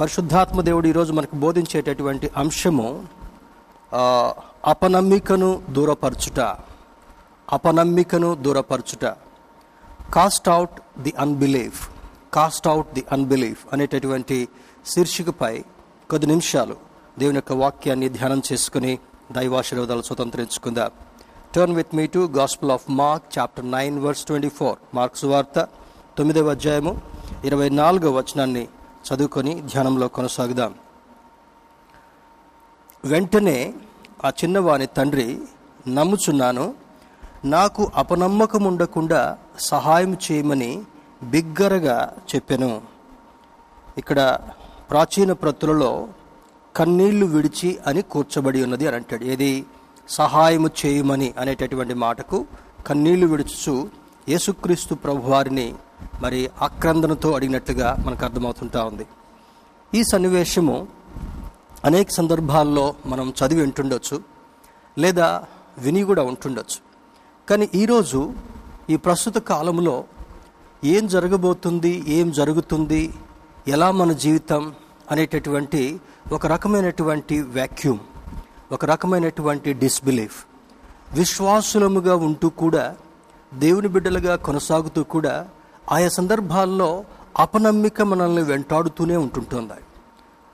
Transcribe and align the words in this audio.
పరిశుద్ధాత్మ 0.00 0.60
దేవుడు 0.60 0.88
ఈరోజు 0.88 1.12
మనకు 1.12 1.36
బోధించేటటువంటి 1.36 2.30
అంశము 2.36 3.04
అపనమ్మికను 4.64 5.62
దూరపరచుట. 5.70 6.40
అపనమ్మికను 7.52 8.34
దూరపరచుట. 8.34 9.04
Cast 10.14 10.48
out 10.48 11.02
the 11.02 11.12
unbelief 11.18 11.90
cast 12.34 12.68
out 12.68 12.94
the 12.94 13.04
unbelief 13.12 13.66
అనేటటువంటి 13.72 14.48
శీర్షికపై 14.86 15.54
కొద్ది 16.10 16.26
నిమిషాలు 16.26 16.76
దేవుని 17.18 17.36
యొక్క 17.36 17.52
వాక్యాన్ని 17.52 18.08
ధ్యానం 18.08 18.42
చేసుకుని 18.52 18.98
దైవాశీర్వాదాలు 19.32 20.02
స్వతంత్రించుకుందాం. 20.02 20.90
Turn 21.54 21.76
with 21.76 21.94
me 21.94 22.06
to 22.06 22.18
gospel 22.18 22.70
of 22.70 22.90
Mark 22.90 23.38
chapter 23.38 23.70
nine 23.70 23.98
verse 23.98 24.24
twenty 24.24 24.48
four 24.48 24.78
Mark's 24.94 25.24
వార్త 25.24 25.68
తొమ్మిదవ 26.18 26.50
అధ్యాయము 26.50 27.00
ఇరవై 27.44 27.68
నాలుగవ 27.68 28.18
వచనాన్ని 28.18 28.68
చదువుకొని 29.04 29.60
ధ్యానంలో 29.60 30.08
కొనసాగుదాం. 30.08 30.74
వెంటనే 33.04 33.74
ఆ 34.24 34.28
చిన్నవాని 34.28 34.86
తండ్రి 34.86 35.40
నమ్ముచున్నాను 35.88 36.74
నాకు 37.44 37.90
అపనమ్మకం 37.94 38.64
ఉండకుండా 38.64 39.38
సహాయం 39.58 40.14
చేయమని 40.14 40.82
బిగ్గరగా 41.22 42.16
చెప్పాను. 42.34 42.80
ఇక్కడ 43.98 44.38
ప్రాచీన 44.90 45.32
ప్రతులలో 45.32 46.08
కన్నీళ్ళు 46.76 47.26
విడిచి 47.26 47.78
అని 47.86 48.02
కూర్చబడి 48.02 48.62
ఉన్నది 48.62 48.86
అని 48.86 48.96
అంటాడు. 48.96 49.24
ఏది? 49.24 49.66
సహాయము 50.08 50.70
చేయమని 50.86 51.34
అనేటటువంటి 51.38 51.94
మాటకు 51.94 52.46
కన్నీళ్ళు 52.86 53.26
విడుచు 53.26 53.88
యేసుక్రీస్తు 54.28 54.94
ప్రభువారిని 54.94 55.74
మరి 56.22 56.50
ఆక్రందనతో 56.62 57.32
అడిగినట్లుగా 57.32 57.96
మనకు 58.06 58.24
అర్థమవుతుంటా 58.24 58.84
ఉంది. 58.84 59.06
ఈ 59.94 60.02
సన్నివేశము 60.12 60.88
అనేక 61.84 62.10
సందర్భాల్లో 62.10 62.94
మనం 63.06 63.32
చదివి 63.38 63.62
ఉంటుండొచ్చు 63.62 64.22
లేదా 64.98 65.44
విని 65.78 66.02
కూడా 66.02 66.22
ఉంటుండొచ్చు. 66.22 66.78
కానీ 67.48 67.70
ఈరోజు 67.74 68.32
ఈ 68.90 68.96
ప్రస్తుత 68.96 69.38
కాలంలో 69.38 70.04
ఏం 70.84 71.06
జరగబోతుంది 71.06 72.04
ఏం 72.08 72.30
జరుగుతుంది 72.30 73.12
ఎలా 73.68 73.90
మన 73.90 74.12
జీవితం 74.12 74.74
అనేటటువంటి 75.10 76.00
ఒక 76.32 76.46
రకమైనటువంటి 76.46 77.40
వ్యాక్యూమ్ 77.40 77.98
ఒక 78.72 78.84
రకమైనటువంటి 78.84 79.72
డిస్బిలీఫ్ 79.72 80.44
విశ్వాసులముగా 81.14 82.14
ఉంటూ 82.14 82.48
కూడా 82.48 82.96
దేవుని 83.54 83.88
బిడ్డలుగా 83.88 84.36
కొనసాగుతూ 84.36 85.02
కూడా 85.02 85.48
ఆయా 85.94 86.10
సందర్భాల్లో 86.18 86.90
అపనమ్మిక 87.44 88.02
మనల్ని 88.10 88.42
వెంటాడుతూనే 88.50 89.16
ఉంటుంటుంది. 89.24 89.78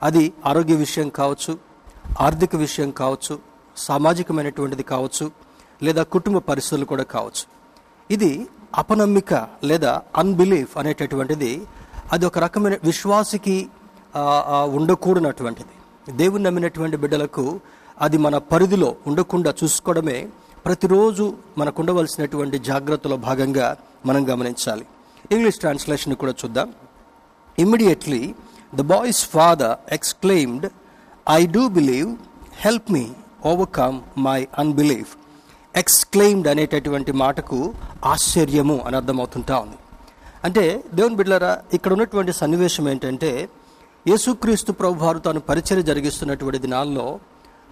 అది 0.01 0.23
ఆరోగ్య 0.49 0.75
విషయం 0.85 1.07
కావచ్చు 1.19 1.53
ఆర్థిక 2.25 2.55
విషయం 2.65 2.89
కావచ్చు 3.01 3.33
సామాజికమైనటువంటిది 3.77 4.83
కావచ్చు 4.93 5.25
లేదా 5.85 6.03
కుటుంబ 6.15 6.37
పరిస్థితులు 6.49 6.85
కూడా 6.91 7.05
కావచ్చు. 7.15 7.43
ఇది 8.09 8.31
అపనమ్మిక 8.81 9.33
లేదా 9.69 9.91
అన్బిలీఫ్ 10.21 10.73
అనేటటువంటిది 10.81 11.51
అది 12.13 12.23
ఒక 12.29 12.37
రకమైన 12.45 12.75
విశ్వాసికి 12.89 13.57
ఉండకూడనటువంటిది. 14.77 15.73
దేవుని 16.21 16.43
నమ్మినటువంటి 16.47 16.97
బిడ్డలకు 17.03 17.45
అది 18.05 18.17
మన 18.25 18.35
పరిధిలో 18.51 18.89
ఉండకుండా 19.09 19.51
చూసుకోవడమే 19.59 20.19
ప్రతిరోజు 20.65 21.25
మనకు 21.59 21.77
ఉండవలసినటువంటి 21.81 22.57
జాగ్రత్తలో 22.69 23.17
భాగంగా 23.27 23.67
మనం 24.07 24.21
గమనించాలి. 24.31 24.85
ఇంగ్లీష్ 25.31 25.55
ట్రాన్స్లేషన్ 25.55 26.15
కూడా 26.15 26.33
చూద్దాం. 26.45 26.73
Immediately 27.59 28.35
the 28.75 28.81
boy's 28.81 29.25
father 29.25 29.93
exclaimed 29.93 30.67
I 31.29 31.45
do 31.45 31.67
believe 31.67 32.15
help 32.53 32.91
me 32.91 33.07
overcome 33.45 34.01
my 34.17 34.47
unbelief 34.59 35.11
exclaimed 35.75 36.47
అనేటటువంటి 36.47 37.11
మాటకు 37.11 37.73
ఆశ్చర్యము 38.05 38.77
అని 38.85 38.95
అర్థమవుతుంటా 38.95 39.59
ఉంది. 39.59 39.77
అంటే 40.43 40.83
దేవుని 40.93 41.15
బిడ్లరా 41.15 41.61
ఇక్కడ 41.73 41.91
ఉన్నటువంటి 41.91 42.33
సన్నివేశం 42.33 42.89
ఏంటంటే 42.89 43.49
యేసుక్రీస్తు 44.07 44.71
ప్రభు 44.71 45.05
వారు 45.05 45.19
తాను 45.19 45.39
పరిచయం 45.39 45.83
జరిగిస్తున్నటువంటి 45.83 46.59
దినాల్లో 46.59 47.19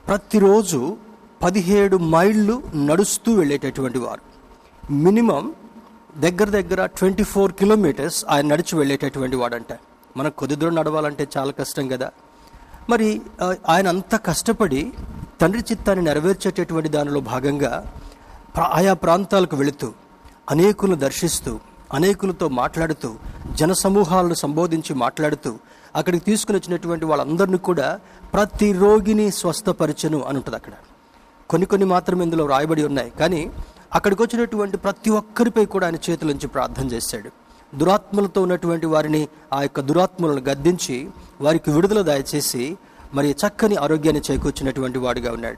ప్రతిరోజు 0.07 0.97
పదిహేడు 1.43 1.97
మైళ్ళు 1.97 2.63
నడుస్తూ 2.75 3.33
వెళ్ళేటటువంటి 3.33 3.99
వారు. 3.99 4.23
మినిమం 4.93 5.53
దగ్గర 6.17 6.49
దగ్గర 6.49 6.85
ట్వంటీ 6.85 7.23
ఫోర్ 7.23 7.51
కిలోమీటర్స్ 7.51 8.25
ఆయన 8.29 8.47
నడిచి 8.47 8.77
వెళ్ళేటటువంటి 8.77 9.35
వాడంట. 9.35 9.77
మనకు 10.17 10.35
కొద్ది 10.35 10.55
దూరం 10.55 10.75
నడవాలంటే 10.75 11.27
చాలా 11.37 11.51
కష్టం 11.51 11.87
కదా. 11.87 12.11
మరి 12.89 13.21
ఆయన 13.69 13.87
అంత 13.87 14.15
కష్టపడి 14.25 14.93
తండ్రి 15.41 15.63
చిత్తాన్ని 15.71 16.05
నెరవేర్చేటటువంటి 16.05 16.89
దానిలో 16.89 17.19
భాగంగా 17.19 17.93
ఆయా 18.71 18.93
ప్రాంతాలకు 18.93 19.55
వెళుతూ 19.55 19.93
అనేకులను 20.49 20.95
దర్శిస్తూ 20.95 21.59
అనేకులతో 21.93 22.49
మాట్లాడుతూ 22.49 23.15
జన 23.51 23.73
సమూహాలను 23.73 24.33
సంబోధించి 24.33 24.93
మాట్లాడుతూ 24.93 25.57
అక్కడికి 25.95 26.25
తీసుకుని 26.25 26.57
వచ్చినటువంటి 26.57 27.05
వాళ్ళందరినీ 27.05 27.57
కూడా 27.57 27.99
ప్రతి 28.33 28.73
రోగిని 28.73 29.31
స్వస్థపరచను 29.31 30.21
అని 30.21 30.37
ఉంటుంది 30.37 30.55
అక్కడ. 30.55 30.71
కొన్ని 31.49 31.65
కొన్ని 31.65 31.87
మాత్రం 31.87 32.21
ఇందులో 32.21 32.45
రాయబడి 32.45 32.83
ఉన్నాయి. 32.83 33.09
కానీ 33.09 33.51
అక్కడికి 33.95 34.21
వచ్చినటువంటి 34.23 34.77
ప్రతి 34.77 35.09
ఒక్కరిపై 35.09 35.65
కూడా 35.65 35.87
ఆయన 35.87 35.95
చేతులుంచి 36.09 36.47
ప్రార్థన 36.47 36.87
చేశాడు. 36.87 37.29
దురాత్మలతో 37.77 38.41
ఉన్నటువంటి 38.41 38.85
వారిని 38.85 39.27
ఆ 39.53 39.61
యొక్క 39.61 39.79
దురాత్మలను 39.79 40.41
గద్దించి 40.49 41.07
వారికి 41.41 41.71
విడుదల 41.71 42.01
దయచేసి 42.01 42.77
మరి 43.13 43.31
చక్కని 43.31 43.75
ఆరోగ్యాన్ని 43.75 44.21
చేకూర్చినటువంటి 44.31 44.99
వాడిగా 44.99 45.31
ఉన్నాడు. 45.31 45.57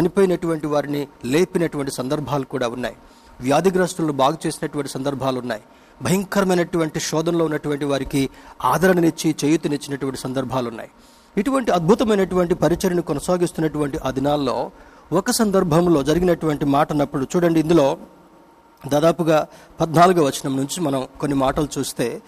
చనిపోయినటువంటి 0.00 0.66
వారిని 0.66 1.08
లేపినటువంటి 1.24 1.90
సందర్భాలు 1.90 2.44
కూడా 2.44 2.68
ఉన్నాయి. 2.68 2.96
వ్యాధిగ్రస్తులను 3.40 4.12
బాగు 4.12 4.38
చేసినటువంటి 4.46 4.90
సందర్భాలు 4.90 5.40
ఉన్నాయి. 5.40 5.62
భయంకరమైనటువంటి 6.02 7.00
శోధనలో 7.00 7.44
ఉన్నటువంటి 7.44 7.84
వారికి 7.84 8.30
ఆదరణనిచ్చి 8.64 9.34
చేయూతనిచ్చినటువంటి 9.44 10.20
సందర్భాలు 10.20 10.68
ఉన్నాయి. 10.68 10.90
ఇటువంటి 11.38 11.70
అద్భుతమైనటువంటి 11.70 12.54
పరిచయను 12.54 13.02
కొనసాగిస్తున్నటువంటి 13.02 13.98
ఆ 13.98 14.10
దినాల్లో 14.10 14.70
ఒక 15.12 15.30
సందర్భంలో 15.30 16.02
జరిగినటువంటి 16.02 16.64
మాట 16.64 16.92
అన్నప్పుడు 16.92 17.26
చూడండి 17.36 17.60
ఇందులో 17.60 17.98
దాదాపుగా 18.88 19.46
పద్నాలుగో 19.80 20.24
వచనం 20.24 20.56
నుంచి 20.56 20.80
మనం 20.80 21.06
కొన్ని 21.20 21.38
మాటలు 21.38 21.68
చూస్తే 21.78 22.22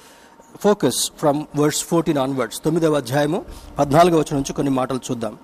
focus 0.60 1.10
from 1.18 1.44
words 1.56 1.84
fourteen 1.84 2.18
onwards 2.18 2.60
తొమ్మిదవ 2.64 2.94
అధ్యాయము 2.94 3.44
పద్నాలుగో 3.78 4.18
వచనం 4.18 4.36
నుంచి 4.36 4.52
కొన్ని 4.52 4.72
మాటలు 4.72 5.00
చూద్దాం. 5.10 5.38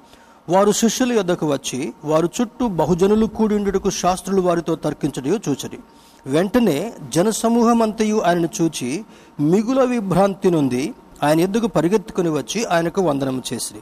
వారు 0.49 0.73
శిష్యుల 0.73 1.13
యొద్దకు 1.13 1.53
వచ్చి 1.53 1.93
వారు 2.05 2.29
చుట్టూ 2.41 2.69
బహుజనులు 2.69 3.27
కూడిండుటకు 3.27 3.91
శాస్త్రులు 3.91 4.41
వారితో 4.41 4.75
తర్కించడయో 4.75 5.39
చూచరి. 5.49 5.79
వెంటనే 6.27 6.93
జనసమూహమంతయు 7.09 8.23
ఆయనను 8.23 8.49
చూచి 8.63 9.05
మిగుల 9.41 9.85
విభ్రాంతి 9.85 10.51
నుండి 10.51 10.95
ఆయన 11.23 11.41
ఎద్దుకు 11.41 11.67
పరిగెత్తుకుని 11.67 12.29
వచ్చి 12.29 12.65
ఆయనకు 12.65 13.03
వందనం 13.03 13.43
చేసిరి. 13.53 13.81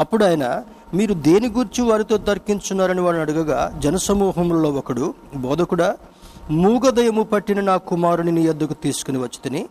అప్పుడు 0.00 0.24
ఆయన 0.24 0.62
మీరు 0.94 1.14
దేని 1.14 1.48
గురించి 1.48 1.82
వారితో 1.90 2.16
తర్కించున్నారని 2.16 3.00
వారిని 3.00 3.22
అడగగా 3.22 3.58
జనసమూహంలో 3.78 4.72
ఒకడు 4.72 5.14
బోధకుడా 5.36 5.96
మూగదయము 6.50 7.22
పట్టిన 7.22 7.60
నా 7.60 7.76
కుమారుని 7.76 8.32
నీ 8.32 8.42
ఎద్దుకు 8.42 8.74
తీసుకుని 8.74 9.18
వచ్చి 9.18 9.38
తిని 9.44 9.68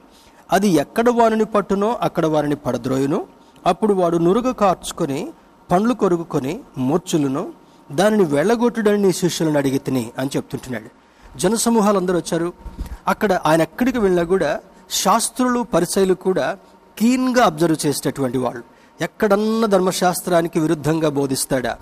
అది 0.52 0.68
ఎక్కడ 0.68 1.10
వారిని 1.10 1.46
పట్టునో 1.46 1.98
అక్కడ 2.02 2.26
వారిని 2.26 2.56
పడద్రోయును. 2.56 3.26
అప్పుడు 3.68 3.94
వాడు 3.94 4.18
నురుగ 4.18 4.52
కార్చుకొని 4.52 5.28
పండ్లు 5.72 5.94
కొరుకుకొని 5.94 6.60
మూర్చులను 6.78 7.54
దానిని 7.92 8.24
వెళ్ళగొట్టుడని 8.24 8.98
నీ 8.98 9.12
శిష్యులను 9.12 9.58
అడిగి 9.58 9.80
తిని 9.80 10.12
అని 10.18 10.30
చెప్తుంటున్నాడు. 10.38 10.90
జనసమూహాలు 11.40 11.98
అందరూ 11.98 12.18
వచ్చారు. 12.18 12.54
అక్కడ 13.08 13.34
ఆయన 13.46 13.62
ఎక్కడికి 13.62 14.00
వెళ్ళినా 14.00 14.24
కూడా 14.24 14.60
శాస్త్రులు 14.92 15.60
పరిచయలు 15.74 16.14
కూడా 16.14 16.58
కీన్గా 16.98 17.44
అబ్జర్వ్ 17.46 17.86
చేసేటటువంటి 17.86 18.38
వాళ్ళు. 18.38 18.73
ఎక్కడన్నా 19.02 19.68
ధర్మశాస్త్రానికి 19.68 20.60
విరుద్ధంగా 20.60 21.10
బోధిస్తాడా? 21.10 21.78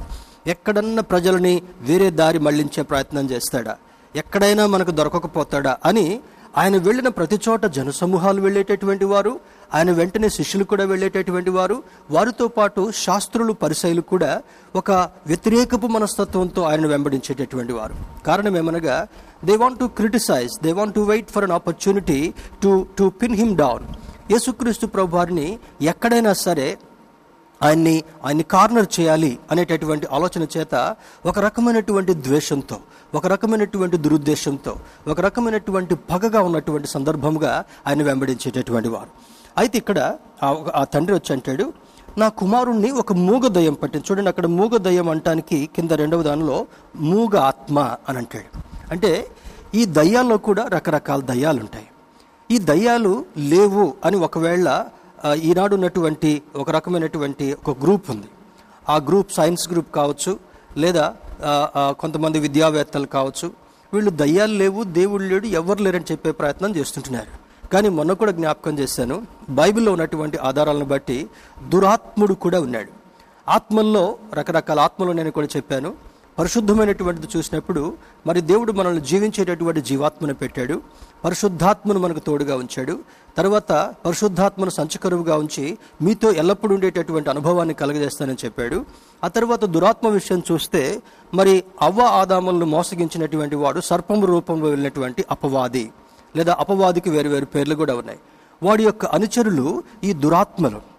ఎక్కడన్నా 0.47 1.01
ప్రజలని 1.01 1.61
వేరే 1.81 2.09
దారి 2.11 2.39
మళ్ళించే 2.39 2.81
ప్రయత్నం 2.81 3.29
చేస్తాడా? 3.29 3.77
ఎక్కడైనా 4.15 4.67
మనకు 4.67 4.91
దొరకకపోతాడా 4.91 5.77
అని 5.85 6.19
ఆయన 6.57 6.77
వెళ్ళిన 6.77 7.07
ప్రతి 7.07 7.39
చోట 7.49 7.65
జనసమూహాలు 7.65 8.41
వెళ్ళేటటువంటి 8.41 9.05
వారు 9.05 9.39
ఆయన 9.73 9.91
వెంటనే 9.91 10.29
శిష్యులు 10.29 10.63
కూడా 10.63 10.83
వెళ్ళేటటువంటి 10.83 11.49
వారు 11.49 11.83
వారితో 12.11 12.47
పాటు 12.47 12.91
శాస్త్రులు 12.91 13.53
పరిశైలు 13.53 14.01
కూడా 14.01 14.41
ఒక 14.75 14.91
వ్యతిరేకపు 15.27 15.87
మనస్తత్వంతో 15.87 16.61
ఆయన 16.61 16.87
వెంబడించేటటువంటి 16.87 17.73
వారు. 17.73 17.93
కారణం 18.27 18.57
ఏమనగా 18.57 19.07
they 19.45 19.55
want 19.55 19.79
to 19.79 19.85
criticise 19.85 20.63
they 20.63 20.71
want 20.71 20.95
to 20.95 20.99
wait 20.99 21.31
for 21.31 21.43
an 21.43 21.51
opportunity 21.51 22.33
to 22.63 22.87
to 22.97 23.09
pin 23.21 23.35
him 23.35 23.57
down 23.57 23.83
యేసుక్రీస్తు 24.31 24.87
ప్రభు 24.87 25.15
వారిని 25.17 25.59
ఎక్కడైనా 25.81 26.33
సరే 26.33 26.77
ఆయన్ని 27.63 28.03
ఆయన్ని 28.25 28.43
కార్నర్ 28.43 28.99
చేయాలి 28.99 29.39
అనేటటువంటి 29.51 30.07
ఆలోచన 30.11 30.47
చేత 30.57 30.95
ఒక 31.25 31.39
రకమైనటువంటి 31.39 32.13
ద్వేషంతో 32.13 32.77
ఒక 33.15 33.27
రకమైనటువంటి 33.27 33.97
దురుద్దేశంతో 33.97 34.75
ఒక 35.07 35.21
రకమైనటువంటి 35.21 35.95
పగగా 35.95 36.41
ఉన్నటువంటి 36.41 36.87
సందర్భంగా 36.87 37.65
ఆయన 37.87 38.03
వెంబడించేటటువంటి 38.03 38.89
వారు. 38.89 39.09
అయితే 39.57 39.77
ఇక్కడ 39.77 40.17
ఆ- 40.75 40.83
తండ్రి 40.83 41.13
వచ్చి 41.13 41.33
అంటాడు 41.33 41.73
నా 42.17 42.27
కుమారుణ్ణి 42.27 42.91
ఒక 42.91 43.13
మూగ 43.13 43.47
దయ్యం 43.47 43.73
పట్టింది. 43.73 44.05
చూడండి 44.11 44.29
అక్కడ 44.29 44.45
మూగ 44.45 44.77
దయ్యం 44.77 45.09
అంటానికి 45.09 45.69
కింద 45.75 45.91
రెండవ 45.91 46.21
దానిలో 46.21 46.65
మూగ 46.95 47.37
ఆత్మ 47.37 47.95
అని 48.09 48.17
అంటాడు. 48.17 48.57
అంటే 48.91 49.27
ఈ 49.75 49.85
దయ్యాల్లో 49.85 50.37
కూడా 50.37 50.65
రకరకాల 50.67 51.21
దయ్యాలు 51.21 51.59
ఉంటాయి 51.59 51.87
ఈ 52.51 52.57
దయ్యాలు 52.57 53.25
లేవు 53.37 53.93
అని 54.05 54.17
ఒకవేళ 54.17 54.85
ఈనాడు 55.25 55.73
ఉన్నటువంటి 55.75 56.41
ఒక 56.55 56.69
రకమైనటువంటి 56.71 57.45
ఒక 57.53 57.77
గ్రూప్ 57.81 58.11
ఉంది. 58.11 58.29
ఆ 58.89 58.95
గ్రూప్ 58.97 59.31
సైన్స్ 59.31 59.69
గ్రూప్ 59.71 59.91
కావచ్చు 59.95 60.39
లేదా 60.77 61.05
కొంతమంది 61.99 62.39
విద్యావేత్తలు 62.39 63.05
కావచ్చు. 63.05 63.51
వీళ్ళు 63.93 64.11
దయ్యాలు 64.11 64.53
లేవు 64.53 64.83
దేవుడు 64.83 65.23
లేడు 65.23 65.47
ఎవరు 65.47 65.83
లేరని 65.83 66.05
చెప్పే 66.11 66.31
ప్రయత్నం 66.31 66.75
చేస్తుంటున్నారు. 66.75 67.31
కానీ 67.73 67.89
మొన్న 67.89 68.13
కూడా 68.13 68.31
జ్ఞాపకం 68.31 68.79
చేశాను 68.79 69.17
బైబిల్లో 69.49 69.91
ఉన్నటువంటి 69.91 70.37
ఆధారాలను 70.37 70.85
బట్టి 70.85 71.17
దురాత్ముడు 71.69 72.33
కూడా 72.33 72.59
ఉన్నాడు. 72.61 72.91
ఆత్మల్లో 73.49 74.05
రకరకాల 74.33 74.79
ఆత్మలు 74.79 75.11
నేను 75.11 75.31
కూడా 75.31 75.47
చెప్పాను. 75.55 75.93
పరిశుద్ధమైనటువంటిది 76.39 77.27
చూసినప్పుడు 77.37 77.93
మరి 78.27 78.41
దేవుడు 78.41 78.71
మనల్ని 78.71 79.01
జీవించేటటువంటి 79.01 79.81
జీవాత్మను 79.81 80.33
పెట్టాడు. 80.33 80.81
పరిశుద్ధాత్మను 81.25 81.99
మనకు 81.99 82.19
తోడుగా 82.19 82.55
ఉంచాడు. 82.55 82.99
తర్వాత 83.37 83.93
పరిశుద్ధాత్మను 84.05 84.69
సంచకరువుగా 84.69 85.35
ఉంచి 85.35 85.77
మీతో 86.01 86.31
ఎల్లప్పుడూ 86.31 86.73
ఉండేటటువంటి 86.73 87.29
అనుభవాన్ని 87.29 87.73
కలగజేస్తానని 87.73 88.37
చెప్పాడు. 88.45 88.85
ఆ 89.23 89.27
తర్వాత 89.27 89.65
దురాత్మ 89.65 90.07
విషయం 90.07 90.43
చూస్తే 90.51 91.01
మరి 91.33 91.63
అవ్వ 91.81 92.01
ఆదాములను 92.01 92.65
మోసగించినటువంటి 92.65 93.55
వాడు 93.55 93.81
సర్పం 93.81 94.25
రూపంలో 94.25 94.69
వెళ్ళినటువంటి 94.69 95.25
అపవాది 95.31 95.91
లేదా 96.35 96.57
అపవాదికి 96.59 97.09
వేరు 97.09 97.29
వేరు 97.29 97.45
పేర్లు 97.45 97.75
కూడా 97.75 97.95
ఉన్నాయి. 97.95 98.19
వాడి 98.63 98.83
యొక్క 98.83 99.05
అనుచరులు 99.05 99.83
ఈ 100.03 100.13
దురాత్మలు. 100.13 100.90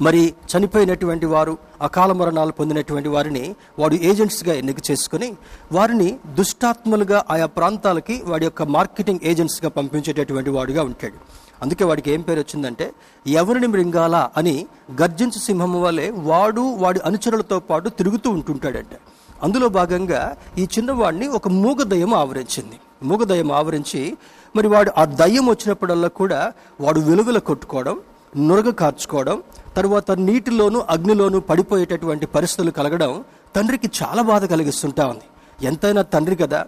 మరి 0.00 0.34
చనిపోయినటువంటి 0.52 1.26
వారు 1.26 1.58
అకాల 1.80 2.12
మరణాలు 2.12 2.52
పొందినటువంటి 2.52 3.08
వారిని 3.08 3.54
వాడు 3.78 3.94
ఏజెంట్స్గా 3.94 4.54
ఎన్నిక 4.54 4.76
చేసుకుని 4.90 5.32
వారిని 5.72 6.18
దుష్టాత్మలుగా 6.26 7.24
ఆయా 7.30 7.46
ప్రాంతాలకి 7.46 8.22
వాడి 8.24 8.44
యొక్క 8.44 8.62
మార్కెటింగ్ 8.62 9.18
ఏజెంట్స్గా 9.22 9.70
పంపించేటటువంటి 9.70 10.50
వాడుగా 10.50 10.82
ఉంటాడు. 10.82 11.14
అందుకే 11.62 11.84
వాడికి 11.84 12.10
ఏం 12.10 12.20
పేరు 12.20 12.40
వచ్చిందంటే 12.40 12.92
ఎవరిని 13.26 13.66
మృంగాల 13.66 14.28
అని 14.36 14.66
గర్జించు 15.02 15.38
సింహం 15.38 15.82
వల్లే 15.82 16.10
వాడు 16.10 16.60
వాడి 16.60 17.00
అనుచరులతో 17.04 17.60
పాటు 17.60 17.88
తిరుగుతూ 17.88 18.30
ఉంటుంటాడంట. 18.30 18.94
అందులో 19.42 19.68
భాగంగా 19.68 20.36
ఈ 20.58 20.64
చిన్నవాడిని 20.64 21.28
ఒక 21.28 21.48
మూగ 21.48 21.82
దయ్యం 21.82 22.14
ఆవరించింది. 22.14 22.78
మూగ 23.02 23.24
దయ్యం 23.24 23.52
ఆవరించి 23.52 24.16
మరి 24.56 24.68
వాడు 24.68 24.92
ఆ 24.98 25.04
దయ్యం 25.04 25.46
వచ్చినప్పుడల్లా 25.46 26.08
కూడా 26.08 26.52
వాడు 26.80 27.00
వెలుగుల 27.00 27.38
కొట్టుకోవడం 27.38 28.00
నురగ 28.36 28.70
కార్చుకోవడం 28.70 29.42
తర్వాత 29.76 30.10
నీటిలోను 30.10 30.84
అగ్నిలోను 30.90 31.40
పడిపోయేటటువంటి 31.40 32.26
పరిస్థితులు 32.26 32.70
కలగడం 32.70 33.24
తండ్రికి 33.56 33.90
చాలా 34.02 34.22
బాధ 34.22 34.44
కలిగిస్తుంటా 34.44 35.06
ఉంది. 35.06 35.22
ఎంతైనా 35.66 36.02
తండ్రి 36.02 36.36
కదా. 36.36 36.66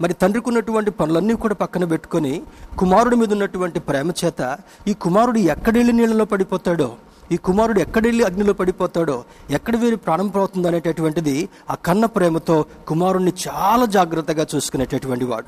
మరి 0.00 0.12
తండ్రికి 0.12 0.48
ఉన్నటువంటి 0.48 0.90
పనులన్నీ 0.90 1.34
కూడా 1.34 1.54
పక్కన 1.54 1.84
పెట్టుకొని 1.84 2.42
కుమారుడి 2.78 3.16
మీద 3.16 3.32
ఉన్నటువంటి 3.32 3.80
ప్రేమ 3.80 4.10
చేత 4.24 4.58
ఈ 4.88 4.92
కుమారుడు 4.92 5.38
ఎక్కడెళ్ళి 5.38 5.92
నీళ్ళలో 5.92 6.24
పడిపోతాడో 6.24 6.96
ఈ 7.32 7.36
కుమారుడు 7.36 7.80
ఎక్కడెళ్ళి 7.80 8.24
అగ్నిలో 8.24 8.52
పడిపోతాడో 8.52 9.24
ఎక్కడ 9.50 9.76
వీరి 9.76 9.96
ప్రాణం 9.96 10.28
పోతుంది 10.28 10.68
అనేటటువంటిది 10.68 11.48
ఆ 11.70 11.74
కన్న 11.74 12.04
ప్రేమతో 12.04 12.64
కుమారుణ్ణి 12.88 13.32
చాలా 13.48 13.86
జాగ్రత్తగా 13.86 14.46
చూసుకునేటటువంటి 14.54 15.24
వాడు. 15.24 15.46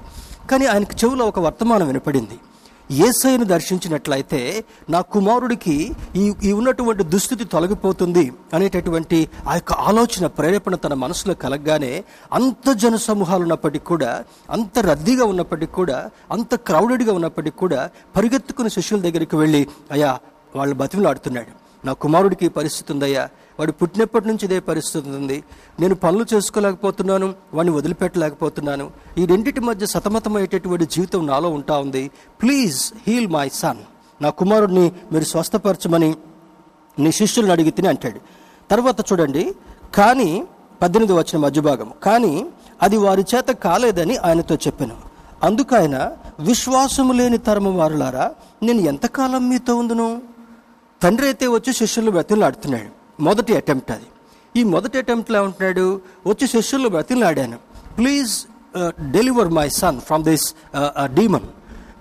కానీ 0.49 0.67
ఆయనకు 0.67 1.05
చెవులో 1.05 1.27
ఒక 1.27 1.39
వర్తమానం 1.39 1.87
వినపడింది. 1.87 2.39
ఏసైను 2.91 3.45
దర్శించినట్లయితే 3.45 4.65
నా 4.91 5.01
కుమారుడికి 5.01 5.95
ఈ 6.17 6.35
ఈ 6.43 6.53
ఉన్నటువంటి 6.53 7.03
దుస్థితి 7.05 7.45
తొలగిపోతుంది 7.45 8.33
అనేటటువంటి 8.55 9.29
ఆ 9.49 9.55
యొక్క 9.55 9.73
ఆలోచన 9.73 10.27
ప్రేరేపణ 10.27 10.75
తన 10.75 10.95
మనసులో 10.95 11.35
కలగగానే 11.35 12.05
అంత 12.33 12.73
జన 12.73 12.97
సమూహాలు 12.97 13.43
ఉన్నప్పటికీ 13.43 13.85
కూడా 13.85 14.25
అంత 14.51 14.79
రద్దీగా 14.79 15.25
ఉన్నప్పటికీ 15.25 15.73
కూడా 15.73 16.11
అంత 16.33 16.55
క్రౌడెడ్గా 16.55 17.13
ఉన్నప్పటికీ 17.13 17.57
కూడా 17.57 17.91
పరిగెత్తుకుని 18.17 18.71
శిష్యుల 18.71 19.01
దగ్గరికి 19.01 19.37
వెళ్ళి 19.37 19.67
అయ్యా 19.91 20.19
వాళ్ళు 20.57 20.75
బతిమలాడుతున్నాడు. 20.75 21.69
నా 21.87 21.93
కుమారుడికి 21.93 22.49
పరిస్థితి 22.49 22.93
ఉందయ్యా. 22.93 23.29
వాడు 23.59 23.73
పుట్టినప్పటి 23.73 24.27
నుంచి 24.29 24.45
ఇదే 24.45 24.61
పరిస్థితి 24.61 25.11
ఉంది. 25.11 25.45
నేను 25.81 25.95
పనులు 25.95 26.27
చేసుకోలేకపోతున్నాను 26.35 27.35
వాడిని 27.55 27.75
వదిలిపెట్టలేకపోతున్నాను. 27.75 28.91
ఈ 29.19 29.27
రెండింటి 29.27 29.61
మధ్య 29.61 29.87
సతమతమయ్యేటటువంటి 29.87 30.85
జీవితం 30.85 31.27
నాలో 31.27 31.49
ఉంటా 31.49 31.79
ఉంది. 31.79 32.11
ప్లీజ్ 32.43 32.93
హీల్ 33.07 33.29
మై 33.29 33.49
సన్ 33.49 33.77
నా 34.23 34.31
కుమారుడిని 34.31 34.93
మీరు 35.13 35.25
స్వస్థపరచమని 35.25 36.17
నీ 36.99 37.13
శిష్యులను 37.13 37.53
అడిగి 37.53 37.71
తిని 37.71 37.89
అంటాడు. 37.89 38.21
తర్వాత 38.71 39.01
చూడండి. 39.01 39.55
కానీ 39.95 40.45
పద్దెనిమిది 40.83 41.13
వచ్చిన 41.13 41.39
మధ్యభాగం. 41.39 41.93
కానీ 42.03 42.47
అది 42.83 42.97
వారి 42.97 43.25
చేత 43.35 43.49
కాలేదని 43.49 44.17
ఆయనతో 44.17 44.55
చెప్పాను. 44.55 44.97
అందుకు 45.43 45.77
ఆయన 45.77 46.13
విశ్వాసము 46.41 47.13
లేని 47.13 47.39
తరము 47.39 47.71
వారులారా 47.71 48.35
నేను 48.63 48.81
ఎంతకాలం 48.81 49.49
మీతో 49.49 49.77
ఉందును? 49.77 50.23
తండ్రి 51.03 51.27
అయితే 51.27 51.47
వచ్చి 51.47 51.73
శిష్యులు 51.73 52.11
బ్రతిలాడుతున్నాడు 52.11 52.98
మొదటి 53.21 53.57
అటెంప్ట్ 53.57 53.91
అది. 53.91 54.07
ఈ 54.57 54.65
మొదటి 54.65 54.99
అటెంప్ట్లో 54.99 55.39
ఏమంటున్నాడు? 55.39 56.01
వచ్చి 56.27 56.49
శిష్యులు 56.49 56.89
బ్రతిలాడాను. 56.89 57.59
Please 57.99 58.47
deliver 59.11 59.49
my 59.49 59.69
son 59.69 60.01
from 60.01 60.25
this 60.25 60.55
demon 61.05 61.47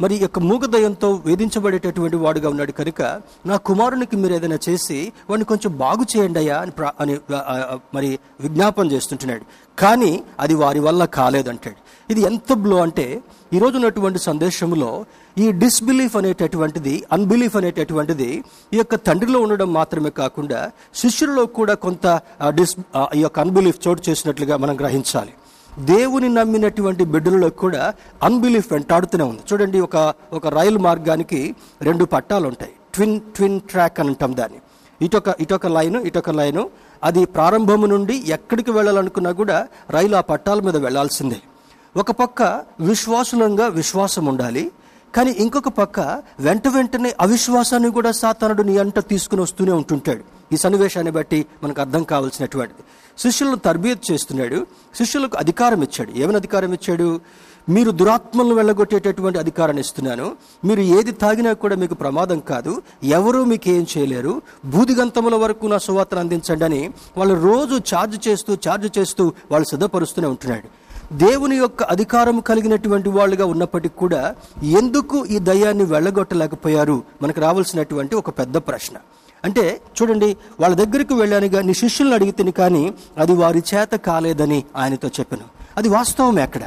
మరి 0.02 0.16
యొక్క 0.16 0.40
మూగదయంతో 0.40 1.22
వేధించబడేటటువంటి 1.26 2.16
వాడుగా 2.16 2.50
ఉన్నాడు 2.50 2.72
కనుక 2.72 3.02
నా 3.46 3.56
కుమారునికి 3.56 4.16
మీరు 4.16 4.34
ఏదైనా 4.34 4.58
చేసి 4.70 5.14
వాడిని 5.30 5.46
కొంచెం 5.46 5.78
బాగు 5.78 6.18
చేయండి 6.18 6.40
అయ్యా 6.40 6.58
అని 6.58 6.72
ప్రా- 6.72 6.94
అని 7.00 7.14
uh, 7.14 7.20
uh, 7.20 7.74
uh, 7.74 7.80
మరి 7.94 8.20
విజ్ఞాపన 8.40 8.92
చేస్తుంటున్నాడు. 8.92 9.42
కానీ 9.80 10.24
అది 10.40 10.56
వారి 10.56 10.80
వల్ల 10.80 11.06
కాలేదంటాడు. 11.06 11.76
ఇది 12.10 12.22
ఎంత 12.30 12.54
బ్లో 12.64 12.78
అంటే 12.82 13.06
ఈరోజు 13.56 13.76
ఉన్నటువంటి 13.80 14.20
సందేశంలో 14.28 14.90
ఈ 15.38 15.48
డిస్బిలీఫ్ 15.62 16.16
అనేటటువంటిది 16.20 16.94
అన్బిలీఫ్ 17.16 17.56
అనేటటువంటిది 17.60 18.30
ఈ 18.74 18.78
యొక్క 18.78 18.96
తండ్రిలో 19.08 19.40
ఉండడం 19.46 19.70
మాత్రమే 19.80 20.12
కాకుండా 20.22 20.60
శిష్యులలో 21.02 21.44
కూడా 21.58 21.74
కొంత 21.86 22.06
డిస్ 22.60 22.74
ఈ 23.18 23.22
యొక్క 23.26 23.40
అన్బిలీఫ్ 23.46 23.80
చోటు 23.86 24.02
చేసినట్లుగా 24.10 24.58
మనం 24.64 24.76
గ్రహించాలి. 24.82 25.34
దేవుని 25.92 26.30
నమ్మినటువంటి 26.38 27.04
బిడ్డలలో 27.14 27.50
కూడా 27.64 27.84
అన్బిలీఫ్ 28.28 28.70
వెంటాడుతూనే 28.76 29.26
ఉంది. 29.32 29.42
చూడండి 29.50 29.80
ఒక 29.88 29.98
ఒక 30.38 30.48
రైలు 30.58 30.80
మార్గానికి 30.88 31.42
రెండు 31.90 32.06
పట్టాలు 32.14 32.48
ఉంటాయి 32.52 32.74
ట్విన్ 32.94 33.20
ట్విన్ 33.36 33.60
ట్రాక్ 33.72 34.00
అని 34.04 34.12
అంటాం 34.14 34.32
దాన్ని. 34.40 34.60
ఇటొక 35.02 35.36
ఇటొక 35.44 35.68
లైను 35.78 36.00
ఇటొక 36.10 36.30
లైను 36.40 36.64
అది 37.08 37.22
ప్రారంభము 37.36 37.88
నుండి 37.94 38.16
ఎక్కడికి 38.36 38.72
వెళ్ళాలనుకున్నా 38.78 39.32
కూడా 39.42 39.58
రైలు 39.96 40.16
ఆ 40.22 40.24
పట్టాల 40.32 40.60
మీద 40.68 40.78
వెళ్ళాల్సిందే 40.86 41.40
ఒక 41.98 42.12
పక్క 42.12 42.42
విశ్వాసులంగా 42.80 43.68
విశ్వాసం 43.68 44.26
ఉండాలి 44.26 44.72
కానీ 45.16 45.32
ఇంకొక 45.32 45.68
పక్క 45.68 46.00
వెంట 46.40 46.68
వెంటనే 46.68 47.16
అవిశ్వాసాన్ని 47.20 47.90
కూడా 47.92 48.12
సాతానుడు 48.12 48.64
నీ 48.64 48.78
అంట 48.78 49.00
తీసుకుని 49.00 49.42
వస్తూనే 49.42 49.72
ఉంటుంటాడు. 49.72 50.24
ఈ 50.54 50.58
సన్నివేశాన్ని 50.58 51.12
బట్టి 51.12 51.46
మనకు 51.64 51.82
అర్థం 51.82 52.04
కావాల్సినటువంటిది. 52.04 52.84
శిష్యులను 53.18 53.56
తర్బియత్ 53.56 54.12
చేస్తున్నాడు 54.12 54.68
శిష్యులకు 54.96 55.38
అధికారం 55.38 55.82
ఇచ్చాడు. 55.82 56.12
ఏమైనా 56.16 56.38
అధికారం 56.38 56.74
ఇచ్చాడు? 56.74 57.20
మీరు 57.70 57.92
దురాత్మలను 57.92 58.56
వెళ్ళగొట్టేటటువంటి 58.56 59.40
అధికారాన్ని 59.40 59.82
ఇస్తున్నాను. 59.82 60.28
మీరు 60.66 60.82
ఏది 60.82 61.12
తాగినా 61.12 61.54
కూడా 61.54 61.76
మీకు 61.76 61.94
ప్రమాదం 61.94 62.40
కాదు. 62.40 62.82
ఎవరూ 63.04 63.44
మీకు 63.44 63.70
ఏం 63.70 63.88
చేయలేరు. 63.98 64.42
బూదిగంతముల 64.66 65.36
వరకు 65.36 65.68
నా 65.68 65.78
సువార్తను 65.78 66.20
అందించండి 66.20 66.66
అని 66.66 66.90
వాళ్ళు 67.18 67.36
రోజు 67.50 67.76
ఛార్జ్ 67.96 68.28
చేస్తూ 68.28 68.54
ఛార్జ్ 68.54 68.98
చేస్తూ 68.98 69.34
వాళ్ళు 69.52 69.68
సిద్ధపరుస్తూనే 69.68 70.28
ఉంటున్నాడు. 70.28 70.87
దేవుని 71.12 71.56
యొక్క 71.56 71.84
అధికారం 71.84 72.40
కలిగినటువంటి 72.40 73.10
వాళ్ళుగా 73.10 73.46
ఉన్నప్పటికీ 73.46 73.96
కూడా 73.96 74.36
ఎందుకు 74.64 75.26
ఈ 75.26 75.40
దయ్యాన్ని 75.40 75.84
వెళ్ళగొట్టలేకపోయారు? 75.84 77.04
మనకు 77.22 77.42
రావాల్సినటువంటి 77.42 78.16
ఒక 78.16 78.30
పెద్ద 78.30 78.58
ప్రశ్న. 78.58 78.98
అంటే 79.46 79.82
చూడండి 80.02 80.38
వాళ్ళ 80.60 80.76
దగ్గరికి 80.76 81.14
వెళ్ళానుగా 81.14 81.62
నీ 81.62 81.74
శిష్యులను 81.74 82.16
అడిగితే 82.16 82.52
కానీ 82.52 82.94
అది 83.18 83.34
వారి 83.34 83.64
చేత 83.76 83.96
కాలేదని 83.96 84.64
ఆయనతో 84.76 85.08
చెప్పాను. 85.08 85.44
అది 85.78 85.90
వాస్తవం 85.90 86.40
ఎక్కడ? 86.40 86.62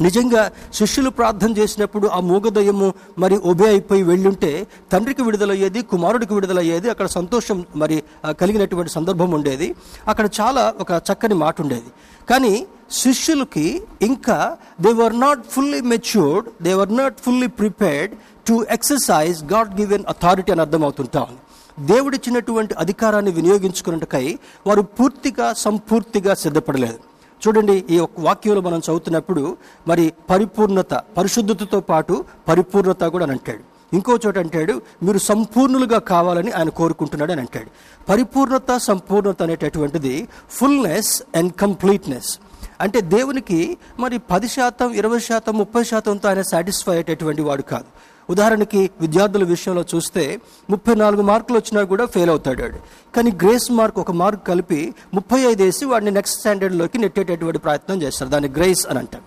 నిజంగా 0.00 0.50
శిష్యులు 0.74 1.10
ప్రార్థన 1.10 1.50
చేసినప్పుడు 1.58 2.08
ఆ 2.08 2.20
మూగదయ్యము 2.20 2.94
మరి 3.18 3.36
ఒబే 3.36 3.66
అయిపోయి 3.66 4.02
వెళ్ళుంటే 4.02 4.66
తండ్రికి 4.92 5.22
విడుదలయ్యేది 5.22 5.82
కుమారుడికి 5.82 6.34
విడుదలయ్యేది 6.34 6.90
అక్కడ 6.90 7.06
సంతోషం 7.06 7.64
మరి 7.76 8.02
కలిగినటువంటి 8.40 8.92
సందర్భం 8.92 9.30
ఉండేది. 9.30 9.74
అక్కడ 10.08 10.28
చాలా 10.40 10.74
ఒక 10.80 11.02
చక్కని 11.12 11.34
మాట 11.34 11.60
ఉండేది. 11.60 11.90
కానీ 12.30 12.66
శిష్యులకి 12.90 13.82
ఇంకా 14.02 14.56
they 14.80 14.92
were 14.92 15.20
not 15.20 15.40
fully 15.50 15.80
matured 15.80 16.48
they 16.62 16.74
were 16.74 16.96
not 16.96 17.16
fully 17.24 17.46
prepared 17.46 18.14
to 18.48 18.66
exercise 18.70 19.44
God 19.44 19.80
given 19.80 20.04
authority 20.08 20.52
అని 20.52 20.60
అర్థమవుతుంటా 20.60 21.20
ఉంది. 21.20 21.40
దేవుడిచ్చినటువంటి 21.86 22.74
అధికారాన్ని 22.74 23.30
వినియోగించుకున్నట్టుకై 23.30 24.38
వారు 24.66 24.80
పూర్తిగా 24.82 25.52
సంపూర్తిగా 25.52 26.34
సిద్ధపడలేదు. 26.34 27.15
చూడండి 27.46 27.84
ఈ 27.90 27.98
ఒక్క 27.98 28.20
వాక్యంలో 28.20 28.60
మనం 28.60 28.78
చదువుతున్నప్పుడు 28.78 29.56
మరి 29.88 30.12
పరిపూర్ణత 30.30 30.94
పరిశుద్ధతతో 30.94 31.80
పాటు 31.80 32.24
పరిపూర్ణత 32.48 33.04
కూడా 33.04 33.24
అని 33.24 33.32
అంటాడు. 33.32 33.62
ఇంకో 33.92 34.18
చోట 34.26 34.38
అంటాడు 34.38 34.82
మీరు 35.02 35.18
సంపూర్ణులుగా 35.18 35.98
కావాలని 35.98 36.50
ఆయన 36.50 36.68
కోరుకుంటున్నాడు 36.68 37.32
అని 37.32 37.40
అంటాడు. 37.40 37.70
పరిపూర్ణత 38.08 38.76
సంపూర్ణత 38.76 39.42
అనేటటువంటిది 39.42 40.28
ఫుల్నెస్ 40.50 41.22
అండ్ 41.36 41.52
కంప్లీట్నెస్. 41.52 42.38
అంటే 42.80 43.00
దేవునికి 43.00 43.78
మరి 44.00 44.18
పది 44.18 44.48
శాతం 44.48 44.92
ఇరవై 44.92 45.18
శాతం 45.18 45.58
ముప్పై 45.58 45.84
శాతంతో 45.84 46.28
ఆయన 46.28 46.42
సాటిస్ఫై 46.42 46.92
అయ్యేటటువంటి 46.92 47.42
వాడు 47.42 47.62
కాదు. 47.62 48.15
ఉదాహరణకి 48.28 48.90
విద్యార్థుల 49.00 49.44
విషయంలో 49.54 49.84
చూస్తే 49.94 50.24
ముప్పై 50.70 50.94
నాలుగు 50.94 51.22
మార్కులు 51.22 51.58
వచ్చినా 51.58 51.82
కూడా 51.92 52.06
ఫెయిల్ 52.06 52.30
అవుతాడు 52.30 52.78
కానీ 53.16 53.30
గ్రేస్ 53.42 53.68
మార్క్ 53.78 53.98
ఒక 53.98 54.10
మార్క్ 54.22 54.46
కలిపి 54.46 54.80
ముప్పై 55.14 55.40
ఐదు 55.50 55.62
వేసి 55.62 55.84
వాడిని 55.84 56.10
నెక్స్ట్ 56.10 56.40
స్టాండర్డ్లోకి 56.40 56.98
నెట్టేటటువంటి 56.98 57.58
ప్రయత్నం 57.58 58.02
చేస్తారు. 58.02 58.30
దాన్ని 58.30 58.50
గ్రేస్ 58.58 58.86
అని 58.90 58.98
అంటాం 58.98 59.24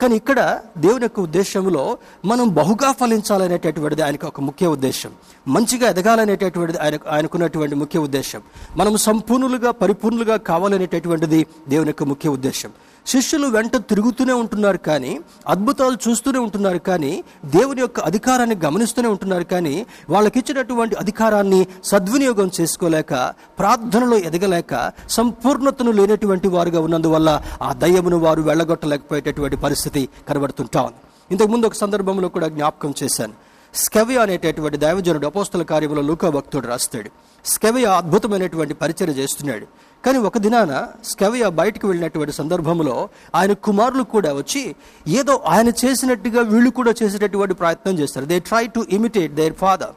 కానీ 0.00 0.14
ఇక్కడ 0.16 0.60
దేవుని 0.78 1.04
యొక్క 1.04 1.20
ఉద్దేశంలో 1.20 1.98
మనం 2.24 2.54
బహుగా 2.54 2.92
ఫలించాలనేటటువంటిది 3.00 4.02
ఆయనకు 4.02 4.26
ఒక 4.26 4.40
ముఖ్య 4.40 4.66
ఉద్దేశం. 4.66 5.10
మంచిగా 5.48 5.88
ఎదగాలనేటటువంటిది 5.88 6.78
ఆయన 6.78 6.98
ఆయనకున్నటువంటి 7.08 7.74
ముఖ్య 7.74 7.98
ఉద్దేశం. 7.98 8.40
మనం 8.76 8.96
సంపూర్ణులుగా 8.96 9.70
పరిపూర్ణులుగా 9.70 10.36
కావాలనేటటువంటిది 10.36 11.46
దేవుని 11.68 11.88
యొక్క 11.88 12.02
ముఖ్య 12.02 12.28
ఉద్దేశం. 12.28 12.70
శిష్యులు 13.10 13.46
వెంట 13.54 13.76
తిరుగుతూనే 13.90 14.34
ఉంటున్నారు 14.42 14.80
కానీ 14.88 15.12
అద్భుతాలు 15.48 15.96
చూస్తూనే 16.04 16.38
ఉంటున్నారు 16.38 16.80
కానీ 16.88 17.12
దేవుని 17.54 17.80
యొక్క 17.80 18.00
అధికారాన్ని 18.00 18.56
గమనిస్తూనే 18.64 19.08
ఉంటున్నారు 19.08 19.46
కానీ 19.52 19.74
వాళ్ళకి 20.10 20.38
ఇచ్చినటువంటి 20.38 20.94
అధికారాన్ని 20.96 21.60
సద్వినియోగం 21.84 22.50
చేసుకోలేక 22.58 23.12
ప్రార్థనలో 23.58 24.18
ఎదగలేక 24.28 24.74
సంపూర్ణతను 25.18 25.92
లేనటువంటి 25.98 26.48
వారుగా 26.48 26.80
ఉన్నందువల్ల 26.80 27.30
ఆ 27.62 27.72
దయ్యమును 27.82 28.18
వారు 28.18 28.42
వెళ్ళగొట్టలేకపోయేటటువంటి 28.42 29.58
పరిస్థితి 29.66 30.02
కనబడుతుంటాం 30.28 30.90
ఇంతకుముందు 31.30 31.66
ఒక 31.66 31.76
సందర్భంలో 31.84 32.28
కూడా 32.28 32.46
జ్ఞాపకం 32.48 32.92
చేశాను. 33.02 33.34
స్కెవియా 33.74 34.22
అనేటటువంటి 34.22 34.76
దైవజనుడు 34.76 35.26
అపోస్తల 35.26 35.62
కార్యంలో 35.62 36.02
లూకా 36.02 36.30
భక్తుడు 36.30 36.66
రాస్తాడు. 36.66 37.10
స్కెవియా 37.44 37.92
అద్భుతమైనటువంటి 37.92 38.74
పరిచయం 38.74 39.10
చేస్తున్నాడు. 39.10 39.66
కానీ 40.06 40.18
ఒక 40.18 40.38
దినాన 40.38 40.86
స్కెవియా 41.04 41.48
బయటకు 41.48 41.88
వెళ్ళినటువంటి 41.88 42.32
సందర్భంలో 42.32 43.08
ఆయన 43.34 43.52
కుమారులు 43.52 44.02
కూడా 44.02 44.32
వచ్చి 44.32 44.74
ఏదో 45.08 45.42
ఆయన 45.46 45.68
చేసినట్టుగా 45.68 46.42
వీళ్ళు 46.42 46.70
కూడా 46.70 46.94
చేసేటటువంటి 47.02 47.54
ప్రయత్నం 47.54 47.98
చేస్తారు. 47.98 48.26
They 48.26 48.38
try 48.38 48.66
to 48.66 48.86
imitate 48.90 49.34
their 49.34 49.54
father 49.54 49.94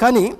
కానీ 0.00 0.34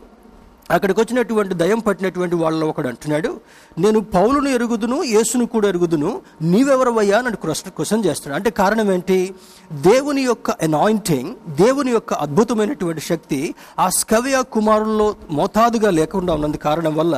అక్కడికి 0.70 1.00
వచ్చినటువంటి 1.00 1.54
దయం 1.54 1.78
పట్టినటువంటి 1.78 2.34
వాళ్ళలో 2.34 2.66
ఒకడు 2.66 2.88
అంటున్నాడు 2.88 3.40
నేను 3.78 4.00
పౌలును 4.00 4.48
ఎరుగుదును 4.48 5.02
యేసును 5.02 5.46
కూడా 5.46 5.68
ఎరుగుదును 5.68 6.22
నీవెవరవయ్యా 6.42 7.18
అని 7.18 7.36
క్వశ్చన్ 7.36 7.72
క్వశ్చన్ 7.72 8.04
చేస్తున్నాడు 8.04 8.38
అంటే 8.40 8.50
కారణం 8.50 8.92
ఏంటి? 8.92 9.34
దేవుని 9.70 10.22
యొక్క 10.22 10.50
అనాయింటింగ్ 10.62 11.30
దేవుని 11.56 11.90
యొక్క 11.90 12.12
అద్భుతమైనటువంటి 12.14 13.00
శక్తి 13.00 13.38
ఆ 13.78 13.88
స్కవియా 13.90 14.42
కుమారుల్లో 14.52 15.06
మోతాదుగా 15.30 15.90
లేకుండా 15.90 16.34
ఉన్నందు 16.34 16.56
కారణం 16.56 16.94
వల్ల 16.94 17.14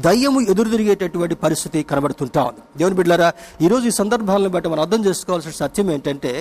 దయ్యము 0.00 0.40
ఎదురు 0.50 0.70
తిరిగేటటువంటి 0.70 1.34
పరిస్థితి 1.34 1.82
కనబడుతుంటా. 1.82 2.42
ఉంది 2.44 2.62
దేవుని 2.78 2.94
బిడ్డారా 2.94 3.28
ఈరోజు 3.62 3.86
ఈ 3.86 3.90
సందర్భాలను 3.90 4.48
బట్టి 4.48 4.68
మనం 4.68 4.80
అర్థం 4.80 5.04
చేసుకోవాల్సిన 5.06 5.52
సత్యం 5.52 5.90
ఏంటంటే 5.90 6.32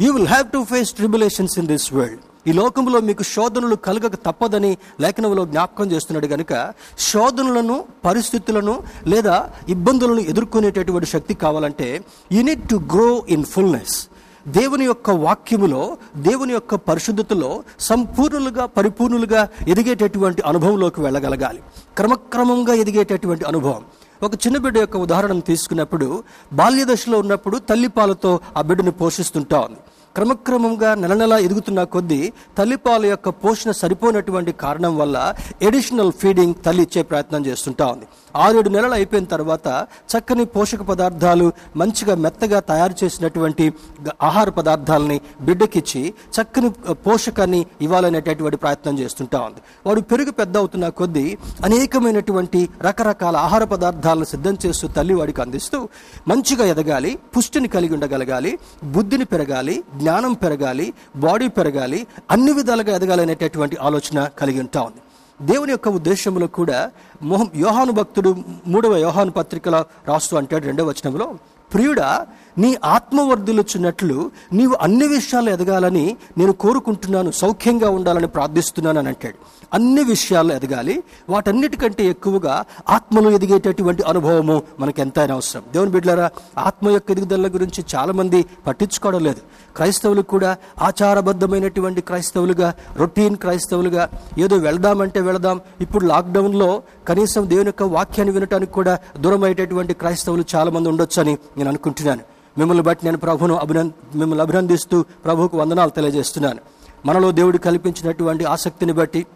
you 0.00 0.12
will 0.12 0.26
have 0.26 0.46
to 0.50 0.62
face 0.64 0.92
tribulations 0.94 1.58
in 1.58 1.66
this 1.66 1.92
world 1.92 2.22
ఈ 2.46 2.52
లోకంలో 2.52 3.00
మీకు 3.00 3.22
శోధనలు 3.24 3.74
కలగక 3.84 4.14
తప్పదని 4.24 4.72
లేఖనంలో 5.00 5.44
జ్ఞాపకం 5.46 5.90
చేస్తున్నాడు 5.92 6.26
కనుక 6.26 6.52
శోధనలను 6.98 7.76
పరిస్థితులను 8.04 8.74
లేదా 9.06 9.36
ఇబ్బందులను 9.68 10.20
ఎదుర్కొనేటటువంటి 10.32 11.06
శక్తి 11.06 11.34
కావాలంటే 11.34 11.88
you 12.32 12.42
need 12.42 12.68
to 12.68 12.80
grow 12.92 13.08
in 13.28 13.44
fullness 13.44 13.96
దేవుని 14.48 14.84
యొక్క 14.84 15.10
వాక్యములో 15.10 15.96
దేవుని 16.16 16.52
యొక్క 16.52 16.74
పరిశుద్ధతలో 16.74 17.62
సంపూర్ణులుగా 17.80 18.66
పరిపూర్ణులుగా 18.66 19.48
ఎదిగేటటువంటి 19.68 20.42
అనుభవంలోకి 20.46 21.00
వెళ్ళగలగాలి. 21.00 21.62
క్రమక్రమంగా 21.96 22.74
ఎదిగేటటువంటి 22.74 23.44
అనుభవం. 23.44 23.82
ఒక 24.22 24.34
చిన్న 24.34 24.58
బిడ్డ 24.58 24.78
యొక్క 24.78 24.96
ఉదాహరణ 24.96 25.38
తీసుకున్నప్పుడు 25.38 26.22
బాల్య 26.52 26.84
దశలో 26.84 27.18
ఉన్నప్పుడు 27.18 27.58
తల్లిపాలతో 27.58 28.40
ఆ 28.56 28.62
బిడ్డను 28.62 28.90
పోషిస్తుంటా 28.90 29.60
ఉంది. 29.60 29.78
క్రమక్రమంగా 30.14 30.94
నెల 30.94 31.14
నెల 31.14 31.32
ఎదుగుతున్న 31.32 31.82
కొద్దీ 31.82 32.32
తల్లిపాల 32.58 33.06
యొక్క 33.06 33.28
పోషణ 33.28 33.70
సరిపోయినటువంటి 33.70 34.52
కారణం 34.52 34.98
వల్ల 34.98 35.34
ఎడిషనల్ 35.62 36.12
ఫీడింగ్ 36.12 36.54
తల్లి 36.66 36.82
ఇచ్చే 36.82 37.02
ప్రయత్నం 37.02 37.46
చేస్తుంటా 37.46 37.86
ఉంది. 37.86 38.04
ఆరేడు 38.36 38.68
నెలలు 38.68 38.94
అయిపోయిన 38.94 39.24
తర్వాత 39.24 39.68
చక్కని 40.12 40.44
పోషక 40.44 40.82
పదార్థాలు 40.82 41.52
మంచిగా 41.76 42.14
మెత్తగా 42.14 42.60
తయారు 42.60 42.94
చేసినటువంటి 43.04 43.72
ఆహార 44.22 44.48
పదార్థాలని 44.50 45.20
బిడ్డకిచ్చి 45.40 46.02
చక్కని 46.36 46.68
పోషకాన్ని 47.06 47.66
ఇవ్వాలనేటటువంటి 47.80 48.56
ప్రయత్నం 48.56 48.98
చేస్తుంటా 48.98 49.40
ఉంది. 49.40 49.60
వాడు 49.86 50.00
పెరుగు 50.00 50.30
పెద్ద 50.30 50.56
అవుతున్న 50.56 50.88
కొద్దీ 50.88 51.26
అనేకమైనటువంటి 51.64 52.68
రకరకాల 52.80 53.36
ఆహార 53.36 53.64
పదార్థాలను 53.64 54.24
సిద్ధం 54.24 54.58
చేస్తూ 54.66 54.88
తల్లి 54.88 55.14
వాడికి 55.14 55.40
అందిస్తూ 55.40 55.88
మంచిగా 56.28 56.64
ఎదగాలి 56.64 57.18
పుష్టిని 57.36 57.68
కలిగి 57.68 57.94
ఉండగలగాలి 57.94 58.58
బుద్ధిని 58.84 59.24
పెరగాలి 59.24 59.84
జ్ఞానం 59.96 60.32
పెరగాలి 60.32 60.86
బాడీ 61.16 61.48
పెరగాలి 61.48 62.06
అన్ని 62.30 62.52
విధాలుగా 62.52 62.96
ఎదగాలనేటటువంటి 62.96 63.76
ఆలోచన 63.76 64.28
కలిగి 64.38 64.60
ఉంటా 64.60 64.82
ఉంది. 64.82 65.00
దేవుని 65.42 65.70
యొక్క 65.70 65.88
ఉద్దేశంలో 65.88 66.46
కూడా 66.46 66.90
మొహం 67.22 67.50
యోహాను 67.56 67.92
భక్తుడు 67.92 68.34
మూడవ 68.66 68.96
యోహాను 68.96 69.30
పత్రికల 69.30 69.84
రాస్తూ 70.08 70.36
అంటాడు 70.36 70.66
రెండవ 70.66 70.88
వచనంలో 70.88 71.26
ప్రియుడా 71.72 72.26
నీ 72.58 72.76
ఆత్మ 72.84 73.20
నీవు 74.52 74.74
అన్ని 74.80 75.08
విషయాలు 75.08 75.50
ఎదగాలని 75.50 76.16
నేను 76.38 76.52
కోరుకుంటున్నాను 76.52 77.30
సౌఖ్యంగా 77.30 77.88
ఉండాలని 77.88 78.26
ప్రార్థిస్తున్నాను 78.26 78.98
అని 78.98 79.08
అంటాడు. 79.08 79.38
అన్ని 79.74 80.04
విషయాల్లో 80.04 80.54
ఎదగాలి. 80.54 81.02
వాటన్నిటికంటే 81.28 82.06
ఎక్కువగా 82.06 82.64
ఆత్మలో 82.90 83.30
ఎదిగేటటువంటి 83.30 84.02
అనుభవము 84.02 84.62
మనకు 84.80 85.00
ఎంతైనా 85.00 85.34
అవసరం. 85.34 85.62
దేవుని 85.72 85.90
బిడ్డలారా 85.90 86.30
ఆత్మ 86.58 86.90
యొక్క 86.90 87.10
ఎదుగుదల 87.10 87.48
గురించి 87.48 87.84
చాలామంది 87.94 88.44
పట్టించుకోవడం 88.66 89.24
లేదు. 89.24 89.40
క్రైస్తవులు 89.76 90.22
కూడా 90.22 90.56
ఆచారబద్ధమైనటువంటి 90.82 92.00
క్రైస్తవులుగా 92.00 92.74
రొటీన్ 92.96 93.36
క్రైస్తవులుగా 93.36 94.08
ఏదో 94.38 94.56
వెళదామంటే 94.56 95.20
వెళదాం. 95.20 95.60
ఇప్పుడు 95.80 96.04
లాక్డౌన్లో 96.06 96.82
కనీసం 97.08 97.50
దేవుని 97.50 97.66
యొక్క 97.66 97.82
వాక్యాన్ని 97.82 98.34
వినటానికి 98.34 98.72
కూడా 98.72 98.98
దూరమయ్యేటటువంటి 99.18 99.94
క్రైస్తవులు 99.94 100.44
చాలామంది 100.54 100.88
ఉండొచ్చని 100.88 101.38
నేను 101.56 101.68
అనుకుంటున్నాను. 101.68 102.20
మిమ్మల్ని 102.58 102.84
బట్టి 102.84 103.04
నేను 103.04 103.18
ప్రభును 103.18 103.54
అభినంద 103.54 103.90
మిమ్మల్ని 104.14 104.42
అభినందిస్తూ 104.42 105.04
ప్రభువుకు 105.24 105.58
వందనాలు 105.58 105.90
తెలియజేస్తున్నాను. 105.90 106.58
మనలో 107.06 107.30
దేవుడు 107.30 107.58
కల్పించినటువంటి 107.58 108.44
ఆసక్తిని 108.44 108.92
బట్టి 108.92 109.26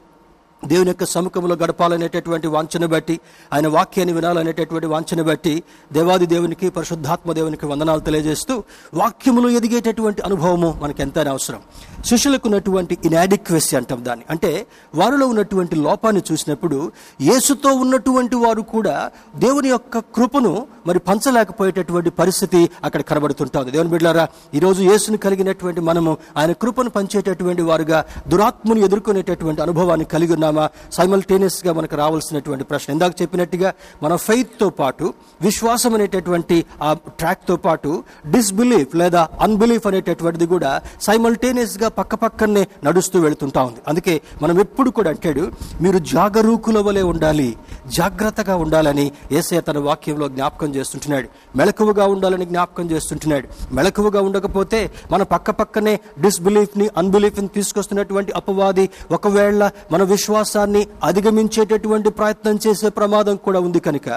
దేవుని 0.65 0.89
యొక్క 0.89 1.05
సముఖంలో 1.05 1.57
గడపాలనేటటువంటి 1.57 2.47
వాంఛను 2.47 2.87
బట్టి 2.87 3.21
ఆయన 3.53 3.69
వాక్యాన్ని 3.69 4.15
వినాలనేటటువంటి 4.15 4.87
వాంఛను 4.87 5.25
బట్టి 5.25 5.63
దేవాది 5.93 6.27
దేవునికి 6.27 6.71
పరిశుద్ధాత్మ 6.71 7.33
దేవునికి 7.33 7.67
వందనాలు 7.67 8.01
తెలియజేస్తూ 8.01 8.63
వాక్యములు 8.95 9.49
ఎదిగేటటువంటి 9.49 10.23
అనుభవము 10.23 10.79
మనకు 10.83 11.03
ఎంతైనా 11.03 11.31
అవసరం. 11.31 11.61
శిష్యులకు 12.05 12.43
ఉన్నటువంటి 12.45 12.99
ఇనాడిక్వెసీ 13.05 13.77
అంటాం 13.77 14.05
దాన్ని. 14.05 14.25
అంటే 14.31 14.67
వారిలో 14.95 15.27
ఉన్నటువంటి 15.27 15.77
లోపాన్ని 15.77 16.23
చూసినప్పుడు 16.33 16.93
యేసుతో 17.21 17.73
ఉన్నటువంటి 17.73 18.37
వారు 18.37 18.61
కూడా 18.61 19.11
దేవుని 19.37 19.69
యొక్క 19.69 19.99
కృపను 19.99 20.67
మరి 20.87 20.99
పంచలేకపోయేటటువంటి 20.99 22.11
పరిస్థితి 22.11 22.71
అక్కడ 22.85 23.01
కనబడుతుంటుంది. 23.01 23.71
దేవుని 23.71 23.91
బిడ్డారా 23.91 24.29
ఈరోజు 24.55 24.83
యేసును 24.83 25.17
కలిగినటువంటి 25.17 25.81
మనము 25.81 26.17
ఆయన 26.37 26.53
కృపను 26.53 26.91
పంచేటటువంటి 26.91 27.63
వారుగా 27.63 28.05
దురాత్మను 28.29 28.79
ఎదుర్కొనేటటువంటి 28.79 29.63
అనుభవాన్ని 29.63 30.05
కలిగి 30.05 30.33
ఉన్నాం. 30.33 30.48
చేస్తున్నామా? 30.49 30.69
గా 31.67 31.73
మనకు 31.73 31.97
రావాల్సినటువంటి 31.97 32.65
ప్రశ్న. 32.65 32.93
ఇందాక 32.93 33.23
చెప్పినట్టుగా 33.23 33.73
మన 34.03 34.17
ఫెయిత్తో 34.17 34.69
పాటు 34.71 35.15
విశ్వాసం 35.41 35.95
అనేటటువంటి 35.95 36.65
ఆ 36.83 36.97
ట్రాక్తో 37.19 37.57
పాటు 37.57 38.05
డిస్బిలీఫ్ 38.31 38.97
లేదా 38.97 39.29
అన్బిలీఫ్ 39.41 39.87
అనేటటువంటిది 39.87 40.47
కూడా 40.47 40.81
సైమల్టేనియస్గా 41.03 41.89
పక్క 41.89 42.15
పక్కనే 42.15 42.67
నడుస్తూ 42.85 43.21
వెళుతుంటా 43.21 43.63
ఉంది. 43.63 43.81
అందుకే 43.89 44.21
మనం 44.43 44.61
ఎప్పుడు 44.61 44.91
కూడా 44.91 45.11
అంటాడు 45.11 45.51
మీరు 45.81 45.99
జాగరూకుల 45.99 46.79
వలె 46.79 47.03
ఉండాలి 47.03 47.57
జాగ్రత్తగా 47.87 48.57
ఉండాలని 48.57 49.13
ఏసే 49.33 49.61
తన 49.61 49.79
వాక్యంలో 49.79 50.29
జ్ఞాపకం 50.29 50.75
చేస్తుంటున్నాడు. 50.75 51.29
మెలకువగా 51.57 52.07
ఉండాలని 52.07 52.47
జ్ఞాపకం 52.47 52.91
చేస్తుంటున్నాడు. 52.91 53.75
మెలకువగా 53.75 54.21
ఉండకపోతే 54.21 54.81
మన 55.11 55.23
పక్క 55.23 55.51
పక్కనే 55.51 56.01
డిస్బిలీఫ్ని 56.21 56.89
అన్బిలీఫ్ని 56.97 57.49
తీసుకొస్తున్నటువంటి 57.49 58.33
అపవాది 58.33 58.91
ఒకవేళ 59.11 59.71
మన 59.93 60.03
విశ్వాసాన్ని 60.39 60.81
అధిగమించేటటువంటి 61.03 62.11
ప్రయత్నం 62.19 62.57
చేసే 62.65 62.89
ప్రమాదం 62.99 63.37
కూడా 63.47 63.61
ఉంది 63.61 63.81
కనుక 63.81 64.09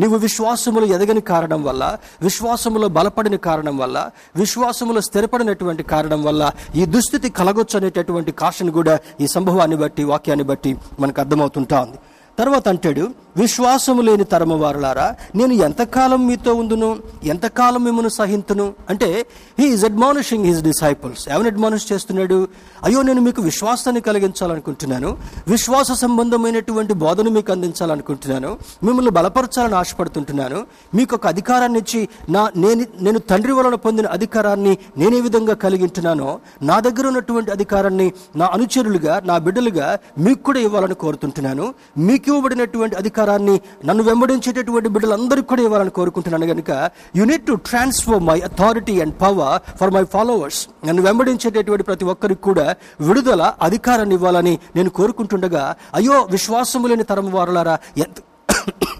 నీవు 0.00 0.16
విశ్వాసములు 0.16 0.86
ఎదగని 0.96 1.22
కారణం 1.30 1.60
వల్ల 1.64 1.84
విశ్వాసములో 2.22 2.86
బలపడిన 2.96 3.36
కారణం 3.48 3.76
వల్ల 3.78 3.98
విశ్వాసములో 4.36 5.00
స్థిరపడినటువంటి 5.08 5.84
కారణం 5.92 6.20
వల్ల 6.24 6.42
ఈ 6.74 6.84
దుస్థితి 6.94 7.30
కలగొచ్చు 7.38 7.76
అనేటటువంటి 7.80 8.32
కాషన్ 8.42 8.72
కూడా 8.78 8.94
ఈ 9.20 9.28
సంభవాన్ని 9.36 9.76
బట్టి 9.76 10.04
వాక్యాన్ని 10.04 10.46
బట్టి 10.52 10.72
మనకు 11.00 11.20
అర్థమవుతుంటా 11.20 11.78
ఉంది. 11.86 11.98
తర్వాత 12.38 12.68
అంటాడు 12.68 13.26
విశ్వాసము 13.36 14.02
లేని 14.02 14.24
తరము 14.24 14.56
వారులారా 14.56 15.14
నేను 15.34 15.52
ఎంతకాలం 15.52 16.26
మీతో 16.26 16.54
ఉందును? 16.54 16.98
ఎంతకాలం 17.24 17.84
మిమ్మల్ని 17.84 18.10
సహింతును? 18.10 18.74
అంటే 18.90 19.26
he 19.58 19.66
is 19.66 19.84
admonishing 19.84 20.44
his 20.44 20.62
disciples 20.62 21.28
ఎవరిని 21.28 21.48
అడ్మానిష్ 21.48 21.92
చేస్తున్నాడు? 21.92 22.48
అయ్యో 22.84 23.02
నేను 23.02 23.20
మీకు 23.20 23.42
విశ్వాసాన్ని 23.42 24.02
కలిగించాలనుకుంటున్నాను. 24.02 25.18
విశ్వాస 25.48 25.92
సంబంధమైనటువంటి 25.92 26.92
బోధన 26.92 27.28
మీకు 27.28 27.52
అందించాలనుకుంటున్నాను. 27.52 28.58
మిమ్మల్ని 28.82 29.10
బలపరచాలని 29.10 29.74
ఆశపడుతుంటున్నాను. 29.74 30.64
మీకు 30.94 31.14
ఒక 31.14 31.26
అధికారాన్ని 31.26 31.78
ఇచ్చి 31.78 32.08
నా 32.28 32.50
నేను 32.56 32.86
నేను 33.00 33.18
తండ్రి 33.18 33.52
వలన 33.52 33.74
పొందిన 33.74 34.06
అధికారాన్ని 34.06 34.78
నేను 34.98 35.16
ఏ 35.16 35.20
విధంగా 35.20 35.54
కలిగింటున్నానో 35.54 36.38
నా 36.62 36.80
దగ్గర 36.80 37.06
ఉన్నటువంటి 37.06 37.50
అధికారాన్ని 37.50 38.12
నా 38.36 38.46
అనుచరులుగా 38.46 39.22
నా 39.24 39.38
బిడ్డలుగా 39.38 39.98
మీకు 40.18 40.42
కూడా 40.42 40.60
ఇవ్వాలని 40.60 40.94
కోరుతుంటున్నాను. 40.94 41.74
మీకు 41.98 42.25
ఇవ్వబడినటువంటి 42.28 42.96
అధికారాన్ని 42.96 43.60
నన్ను 43.86 44.02
వెంబడించేటటువంటి 44.04 44.88
బిడ్డలందరికీ 44.88 45.48
కూడా 45.48 45.62
ఇవ్వాలని 45.62 45.90
కోరుకుంటున్నాను 45.90 46.46
కనుక 46.46 46.70
you 47.16 47.24
need 47.24 47.46
to 47.46 47.54
transfer 47.68 48.20
my 48.20 48.38
authority 48.40 49.00
and 49.00 49.14
power 49.20 49.62
for 49.80 49.90
my 49.90 50.04
followers 50.04 50.60
నన్ను 50.86 51.02
వెంబడించేటటువంటి 51.02 51.84
ప్రతి 51.84 52.04
ఒక్కరికి 52.04 52.42
కూడా 52.42 52.66
విడుదల 53.00 53.52
అధికారాన్ని 53.62 54.14
ఇవ్వాలని 54.14 54.58
నేను 54.76 54.90
కోరుకుంటుండగా 54.90 55.64
అయ్యో 55.94 56.18
విశ్వాసము 56.30 56.88
లేని 56.88 57.04
తరం 57.04 57.30
వారులారా 57.32 57.76
ఎంత 57.96 58.16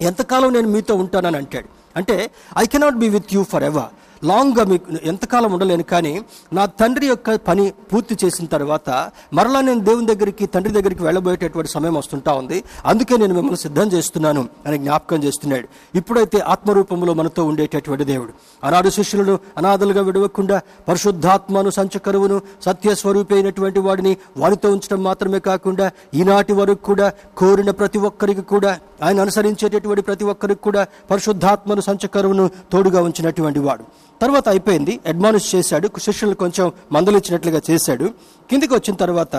ఎంతకాలం 0.00 0.50
నేను 0.52 0.68
మీతో 0.68 0.94
ఉంటానని 0.94 1.36
అంటాడు. 1.36 1.68
అంటే 1.96 2.16
I 2.58 2.66
cannot 2.66 2.94
be 2.94 3.08
with 3.08 3.30
you 3.34 3.42
forever 3.64 3.90
లాంగ్గా 4.24 4.64
మీకు 4.64 4.84
ఎంతకాలం 5.02 5.52
ఉండలేను 5.52 5.82
కానీ 5.82 6.24
నా 6.52 6.66
తండ్రి 6.66 7.06
యొక్క 7.06 7.34
పని 7.34 7.72
పూర్తి 7.92 8.16
చేసిన 8.24 8.46
తర్వాత 8.46 9.10
మరలా 9.32 9.60
నేను 9.60 9.80
దేవుని 9.80 10.06
దగ్గరికి 10.06 10.46
తండ్రి 10.46 10.72
దగ్గరికి 10.72 11.02
వెళ్ళబోయేటటువంటి 11.02 11.70
సమయం 11.70 11.94
వస్తుంటా 11.94 12.32
ఉంది. 12.32 12.64
అందుకే 12.86 13.16
నేను 13.16 13.34
మిమ్మల్ని 13.34 13.56
సిద్ధం 13.56 13.88
చేస్తున్నాను 13.88 14.48
అని 14.66 14.78
జ్ఞాపకం 14.78 15.22
చేస్తున్నాడు. 15.24 15.68
ఇప్పుడైతే 15.94 16.38
ఆత్మరూపంలో 16.38 17.14
మనతో 17.14 17.44
ఉండేటటువంటి 17.44 18.04
దేవుడు. 18.04 18.32
అనాడు 18.64 18.88
శిష్యులను 18.88 19.38
అనాథలుగా 19.58 20.00
విడవకుండా 20.00 20.60
పరిశుద్ధాత్మను 20.88 21.70
సంచకరువును 21.70 22.42
సత్యస్వరూపి 22.62 23.34
అయినటువంటి 23.34 23.78
వాడిని 23.78 24.16
వారితో 24.36 24.70
ఉంచడం 24.70 25.02
మాత్రమే 25.02 25.38
కాకుండా 25.38 25.90
ఈనాటి 26.14 26.52
వరకు 26.52 26.82
కూడా 26.86 27.12
కోరిన 27.36 27.70
ప్రతి 27.70 27.98
ఒక్కరికి 27.98 28.40
కూడా 28.40 28.78
ఆయన 29.02 29.20
అనుసరించేటటువంటి 29.20 30.02
ప్రతి 30.02 30.24
ఒక్కరికి 30.24 30.60
కూడా 30.60 30.86
పరిశుద్ధాత్మను 31.10 31.80
సంచకరువును 31.80 32.50
తోడుగా 32.72 33.02
ఉంచినటువంటి 33.02 33.58
వాడు. 33.58 33.84
తర్వాత 34.22 34.48
అయిపోయింది. 34.48 35.00
అడ్మానిష్ 35.06 35.54
చేశాడు. 35.54 35.90
శిష్యులు 35.98 36.34
కొంచెం 36.34 36.72
మందలిచ్చినట్లుగా 36.92 37.60
చేశాడు. 37.70 38.10
కిందికి 38.50 38.74
వచ్చిన 38.74 38.96
తర్వాత 38.96 39.36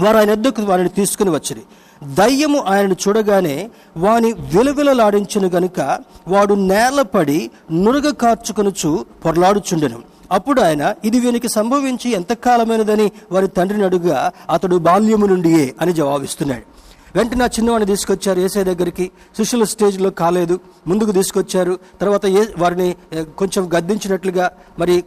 వారు 0.00 0.16
ఆయన 0.16 0.30
ఎద్దుకు 0.30 0.62
వారిని 0.62 0.88
తీసుకుని 0.88 1.30
వచ్చిరి. 1.30 1.62
దయ్యము 2.04 2.58
ఆయనను 2.58 2.96
చూడగానే 3.08 3.70
వాని 3.96 4.32
విలవిలలాడించును 4.32 5.48
గనుక 5.48 5.98
వాడు 6.28 6.54
నేలపడి 6.54 7.50
నురగ 7.72 8.10
కార్చుకొనుచు 8.10 9.06
పొరలాడుచుండెను. 9.24 10.02
అప్పుడు 10.32 10.60
ఆయన 10.60 10.94
ఇది 11.04 11.18
వీనికి 11.20 11.48
సంభవించి 11.48 12.12
ఎంతకాలమైనదని 12.12 13.12
వారి 13.32 13.48
తండ్రిని 13.48 13.84
అడుగుగా 13.84 14.32
అతడు 14.50 14.76
బాల్యము 14.76 15.26
నుండియే 15.26 15.74
అని 15.80 15.92
జవాబిస్తున్నాడు. 15.92 16.69
వెంటనే 17.16 17.44
ఆ 17.44 17.46
చిన్నవాడిని 17.46 17.90
తీసుకొచ్చారు. 17.90 18.40
ఏసై 18.40 18.64
దగ్గరికి 18.64 19.10
శిష్యుల 19.36 19.64
స్టేజ్లో 19.64 20.10
కాలేదు. 20.10 20.60
ముందుకు 20.86 21.12
తీసుకొచ్చారు. 21.12 21.78
తర్వాత 22.00 22.26
ఏ 22.26 22.44
వారిని 22.58 22.94
కొంచెం 23.38 23.70
గద్దించినట్లుగా 23.76 24.50
మరి 24.78 25.04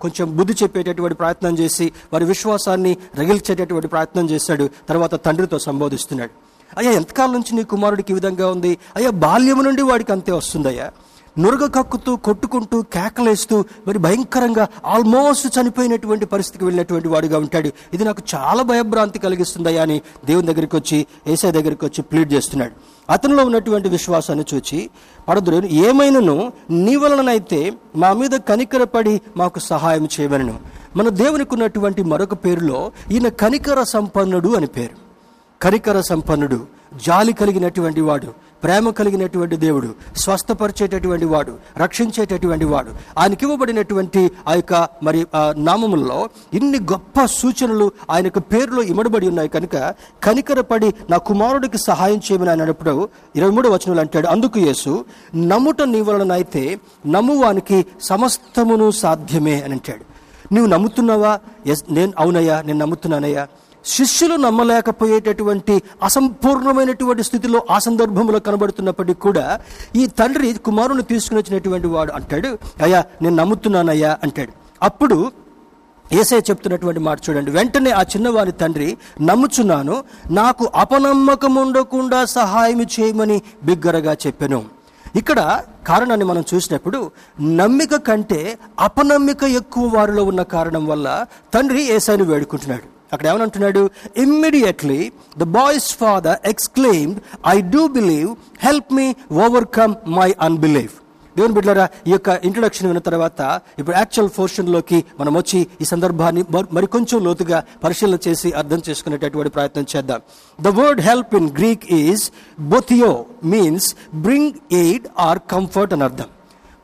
కొంచెం 0.00 0.36
బుద్ధి 0.36 0.54
చెప్పేటటువంటి 0.62 1.16
ప్రయత్నం 1.16 1.58
చేసి 1.58 1.92
వారి 2.12 2.24
విశ్వాసాన్ని 2.24 2.96
రగిల్చేటటువంటి 3.18 3.88
ప్రయత్నం 3.88 4.30
చేశాడు. 4.30 4.68
తర్వాత 4.88 5.14
తండ్రితో 5.24 5.58
సంబోధిస్తున్నాడు. 5.58 6.30
అయ్యా 6.78 6.92
ఎంతకాలం 6.92 7.32
నుంచి 7.32 7.56
నీ 7.56 7.62
కుమారుడికి 7.62 8.12
ఈ 8.12 8.14
విధంగా 8.14 8.50
ఉంది? 8.50 8.78
అయ్యా 8.96 9.10
బాల్యము 9.10 9.62
నుండి 9.62 9.82
వాడికి 9.82 10.12
అంతే 10.12 10.32
వస్తుందయ్యా. 10.32 10.90
నురగ 11.38 11.66
కక్కుతూ 11.66 12.16
కొట్టుకుంటూ 12.16 12.82
కేకలేస్తూ 12.82 13.64
మరి 13.86 13.98
భయంకరంగా 13.98 14.68
ఆల్మోస్ట్ 14.86 15.58
చనిపోయినటువంటి 15.58 16.26
పరిస్థితికి 16.26 16.64
వెళ్ళినటువంటి 16.64 17.08
వాడుగా 17.08 17.38
ఉంటాడు. 17.38 17.70
ఇది 17.94 18.04
నాకు 18.04 18.22
చాలా 18.34 18.62
భయభ్రాంతి 18.62 19.18
కలిగిస్తుందయ్యా 19.18 19.82
అని 19.82 20.02
దేవుని 20.24 20.46
దగ్గరికి 20.46 20.76
వచ్చి 20.76 21.06
ఏసై 21.26 21.50
దగ్గరికి 21.50 21.84
వచ్చి 21.84 22.02
ప్లీడ్ 22.02 22.32
చేస్తున్నాడు. 22.32 22.72
అతనిలో 23.10 23.44
ఉన్నటువంటి 23.44 23.88
విశ్వాసాన్ని 23.88 24.44
చూచి 24.54 24.90
పడదురు 25.28 25.66
ఏమైనను? 25.66 26.52
నీ 26.70 26.96
వలననైతే 26.96 27.72
మా 27.96 28.12
మీద 28.12 28.30
కనికరపడి 28.30 29.20
మాకు 29.36 29.58
సహాయం 29.58 30.08
చేయమనను 30.20 30.58
మన 30.96 31.08
దేవునికి 31.08 31.54
ఉన్నటువంటి 31.54 32.02
మరొక 32.02 32.34
పేరులో 32.34 32.92
ఈయన 33.10 33.28
కనికర 33.28 33.82
సంపన్నుడు 33.82 34.56
అని 34.56 34.66
పేరు. 34.66 34.96
కనికర 35.62 36.00
సంపన్నుడు 36.00 36.66
జాలి 37.06 37.32
కలిగినటువంటి 37.32 38.00
వాడు. 38.00 38.43
ప్రేమ 38.64 38.90
కలిగినటువంటి 38.90 39.56
దేవుడు 39.56 39.88
స్వస్థపరిచేటటువంటి 40.16 41.24
వాడు 41.24 41.52
రక్షించేటటువంటి 41.78 42.64
వాడు. 42.64 42.90
ఆయనకి 43.18 43.44
ఇవ్వబడినటువంటి 43.44 44.30
ఆ 44.48 44.54
యొక్క 44.54 44.88
మరి 45.02 45.26
నామముల్లో 45.56 46.28
ఇన్ని 46.54 46.78
గొప్ప 46.78 47.24
సూచనలు 47.24 47.92
ఆయనకు 48.10 48.40
పేరులో 48.40 48.82
ఇమడబడి 48.82 49.28
ఉన్నాయి 49.28 49.48
కనుక 49.48 49.94
కనికరపడి 50.24 50.94
నా 51.10 51.16
కుమారుడికి 51.16 51.78
సహాయం 51.78 52.16
చేయమని 52.16 52.50
ఆయన 52.50 52.60
అన్నప్పుడు 52.60 53.08
ఇరవై 53.36 53.50
మూడు 53.50 53.68
వచనాలు 53.68 54.00
అంటాడు 54.00 54.26
అందుకు 54.26 54.58
యేసు 54.58 55.04
నమ్ముట 55.36 55.82
నీ 55.82 56.00
వలనైతే 56.00 56.78
నమ్మువానికి 57.06 57.86
సమస్తమును 58.00 58.90
సాధ్యమే 58.90 59.62
అని 59.62 59.72
అంటాడు. 59.72 60.04
నువ్వు 60.54 60.70
నమ్ముతున్నావా? 60.72 61.38
ఎస్ 61.66 61.84
నేను 61.90 62.12
అవునయ్యా 62.18 62.62
నేను 62.62 62.78
నమ్ముతున్నానయ్యా. 62.78 63.46
శిష్యులు 63.86 64.34
నమ్మలేకపోయేటటువంటి 64.34 65.82
అసంపూర్ణమైనటువంటి 66.02 67.22
స్థితిలో 67.22 67.62
ఆ 67.70 67.78
సందర్భంలో 67.78 68.38
కనబడుతున్నప్పటికీ 68.38 69.20
కూడా 69.20 69.60
ఈ 69.96 70.06
తండ్రి 70.06 70.54
కుమారుని 70.54 71.02
తీసుకుని 71.02 71.40
వచ్చినటువంటి 71.40 71.86
వాడు 71.86 72.12
అంటాడు 72.12 72.58
అయ్యా 72.82 73.04
నేను 73.22 73.36
నమ్ముతున్నానయ్యా 73.36 74.18
అంటాడు. 74.22 74.52
అప్పుడు 74.82 75.32
ఏసై 76.12 76.38
చెప్తున్నటువంటి 76.38 77.00
మాట 77.00 77.18
చూడండి. 77.30 77.50
వెంటనే 77.50 77.90
ఆ 77.90 78.02
చిన్నవారి 78.02 78.52
తండ్రి 78.52 78.96
నమ్ముచున్నాను 79.20 80.04
నాకు 80.30 80.70
అపనమ్మకం 80.74 81.54
ఉండకుండా 81.54 82.24
సహాయం 82.24 82.82
చేయమని 82.82 83.42
బిగ్గరగా 83.62 84.12
చెప్పాను. 84.12 84.64
ఇక్కడ 85.16 85.62
కారణాన్ని 85.86 86.26
మనం 86.26 86.44
చూసినప్పుడు 86.54 87.10
నమ్మిక 87.40 87.94
కంటే 87.94 88.58
అపనమ్మిక 88.80 89.44
ఎక్కువ 89.44 89.96
వారిలో 89.96 90.24
ఉన్న 90.24 90.42
కారణం 90.42 90.86
వల్ల 90.86 91.26
తండ్రి 91.54 91.82
ఏసైని 91.82 92.22
వేడుకుంటున్నాడు. 92.22 92.93
అక్కడ 93.12 93.26
ఏమనంటున్నాడు? 93.26 93.90
Immediately 94.16 95.12
the 95.38 95.42
boy's 95.42 95.96
father 95.96 96.38
exclaimed 96.44 97.20
I 97.46 97.60
do 97.60 97.88
believe 97.88 98.34
help 98.58 98.92
me 98.92 99.14
overcome 99.32 99.94
my 100.06 100.34
unbelief 100.40 100.88
దేవుని 101.36 101.54
బిడ్డలారా 101.54 101.88
ఈ 102.06 102.10
యొక్క 102.10 102.40
ఇంట్రొడక్షన్ 102.44 102.86
విన్న 102.86 103.00
తర్వాత 103.00 103.60
ఇప్పుడు 103.78 103.96
యాక్చువల్ 103.96 104.30
పోర్షన్లోకి 104.38 105.04
మనం 105.20 105.36
వచ్చి 105.36 105.66
ఈ 105.80 105.84
సందర్భాన్ని 105.84 106.44
మరి- 106.50 106.66
మరికొంచెం 106.72 107.24
లోతుగా 107.24 107.64
పరిశీలన 107.84 108.18
చేసి 108.28 108.52
అర్థం 108.52 108.82
చేసుకునేటటువంటి 108.88 109.50
ప్రయత్నం 109.50 109.86
చేద్దాం. 109.96 110.20
The 110.60 110.68
word 110.68 111.00
help 111.00 111.34
in 111.34 111.50
Greek 111.50 111.92
is 111.92 112.30
బొథియో 112.60 113.26
means 113.44 113.94
bring 114.14 114.52
aid 114.72 115.06
or 115.18 115.38
comfort 115.50 115.92
అని 115.92 116.04
అర్థం. 116.04 116.26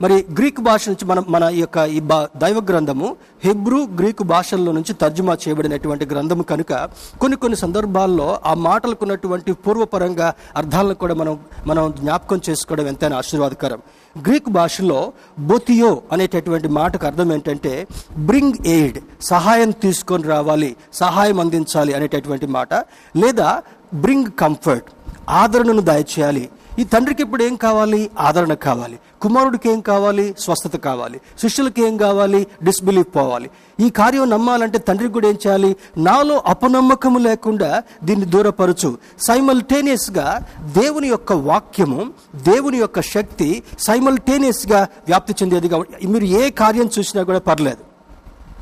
మరి 0.00 0.14
గ్రీక్ 0.36 0.60
భాష 0.60 0.82
నుంచి 0.88 1.04
మనం 1.04 1.24
మన 1.28 1.44
ఈ 1.56 1.58
యొక్క 1.60 1.78
ఈ 1.96 1.98
బా 2.10 2.16
దైవ 2.36 2.58
గ్రంథము 2.70 3.08
హెబ్రూ 3.44 3.80
గ్రీకు 3.98 4.24
భాషల్లో 4.30 4.72
నుంచి 4.72 4.92
తర్జుమా 4.92 5.34
చేయబడినటువంటి 5.42 6.04
గ్రంథము 6.06 6.42
కనుక 6.42 6.72
కొన్ని 7.20 7.36
కొన్ని 7.36 7.56
సందర్భాల్లో 7.56 8.28
ఆ 8.46 8.54
మాటలకు 8.66 9.04
ఉన్నటువంటి 9.04 9.52
పూర్వపరంగా 9.64 10.28
అర్థాలను 10.56 10.94
కూడా 10.94 11.14
మనం 11.14 11.34
మనం 11.66 11.94
జ్ఞాపకం 11.98 12.40
చేసుకోవడం 12.48 12.86
ఎంతైనా 12.86 13.16
ఆశీర్వాదకరం. 13.16 13.80
గ్రీక్ 14.16 14.48
భాషలో 14.50 15.00
బొతియో 15.50 16.02
అనేటటువంటి 16.12 16.68
మాటకు 16.68 17.06
అర్థం 17.06 17.32
ఏంటంటే 17.32 17.74
బ్రింగ్ 18.30 18.66
ఎయిడ్ 18.66 18.98
సహాయం 19.24 19.70
తీసుకొని 19.84 20.24
రావాలి 20.34 20.76
సహాయం 20.92 21.40
అందించాలి 21.40 21.94
అనేటటువంటి 21.94 22.46
మాట 22.46 22.72
లేదా 23.16 23.50
బ్రింగ్ 23.94 24.32
కంఫర్ట్ 24.40 24.88
ఆదరణను 25.28 25.80
దయచేయాలి. 25.80 26.48
ఈ 26.78 26.84
తండ్రికి 26.84 27.22
ఇప్పుడు 27.22 27.42
ఏం 27.42 27.54
కావాలి? 27.56 28.10
ఆదరణ 28.18 28.54
కావాలి. 28.54 28.98
కుమారుడికి 29.22 29.70
ఏం 29.70 29.80
కావాలి? 29.80 30.34
స్వస్థత 30.38 30.76
కావాలి. 30.76 31.20
శిష్యులకి 31.40 31.82
ఏం 31.82 31.96
కావాలి? 31.96 32.46
డిస్బిలీఫ్ 32.62 33.16
పోవాలి. 33.16 33.50
ఈ 33.80 33.90
కార్యం 33.90 34.30
నమ్మాలంటే 34.30 34.78
తండ్రికి 34.78 35.12
కూడా 35.12 35.28
ఏం 35.28 35.38
చేయాలి? 35.46 35.76
నాలో 35.98 36.42
అపనమ్మకము 36.46 37.18
లేకుండా 37.18 37.82
దీన్ని 38.04 38.26
దూరపరచు. 38.26 38.98
సైమల్టేనియస్గా 39.20 40.42
దేవుని 40.62 41.08
యొక్క 41.08 41.32
వాక్యము 41.32 42.10
దేవుని 42.36 42.78
యొక్క 42.78 43.00
శక్తి 43.00 43.62
సైమల్టేనియస్గా 43.78 44.80
వ్యాప్తి 44.80 45.34
చెందేది 45.42 45.68
కాబట్టి 45.68 46.06
మీరు 46.06 46.24
ఏ 46.24 46.50
కార్యం 46.50 46.90
చూసినా 46.98 47.22
కూడా 47.22 47.38
పర్లేదు. 47.38 47.89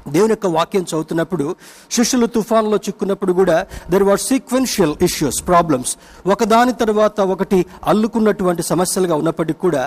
దేవుని 0.09 0.35
యొక్క 0.35 0.47
వాక్యం 0.57 0.85
చదువుతున్నప్పుడు 0.85 1.47
శిష్యులు 1.91 2.27
తుఫాన్లో 2.27 2.77
చిక్కున్నప్పుడు 2.79 3.33
కూడా 3.33 3.57
there 3.91 4.03
were 4.03 4.23
sequential 4.23 4.95
issues 5.03 5.41
problems 5.47 5.93
ఒకదాని 6.27 6.75
తర్వాత 6.83 7.21
ఒకటి 7.35 7.61
అల్లుకున్నటువంటి 7.93 8.63
సమస్యలుగా 8.63 9.15
ఉన్నప్పటికీ 9.15 9.61
కూడా 9.61 9.85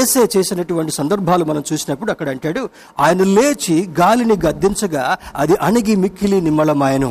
ఏసే 0.00 0.24
చేసినటువంటి 0.36 0.92
సందర్భాలు 0.92 1.44
మనం 1.44 1.64
చూసినప్పుడు 1.72 2.10
అక్కడ 2.10 2.28
అంటాడు 2.28 2.64
ఆయన 2.98 3.22
లేచి 3.36 3.76
గాలిని 4.00 4.38
గద్దించగా 4.46 5.04
అది 5.36 5.54
అణిగి 5.60 5.96
మిక్కిలి 5.96 6.40
నిమ్మలమాయను. 6.40 7.10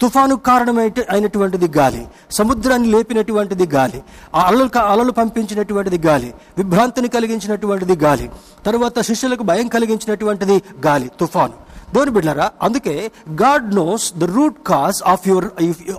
తుఫాను 0.00 0.36
కారణమై 0.40 0.84
అయినటువంటిది 1.08 1.68
గాలి 1.76 2.02
సముద్రాన్ని 2.30 2.88
లేపినటువంటిది 2.88 3.66
గాలి 3.66 3.98
ఆ 4.34 4.42
అలలు 4.42 4.66
అలలు 4.84 5.12
పంపించినటువంటిది 5.12 5.98
గాలి 6.06 6.30
విభ్రాంతిని 6.58 7.08
కలిగించినటువంటిది 7.08 7.96
గాలి 8.04 8.26
తర్వాత 8.64 9.00
శిష్యులకు 9.00 9.42
భయం 9.42 9.68
కలిగించినటువంటిది 9.68 10.56
గాలి 10.86 11.08
తుఫాను. 11.20 11.56
దేవుని 11.94 12.10
బిడ్డారా 12.10 12.50
అందుకే 12.62 12.94
God 13.42 13.74
knows 13.74 14.04
the 14.18 14.24
root 14.36 14.58
cause 14.66 14.98
of 15.12 15.28
your 15.28 15.46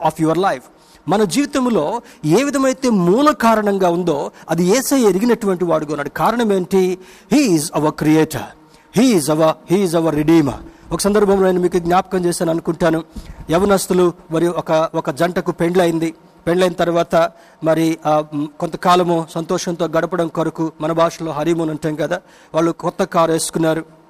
of 0.04 0.21
your 0.21 0.38
life 0.38 0.63
మన 1.08 1.23
జీవితంలో 1.34 1.86
ఏ 2.25 2.39
విధమైతే 2.43 2.89
మూల 3.08 3.30
కారణంగా 3.45 3.89
ఉందో 3.89 4.17
అది 4.49 4.63
ఏసై 4.77 4.99
ఎరిగినటువంటి 5.10 5.65
వాడుగా 5.65 5.91
ఉన్నాడు. 5.91 6.10
కారణం 6.10 6.54
ఏంటి? 6.54 6.82
He is 7.32 7.71
our 7.75 7.93
creator 8.01 8.49
he is 8.97 9.30
our 9.30 9.56
he is 9.71 9.95
our 9.95 10.15
redeemer 10.15 10.62
ఒక 10.93 10.99
సందర్భంలో 10.99 11.45
నేను 11.47 11.62
మీకు 11.62 11.80
జ్ఞాపకం 11.80 12.21
చేశాను 12.25 12.51
అనుకుంటాను. 12.51 12.99
యవనస్తులు 13.51 14.06
మరి 14.32 14.47
ఒక 14.62 14.71
ఒక 14.95 15.10
జంటకు 15.19 15.51
పెండ్లైంది 15.51 16.10
పెండ్లైన 16.47 16.73
తర్వాత 16.73 17.15
మరి 17.63 17.88
కొంతకాలము 18.36 19.17
సంతోషంతో 19.36 19.86
గడపడం 19.86 20.27
కొరకు 20.27 20.71
మన 20.82 20.91
భాషలో 20.91 21.32
హరీమూన్ 21.32 21.69
అంటాం 21.69 21.95
కదా 21.95 22.19
వాళ్ళు 22.54 22.71
కొత్త 22.84 23.04
కారు 23.04 23.32
వేసుకున్నారు. 23.32 24.00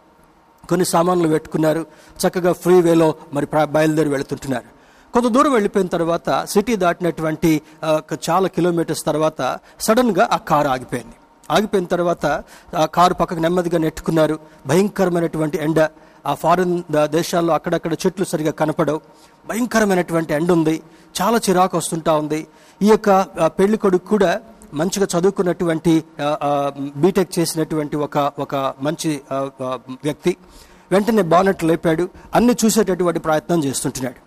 కొన్ని 0.69 0.85
సామాన్లు 0.85 1.27
పెట్టుకున్నారు. 1.27 1.81
చక్కగా 2.21 2.51
ఫ్రీ 2.63 2.75
వేలో 2.81 3.09
మరి 3.33 3.47
బయలుదేరి 3.75 4.09
వెళుతుంటున్నారు. 4.09 4.69
కొంత 5.13 5.27
దూరం 5.27 5.51
వెళ్ళిపోయిన 5.53 5.87
తర్వాత 5.87 6.45
సిటీ 6.51 6.75
దాటినటువంటి 6.83 7.61
చాలా 8.29 8.47
కిలోమీటర్స్ 8.55 9.03
తర్వాత 9.05 9.59
సడన్గా 9.79 10.29
ఆ 10.31 10.37
కారు 10.51 10.67
ఆగిపోయింది. 10.67 11.15
ఆగిపోయిన 11.51 11.85
తర్వాత 11.85 12.25
ఆ 12.81 12.85
కారు 12.97 13.13
పక్కకు 13.13 13.39
నెమ్మదిగా 13.39 13.79
నెట్టుకున్నారు. 13.85 14.39
భయంకరమైనటువంటి 14.67 15.57
ఎండ. 15.65 15.79
ఆ 16.25 16.33
ఫారిన్ 16.33 16.75
దేశాల్లో 17.05 17.53
అక్కడక్కడ 17.53 17.93
చెట్లు 17.93 18.25
సరిగా 18.25 18.51
కనపడవు. 18.51 19.01
భయంకరమైనటువంటి 19.49 20.33
ఎండ 20.33 20.51
ఉంది 20.51 20.75
చాలా 21.21 21.37
చిరాకు 21.49 21.75
వస్తుంటా 21.77 22.13
ఉంది. 22.23 22.39
ఈ 22.81 22.87
యొక్క 22.89 23.09
పెళ్ళి 23.59 23.77
కొడుకు 23.77 24.05
కూడా 24.13 24.31
మంచిగా 24.73 25.07
చదువుకున్నటువంటి 25.13 25.93
బీటెక్ 27.03 27.39
చేసినటువంటి 27.39 27.95
ఒక 28.05 28.17
ఒక 28.39 28.55
మంచి 28.81 29.21
వ్యక్తి 30.05 30.37
వెంటనే 30.91 31.23
బానెట్ 31.33 31.63
లేపాడు. 31.63 32.05
అన్ని 32.35 32.53
చూసేటటువంటి 32.65 33.19
ప్రయత్నం 33.19 33.59
చేస్తుంటున్నాడు. 33.63 34.19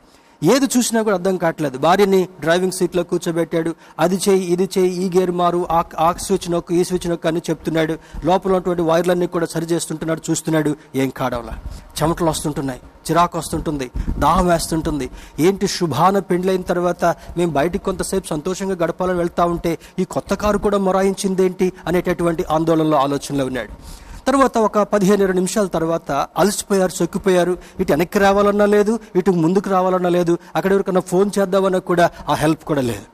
ఏది 0.53 0.67
చూసినా 0.77 1.03
కూడా 1.03 1.17
అర్థం 1.17 1.37
కావట్లేదు. 1.37 1.79
భార్యని 1.79 2.29
డ్రైవింగ్ 2.41 2.73
సీట్లో 2.73 3.03
కూర్చోబెట్టాడు. 3.03 3.75
అది 3.99 4.17
చేయి 4.29 4.45
ఇది 4.53 4.69
చేయి 4.79 5.05
ఈ 5.05 5.19
గేర్ 5.19 5.31
మారు 5.31 5.61
ఆ 5.99 6.13
స్విచ్ 6.13 6.51
నొక్కు 6.51 6.75
ఈ 6.75 6.85
స్విచ్ 6.85 7.09
నొక్కు 7.11 7.29
అని 7.29 7.43
చెప్తున్నాడు. 7.51 7.99
లోపల 8.25 8.53
ఉన్నటువంటి 8.53 8.83
వైర్లన్నీ 8.83 9.27
కూడా 9.27 9.47
సరి 9.47 9.67
చేస్తుంటున్నాడు 9.67 10.23
చూస్తున్నాడు. 10.31 10.77
ఏం 10.95 11.11
కాడవలా? 11.11 11.55
చెమటలు 12.03 12.31
వస్తుంటున్నాయి 12.31 12.81
చిరాకు 13.11 13.39
వస్తుంటుంది 13.39 13.91
దాహం 14.19 14.47
వేస్తుంటుంది. 14.47 15.11
ఏంటి 15.41 15.67
శుభాన 15.67 16.19
పెండ్లైన 16.19 16.63
తర్వాత 16.63 17.05
మేము 17.37 17.51
బయటికి 17.53 17.85
కొంతసేపు 17.85 18.27
సంతోషంగా 18.27 18.77
గడపాలని 18.85 19.19
వెళ్తా 19.19 19.45
ఉంటే 19.45 19.79
ఈ 19.99 20.05
కొత్త 20.05 20.35
కారు 20.35 20.59
కూడా 20.59 20.79
మొరాయించిందేంటి 20.79 21.73
అనేటటువంటి 21.87 22.45
ఆందోళనలో 22.51 22.97
ఆలోచనలో 22.97 23.47
ఉన్నాడు. 23.47 24.04
తర్వాత 24.27 24.59
ఒక 24.59 24.79
పదిహేను 24.79 25.23
ఇరవై 25.23 25.35
నిమిషాల 25.35 25.67
తర్వాత 25.67 26.13
అలసిపోయారు 26.13 26.93
చొక్కిపోయారు 27.03 27.59
ఇటు 27.81 27.93
వెనక్కి 27.93 28.19
రావాలన్నా 28.19 28.67
లేదు 28.67 28.99
ఇటు 29.17 29.31
ముందుకు 29.31 29.71
రావాలన్నా 29.71 30.09
లేదు 30.09 30.39
అక్కడ 30.57 30.73
ఎవరికన్నా 30.73 31.01
ఫోన్ 31.01 31.31
చేద్దామన్నా 31.39 31.79
కూడా 31.79 32.11
ఆ 32.29 32.35
హెల్ప్ 32.35 32.65
కూడా 32.65 32.81
లేదు. 32.81 33.07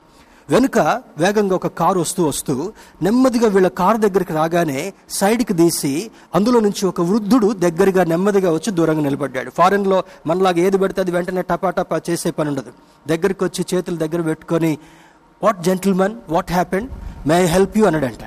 వెనుక 0.50 0.78
వేగంగా 1.18 1.54
ఒక 1.54 1.66
కారు 1.66 2.00
వస్తూ 2.00 2.24
వస్తూ 2.24 2.72
నెమ్మదిగా 3.02 3.48
వీళ్ళ 3.48 3.68
కారు 3.68 3.96
దగ్గరికి 3.96 4.32
రాగానే 4.32 4.92
సైడ్కి 5.10 5.54
తీసి 5.54 6.10
అందులో 6.34 6.60
నుంచి 6.60 6.86
ఒక 6.86 7.00
వృద్ధుడు 7.00 7.52
దగ్గరగా 7.52 8.04
నెమ్మదిగా 8.04 8.52
వచ్చి 8.52 8.70
దూరంగా 8.72 9.00
నిలబడ్డాడు. 9.00 9.50
ఫారెన్లో 9.50 10.02
మనలాగా 10.26 10.58
ఏది 10.58 10.78
పడితే 10.78 11.00
అది 11.00 11.10
వెంటనే 11.10 11.42
టపా 11.42 11.70
టపా 11.70 12.00
చేసే 12.10 12.30
పని 12.30 12.48
ఉండదు. 12.48 12.72
దగ్గరికి 13.08 13.44
వచ్చి 13.44 13.64
చేతులు 13.74 13.96
దగ్గర 13.96 14.20
పెట్టుకొని 14.20 14.78
what 15.42 15.62
gentlemen? 15.62 16.14
What 16.28 16.52
happened? 16.52 16.90
May 17.28 17.42
I 17.42 17.46
help 17.46 17.78
you? 17.78 17.84
అన్నాడంట. 17.84 18.24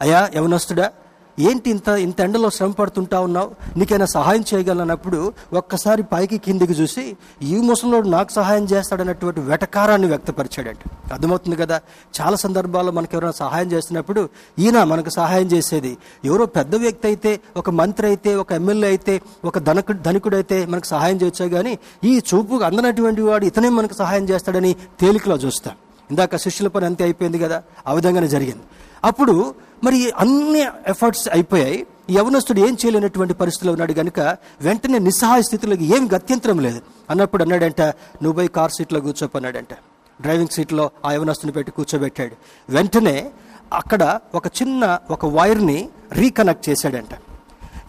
అయ్యా 0.00 0.30
యవనస్తుడా 0.36 0.90
ఏంటి 1.38 1.70
ఇంత 1.70 1.88
ఇంత 1.88 2.20
ఎండలో 2.20 2.50
శ్రమ 2.50 2.70
పడుతుంటా 2.70 3.20
ఉన్నావు? 3.20 3.50
నీకైనా 3.78 4.06
సహాయం 4.06 4.44
చేయగలనప్పుడు 4.54 5.32
ఒక్కసారి 5.52 6.02
పైకి 6.02 6.38
కిందికి 6.38 6.72
చూసి 6.72 7.16
ఈ 7.42 7.56
ముసలోడు 7.60 8.08
నాకు 8.08 8.32
సహాయం 8.32 8.64
చేస్తాడన్నటువంటి 8.64 9.40
వెటకారాన్ని 9.40 10.08
వ్యక్తపరిచాడంట. 10.08 11.12
అర్థమవుతుంది 11.12 11.56
కదా? 11.56 11.80
చాలా 12.20 12.36
సందర్భాల్లో 12.36 12.92
మనకు 12.92 13.10
ఎవరైనా 13.14 13.32
సహాయం 13.32 13.72
చేస్తున్నప్పుడు 13.72 14.28
ఈయన 14.58 14.84
మనకు 14.84 15.10
సహాయం 15.10 15.46
చేసేది. 15.46 15.96
ఎవరో 16.24 16.46
పెద్ద 16.46 16.74
వ్యక్తి 16.74 17.06
అయితే 17.06 17.40
ఒక 17.56 17.70
మంత్రి 17.70 18.06
అయితే 18.06 18.34
ఒక 18.34 18.52
ఎమ్మెల్యే 18.52 18.88
అయితే 18.88 19.20
ఒక 19.44 19.58
ధనకు 19.58 20.34
అయితే 20.34 20.66
మనకు 20.66 20.86
సహాయం 20.86 21.16
చేయొచ్చా 21.16 21.48
కానీ 21.48 21.78
ఈ 22.04 22.20
చూపు 22.34 22.54
అందనటువంటి 22.54 23.20
వాడు 23.20 23.44
ఇతనే 23.44 23.68
మనకు 23.68 23.94
సహాయం 23.94 24.28
చేస్తాడని 24.28 24.76
తేలికలో 25.00 25.36
చూస్తాం. 25.36 25.74
ఇందాక 26.10 26.36
శిష్యుల 26.36 26.68
పని 26.68 26.86
అంతే 26.86 27.04
అయిపోయింది 27.04 27.38
కదా? 27.38 27.62
ఆ 27.86 27.92
విధంగానే 27.92 28.28
జరిగింది. 28.28 28.62
అప్పుడు 29.04 29.54
మరి 29.84 30.10
అన్ని 30.10 30.60
ఎఫర్ట్స్ 30.86 31.28
అయిపోయాయి. 31.28 31.86
యవనస్తుడు 32.10 32.60
ఏం 32.60 32.72
చేయలేనటువంటి 32.72 33.34
పరిస్థితిలో 33.34 33.72
ఉన్నాడు 33.72 33.92
కనుక 33.92 34.20
వెంటనే 34.60 34.98
నిస్సహాయ 34.98 35.42
స్థితిలోకి 35.42 35.84
ఏం 35.84 36.08
గత్యంతరం 36.16 36.60
లేదు. 36.60 36.82
అన్నప్పుడు 37.10 37.42
అన్నాడంట 37.42 37.80
నువ్వు 37.80 38.32
పోయి 38.32 38.48
కార్ 38.48 38.72
సీట్లో 38.72 39.00
కూర్చోపన్నాడంట. 39.00 39.74
డ్రైవింగ్ 40.20 40.48
సీట్లో 40.48 40.90
ఆ 41.06 41.12
యవనస్తుని 41.12 41.52
పెట్టి 41.52 41.72
కూర్చోబెట్టాడు. 41.72 42.36
వెంటనే 42.68 43.30
అక్కడ 43.72 44.20
ఒక 44.34 44.46
చిన్న 44.46 44.98
ఒక 45.10 45.26
వైర్ని 45.26 45.88
రీకనెక్ట్ 46.12 46.68
చేశాడంట. 46.68 47.18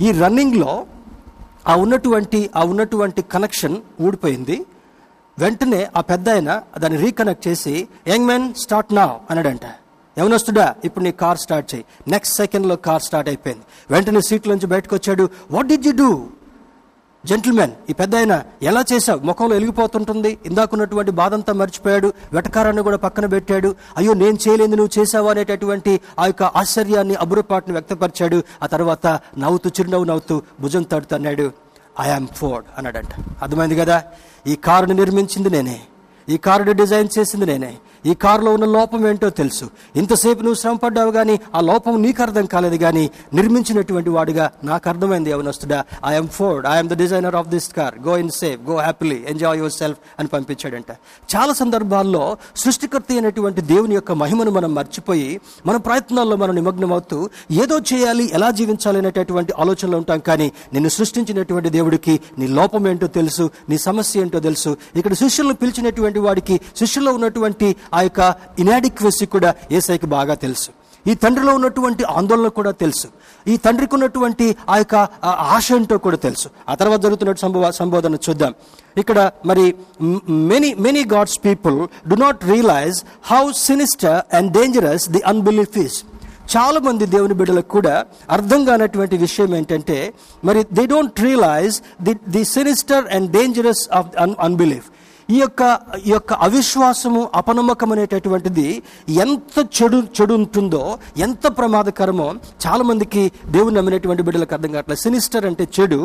ఈ 0.01 0.11
రన్నింగ్లో 0.11 0.85
ఆ 1.67 1.75
ఉన్నటువంటి 1.75 2.49
ఆ 2.55 2.63
ఉన్నటువంటి 2.63 3.21
కనెక్షన్ 3.21 3.77
ఊడిపోయింది. 4.01 4.65
వెంటనే 5.39 5.87
ఆ 5.95 6.01
పెద్ద 6.01 6.29
ఆయన 6.29 6.63
దాన్ని 6.77 6.99
రీకనెక్ట్ 6.99 7.47
చేసి 7.47 7.87
యంగ్ 8.07 8.25
మ్యాన్ 8.25 8.53
స్టార్ట్ 8.53 8.93
నా 8.93 9.19
అన్నాడంట. 9.29 9.61
యవనస్తుడా 10.17 10.75
ఇప్పుడు 10.85 11.03
నీ 11.03 11.11
కార్ 11.11 11.37
స్టార్ట్ 11.37 11.75
చేయి. 11.75 11.85
నెక్స్ట్ 12.07 12.35
సెకండ్లో 12.37 12.75
కార్ 12.75 13.01
స్టార్ట్ 13.01 13.29
అయిపోయింది. 13.29 13.63
వెంటనే 13.91 14.21
సీట్లోంచి 14.21 14.67
బయటకు 14.67 14.95
వచ్చాడు. 14.95 15.29
What 15.51 15.67
did 15.67 15.87
you 15.87 15.91
do 15.91 16.27
gentlemen 17.25 17.71
ఈ 17.89 17.93
పెద్ద 17.93 18.15
ఆయన 18.15 18.43
ఎలా 18.61 18.83
చేశావు? 18.93 19.19
ముఖంలో 19.19 19.53
వెలిగిపోతుంటుంది 19.53 20.37
ఇందాకున్నటువంటి 20.45 21.11
బాధంతా 21.11 21.53
మర్చిపోయాడు. 21.53 22.13
వెటకారాన్ని 22.33 22.81
కూడా 22.81 22.97
పక్కన 22.97 23.25
పెట్టాడు. 23.25 23.75
అయ్యో 23.97 24.13
నేను 24.13 24.37
చేయలేదు 24.47 24.75
నువ్వు 24.75 25.01
చేసావా 25.01 25.31
అనేటటువంటి 25.31 25.99
ఆ 26.19 26.25
యొక్క 26.25 26.43
ఆశ్చర్యాన్ని 26.43 27.15
అబురపాటును 27.15 27.73
వ్యక్తపరిచాడు. 27.73 28.43
ఆ 28.63 28.65
తర్వాత 28.65 29.07
నవ్వుతూ 29.37 29.69
చిరునవ్వు 29.69 30.05
నవ్వుతూ 30.05 30.41
భుజం 30.61 30.83
తడుతున్నాడు 30.83 31.51
ఐఆమ్ 32.01 32.27
ఫోర్డ్ 32.27 32.67
అన్నాడంట. 32.77 33.09
అర్థమైంది 33.41 33.75
కదా? 33.75 34.03
ఈ 34.47 34.55
కారుని 34.55 34.93
నిర్మించింది 34.93 35.49
నేనే. 35.49 35.81
ఈ 36.29 36.37
కారుని 36.37 36.73
డిజైన్ 36.73 37.09
చేసింది 37.19 37.45
నేనే. 37.45 37.77
ఈ 38.05 38.13
కారులో 38.13 38.53
ఉన్న 38.53 38.65
లోపం 38.65 39.07
ఏంటో 39.07 39.29
తెలుసు. 39.29 39.69
ఇంతసేపు 39.95 40.39
నువ్వు 40.39 40.55
శ్రమ 40.55 40.75
పడ్డావు 40.75 41.11
కానీ 41.11 41.39
ఆ 41.55 41.61
లోపం 41.61 42.01
నీకు 42.01 42.21
అర్థం 42.21 42.45
కాలేదు 42.45 42.75
కానీ 42.75 43.09
నిర్మించినటువంటి 43.33 44.09
వాడుగా 44.09 44.51
నాకు 44.63 44.89
అర్థమైంది 44.89 45.29
యవనస్తుడా. 45.29 45.83
I'm 46.05 46.27
Ford 46.27 46.67
I'm 46.67 46.89
the 46.89 46.97
designer 46.97 47.35
of 47.35 47.47
this 47.47 47.73
car 47.73 48.07
go 48.07 48.17
in 48.17 48.29
safe 48.29 48.69
go 48.69 48.75
happily 48.75 49.25
enjoy 49.29 49.57
yourself 49.71 49.97
అని 50.19 50.27
పంపించాడంట. 50.27 50.91
చాలా 51.35 51.53
సందర్భాల్లో 51.53 52.37
సృష్టికర్త 52.55 53.05
అయినటువంటి 53.11 53.61
దేవుని 53.61 53.95
యొక్క 53.95 54.11
మహిమను 54.11 54.51
మనం 54.51 54.75
మర్చిపోయి 54.75 55.41
మన 55.65 55.77
ప్రయత్నాల్లో 55.77 56.35
మనం 56.35 56.55
నిమగ్నమవుతూ 56.55 57.29
ఏదో 57.51 57.79
చేయాలి 57.79 58.29
ఎలా 58.33 58.51
జీవించాలి 58.51 58.97
అనేటటువంటి 58.97 59.53
ఆలోచనలో 59.59 59.97
ఉంటాం 59.97 60.19
కానీ 60.19 60.51
నిన్ను 60.73 60.89
సృష్టించినటువంటి 60.89 61.69
దేవుడికి 61.69 62.19
నీ 62.37 62.47
లోపం 62.47 62.87
ఏంటో 62.87 63.07
తెలుసు 63.07 63.49
నీ 63.69 63.77
సమస్య 63.77 64.21
ఏంటో 64.21 64.39
తెలుసు. 64.39 64.77
ఇక్కడ 64.95 65.13
శిష్యులను 65.13 65.53
పిలిచినటువంటి 65.53 66.19
వాడికి 66.19 66.61
శిష్యుల్లో 66.77 67.13
ఉన్నటువంటి 67.13 67.75
ఆ 67.97 68.01
యొక్క 68.07 68.21
ఇనాడిక్వెసీ 68.63 69.25
కూడా 69.35 69.49
ఏసైకి 69.71 70.05
బాగా 70.17 70.35
తెలుసు. 70.45 70.69
ఈ 71.05 71.13
తండ్రిలో 71.23 71.51
ఉన్నటువంటి 71.57 72.03
ఆందోళన 72.19 72.47
కూడా 72.59 72.71
తెలుసు. 72.83 73.07
ఈ 73.51 73.53
తండ్రికి 73.65 73.93
ఉన్నటువంటి 73.97 74.45
ఆ 74.73 74.75
యొక్క 74.81 74.95
ఆశ 75.55 75.67
ఏంటో 75.75 75.97
కూడా 76.05 76.17
తెలుసు. 76.25 76.47
ఆ 76.71 76.73
తర్వాత 76.79 76.99
జరుగుతున్న 77.05 77.33
సంబో 77.43 77.71
సంబోధన 77.79 78.17
చూద్దాం. 78.25 78.53
ఇక్కడ 79.01 79.19
మరి 79.49 79.65
many 80.51 80.69
many 80.87 81.03
God's 81.13 81.39
people 81.47 81.77
do 82.11 82.15
not 82.25 82.43
realise 82.53 82.99
how 83.31 83.43
sinister 83.67 84.19
and 84.39 84.51
dangerous 84.57 85.07
the 85.15 85.21
unbelief 85.33 85.77
is 85.85 85.97
చాలా 86.55 86.79
మంది 86.79 87.05
దేవుని 87.05 87.35
బిడ్డలకు 87.39 87.69
కూడా 87.77 87.95
అర్థం 88.35 88.61
కానటువంటి 88.65 89.15
విషయం 89.25 89.51
ఏంటంటే 89.55 89.97
మరి 90.47 90.59
they 90.77 90.85
don't 90.93 91.19
realise 91.25 91.75
the 92.07 92.13
the 92.35 92.43
sinister 92.43 93.05
and 93.15 93.27
dangerous 93.31 93.83
of 93.99 94.07
an 94.23 94.33
unbelief 94.47 94.87
ఈ 95.29 95.39
యొక్క 95.41 95.61
ఈ 96.07 96.11
యొక్క 96.11 96.33
అవిశ్వాసము 96.45 97.21
అపనమ్మకం 97.39 97.89
అనేటటువంటిది 97.95 98.67
ఎంత 99.23 99.57
చెడు 99.77 99.97
చెడు 100.17 100.33
ఉంటుందో 100.39 100.83
ఎంత 101.25 101.47
ప్రమాదకరమో 101.57 102.27
చాలా 102.65 102.83
మందికి 102.89 103.23
దేవుని 103.55 103.77
నమ్మినటువంటి 103.77 104.23
బిడ్డలకు 104.27 104.53
అర్థం 104.57 104.71
కావట్లేదు. 104.75 105.01
సినిస్టర్ 105.05 105.45
అంటే 105.49 105.65
చెడు 105.77 105.99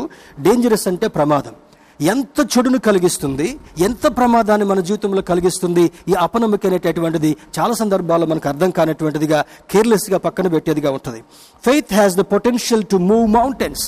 డేంజరస్ 0.46 0.88
అంటే 0.92 1.08
ప్రమాదం. 1.18 1.54
ఎంత 2.00 2.38
చెడును 2.52 2.78
కలిగిస్తుంది 2.86 3.48
ఎంత 3.86 4.04
ప్రమాదాన్ని 4.16 4.66
మన 4.70 4.80
జీవితంలో 4.88 5.22
కలిగిస్తుంది 5.30 5.84
ఈ 6.10 6.14
అపనమ్మకం 6.26 6.68
అనేటటువంటిది 6.70 7.30
చాలా 7.58 7.74
సందర్భాల్లో 7.82 8.26
మనకు 8.32 8.48
అర్థం 8.52 8.70
కానటువంటిదిగా 8.78 9.38
కేర్లెస్గా 9.72 10.18
పక్కన 10.26 10.48
పెట్టేదిగా 10.54 10.90
ఉంటుంది. 10.96 11.20
Faith 11.66 11.94
has 11.98 12.16
the 12.20 12.24
potential 12.34 12.84
to 12.92 12.98
move 13.10 13.26
mountains 13.38 13.84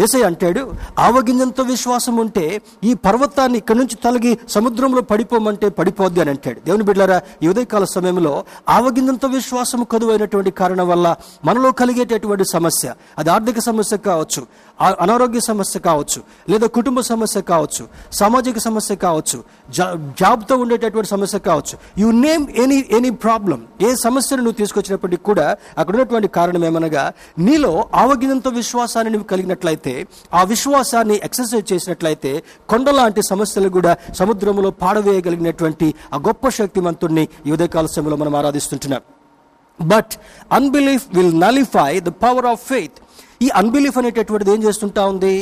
ఏసై 0.00 0.22
అంటాడు 0.22 0.62
ఆవగింజంతో 0.98 1.62
విశ్వాసం 1.64 2.16
ఉంటే 2.16 2.44
ఈ 2.84 2.94
పర్వతాన్ని 3.04 3.58
ఇక్కడి 3.58 3.78
నుంచి 3.78 3.96
తొలగి 3.96 4.32
సముద్రంలో 4.48 5.00
పడిపోమంటే 5.02 5.68
పడిపోద్ది 5.70 6.20
అని 6.20 6.30
అంటాడు. 6.30 6.60
దేవుని 6.66 6.84
బిడ్డారా 6.84 7.18
ఈ 7.42 7.48
ఉదయకాల 7.48 7.84
సమయంలో 7.94 8.34
ఆవగింజంతో 8.68 9.28
విశ్వాసం 9.28 9.84
కదువైనటువంటి 9.84 10.50
కారణం 10.52 10.88
వల్ల 10.88 11.06
మనలో 11.44 11.72
కలిగేటటువంటి 11.72 12.44
సమస్య 12.52 12.86
అది 13.18 13.30
ఆర్థిక 13.30 13.58
సమస్య 13.60 13.96
కావచ్చు 14.02 14.42
అనారోగ్య 14.80 15.40
సమస్య 15.40 15.80
కావచ్చు 15.80 16.20
లేదా 16.48 16.66
కుటుంబ 16.66 17.00
సమస్య 17.00 17.40
కావచ్చు 17.42 17.84
సామాజిక 18.12 18.58
సమస్య 18.58 18.96
కావచ్చు 18.96 19.38
జాబ్తో 20.20 20.56
ఉండేటటువంటి 20.56 21.08
సమస్య 21.08 21.38
కావచ్చు 21.38 21.78
you 21.98 22.10
name 22.10 22.48
any 22.56 22.86
any 22.90 23.10
problem 23.10 23.68
ఏ 23.80 23.94
సమస్యను 23.94 24.42
నువ్వు 24.42 24.56
తీసుకొచ్చినప్పటికీ 24.56 25.22
కూడా 25.22 25.46
అక్కడ 25.78 25.94
ఉన్నటువంటి 25.94 26.28
కారణం 26.28 26.64
ఏమనగా 26.64 27.04
నీలో 27.38 27.72
ఆవగినంత 27.94 28.48
విశ్వాసాన్ని 28.48 29.12
నువ్వు 29.12 29.26
కలిగినట్లయితే 29.26 29.94
ఆ 30.34 30.42
విశ్వాసాన్ని 30.42 31.20
ఎక్సర్సైజ్ 31.24 31.72
చేసినట్లయితే 31.72 32.32
కొండలాంటి 32.68 33.22
సమస్యలు 33.22 33.68
కూడా 33.68 33.96
సముద్రంలో 34.14 34.70
పాడవేయగలిగినటువంటి 34.70 35.94
ఆ 36.12 36.16
గొప్ప 36.16 36.48
శక్తిమంతుడిని 36.48 37.28
ఈ 37.46 37.52
ఉదయకాల 37.52 37.86
సమయంలో 37.86 38.16
మనం 38.16 38.36
ఆరాధిస్తుంటున్నాం. 38.36 39.02
But 39.80 40.12
unbelief 40.52 41.04
will 41.14 41.40
nullify 41.40 42.00
the 42.00 42.08
power 42.08 42.46
of 42.46 42.62
faith 42.62 42.98
ఈ 43.40 43.48
అన్బిలీఫ్ 43.60 43.98
అనేటటువంటిది 43.98 44.50
ఏం 44.54 44.60
చేస్తుంటా 44.62 45.02
ఉంది? 45.12 45.34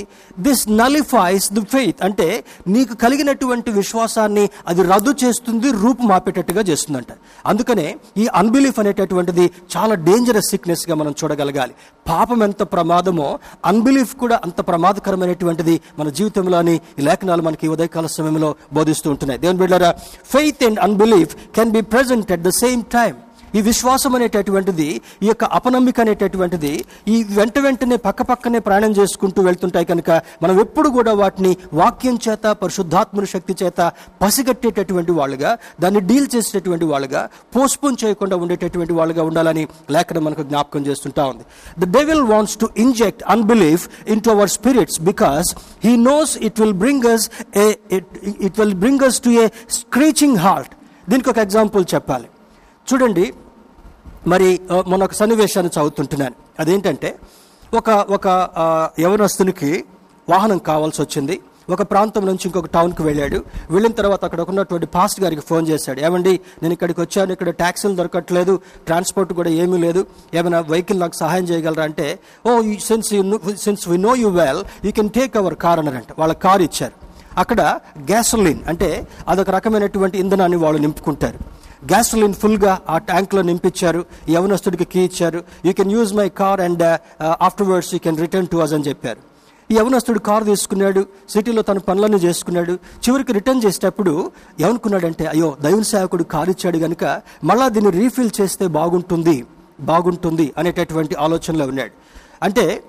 దిస్ 0.47 0.63
నలిఫైస్ 0.81 1.47
ది 1.57 1.63
ఫెయిత్ 1.73 2.01
అంటే 2.07 2.27
నీకు 2.75 2.95
కలిగినటువంటి 2.95 3.71
విశ్వాసాన్ని 3.79 4.45
అది 4.71 4.83
రద్దు 4.83 5.15
చేస్తుంది 5.23 5.71
రూపు 5.83 6.03
మాపేటట్టుగా 6.03 6.63
చేస్తుందంట. 6.71 7.11
అందుకనే 7.47 7.87
ఈ 8.23 8.27
అన్బిలీఫ్ 8.41 8.79
అనేటటువంటిది 8.83 9.47
చాలా 9.77 9.95
డేంజరస్ 10.09 10.51
సిక్నెస్గా 10.53 10.95
మనం 10.95 11.15
చూడగలగాలి. 11.23 11.75
పాపం 12.09 12.43
ఎంత 12.49 12.63
ప్రమాదమో 12.75 13.29
అన్బిలీఫ్ 13.71 14.15
కూడా 14.23 14.37
అంత 14.47 14.59
ప్రమాదకరమైనటువంటిది 14.69 15.77
మన 15.99 16.09
జీవితంలోని 16.09 16.77
ఈ 16.99 17.03
లేఖనాలు 17.09 17.43
మనకి 17.43 17.69
ఉదయకాల 17.75 18.07
సమయంలో 18.19 18.51
బోధిస్తూ 18.79 19.09
ఉంటున్నాయి. 19.11 19.41
దేవుని 19.45 19.61
బిడ్డారా 19.65 19.91
faith 20.35 20.65
and 20.69 20.79
unbelief 20.89 21.35
can 21.59 21.73
be 21.79 21.83
present 21.95 22.33
at 22.37 22.47
the 22.49 22.53
same 22.65 22.83
time 22.99 23.15
ఈ 23.55 23.63
విశ్వాసం 23.63 24.13
అనేటటువంటిది 24.17 24.89
ఈ 25.25 25.29
యొక్క 25.29 25.45
అపనమ్మిక 25.59 26.01
అనేటటువంటిది 26.01 26.73
ఈ 27.09 27.19
వెంట 27.37 27.59
వెంటనే 27.59 27.97
పక్క 28.07 28.23
పక్కనే 28.31 28.61
ప్రయాణం 28.61 28.93
చేసుకుంటూ 28.99 29.43
వెళ్తుంటాయి 29.43 29.87
కనుక 29.87 30.11
మనం 30.43 30.57
ఎప్పుడు 30.61 30.89
కూడా 30.97 31.13
వాటిని 31.21 31.53
వాక్యం 31.81 32.19
చేత 32.27 32.47
పరిశుద్ధాత్మని 32.63 33.29
శక్తి 33.35 33.55
చేత 33.63 33.81
పసిగట్టేటటువంటి 34.23 35.13
వాళ్ళుగా 35.13 35.51
దాన్ని 35.81 36.01
డీల్ 36.09 36.29
చేసేటటువంటి 36.35 36.85
వాళ్ళుగా 36.85 37.23
పోస్ట్పోన్ 37.55 37.99
చేయకుండా 38.03 38.37
ఉండేటటువంటి 38.37 38.93
వాళ్ళుగా 38.93 39.23
ఉండాలని 39.23 39.65
లేఖనం 39.91 40.25
మనకు 40.25 40.43
జ్ఞాపకం 40.43 40.83
చేస్తుంటా 40.89 41.25
ఉంది. 41.25 41.45
The 41.79 41.85
devil 41.97 42.25
wants 42.33 42.57
to 42.57 42.69
inject 42.77 43.23
unbelief 43.35 43.85
into 44.21 44.31
our 44.31 44.51
spirits 44.51 44.99
because 45.03 45.49
he 45.85 45.93
knows 46.05 46.33
it 46.49 46.59
will 46.61 46.79
bring 46.85 47.07
us 47.15 47.27
it 48.47 48.57
will 48.59 48.75
bring 48.77 49.05
us 49.09 49.21
to 49.21 49.31
a 49.43 49.47
screeching 49.79 50.39
halt 50.39 50.73
దీనికి 51.09 51.31
ఒక 51.31 51.39
ఎగ్జాంపుల్ 51.39 51.85
చెప్పాలి. 51.95 52.29
చూడండి. 52.93 53.27
మరి 54.27 54.61
మన 54.71 54.83
మొన్న 54.87 55.05
ఒక 55.05 55.13
సన్నివేశాన్ని 55.13 55.71
చదువుతుంటున్నాను. 55.77 56.35
అదేంటంటే 56.61 57.11
ఒక 57.75 57.91
ఒక 57.91 58.27
యవనస్తునికి 59.01 59.85
వాహనం 60.29 60.59
కావాల్సి 60.59 61.01
వచ్చింది. 61.03 61.41
ఒక 61.71 61.83
ప్రాంతం 61.83 62.27
నుంచి 62.27 62.45
ఇంకొక 62.47 62.67
టౌన్కి 62.67 63.03
వెళ్ళాడు. 63.03 63.45
వెళ్ళిన 63.71 63.93
తర్వాత 63.93 64.25
అక్కడ 64.25 64.41
ఉన్నటువంటి 64.41 64.87
పాస్ట్ 64.87 65.21
గారికి 65.21 65.43
ఫోన్ 65.43 65.69
చేశాడు. 65.69 66.01
ఏమండి 66.01 66.41
నేను 66.63 66.73
ఇక్కడికి 66.73 67.01
వచ్చాను 67.01 67.33
ఇక్కడ 67.33 67.51
ట్యాక్సీలు 67.51 67.95
దొరకట్లేదు 67.95 68.61
ట్రాన్స్పోర్ట్ 68.87 69.33
కూడా 69.33 69.51
ఏమీ 69.51 69.79
లేదు. 69.79 70.07
ఏమైనా 70.35 70.61
వెహికల్ 70.61 71.01
నాకు 71.01 71.17
సహాయం 71.17 71.45
చేయగలరా 71.45 71.85
అంటే 71.85 72.19
ఓ 72.47 72.63
since 72.87 73.15
you 73.15 73.41
since 73.59 73.89
we 73.89 73.99
know 73.99 74.15
you 74.15 74.29
well 74.29 74.63
you 74.87 74.93
can 74.93 75.11
take 75.11 75.37
our 75.37 75.55
car 75.55 75.79
అన్నారంట 75.79 76.13
వాళ్ళ 76.19 76.35
కార్ 76.47 76.63
ఇచ్చారు. 76.63 76.93
అక్కడ 77.39 77.61
గ్యాసోలిన్ 77.99 78.61
అంటే 78.69 79.09
అదొక 79.29 79.51
రకమైనటువంటి 79.51 80.19
ఇంధనాన్ని 80.19 80.57
వాళ్ళు 80.57 80.81
నింపుకుంటారు. 80.81 81.58
గ్యాసోలిన్ 81.85 82.35
ఫుల్గా 82.35 82.81
ఆ 82.91 82.99
ట్యాంక్లో 82.99 83.43
నింపించారు. 83.43 84.05
ఈ 84.29 84.33
యవనస్తుడికి 84.33 84.85
కీ 84.85 85.01
ఇచ్చారు. 85.01 85.45
You 85.65 85.73
can 85.73 85.93
use 85.93 86.15
my 86.15 86.29
car 86.29 86.61
and 86.61 86.85
afterwards 87.23 87.95
you 87.95 88.01
can 88.05 88.19
return 88.19 88.49
to 88.49 88.57
us 88.57 88.73
అని 88.73 88.89
చెప్పారు. 88.89 89.21
ఈ 89.71 89.75
యవనస్తుడు 89.77 90.19
కారు 90.19 90.45
తీసుకున్నాడు. 90.45 91.07
సిటీలో 91.31 91.63
తన 91.63 91.79
పనులన్నీ 91.79 92.17
చేసుకున్నాడు. 92.17 92.75
చివరికి 93.05 93.33
రిటర్న్ 93.33 93.63
చేసేటప్పుడు 93.65 94.33
ఏమనుకున్నాడంటే 94.61 95.27
అయ్యో 95.27 95.57
దైవ 95.61 95.83
సేవకుడు 95.83 96.25
కారు 96.35 96.51
ఇచ్చాడు 96.51 96.79
కనుక 96.79 97.05
మళ్ళా 97.45 97.69
దీన్ని 97.69 97.91
రీఫిల్ 97.91 98.31
చేస్తే 98.41 98.67
బాగుంటుంది 98.67 99.45
బాగుంటుంది 99.81 100.53
అనేటటువంటి 100.59 101.15
ఆలోచనలో 101.15 101.67
ఉన్నాడు. 101.67 101.93
అంటే 102.43 102.83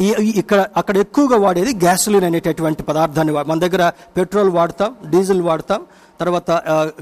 ఈ 0.00 0.08
ఇక్కడ 0.40 0.66
అక్కడ 0.76 0.96
ఎక్కువగా 0.96 1.36
వాడేది 1.36 1.74
గ్యాసోలిన్ 1.84 2.24
అనేటటువంటి 2.24 2.82
పదార్థాన్ని 2.82 3.34
మన 3.34 3.58
దగ్గర 3.58 3.92
పెట్రోల్ 4.16 4.50
వాడతాం 4.50 4.94
డీజిల్ 5.10 5.42
వాడతాం 5.42 5.80
తర్వాత 6.20 6.50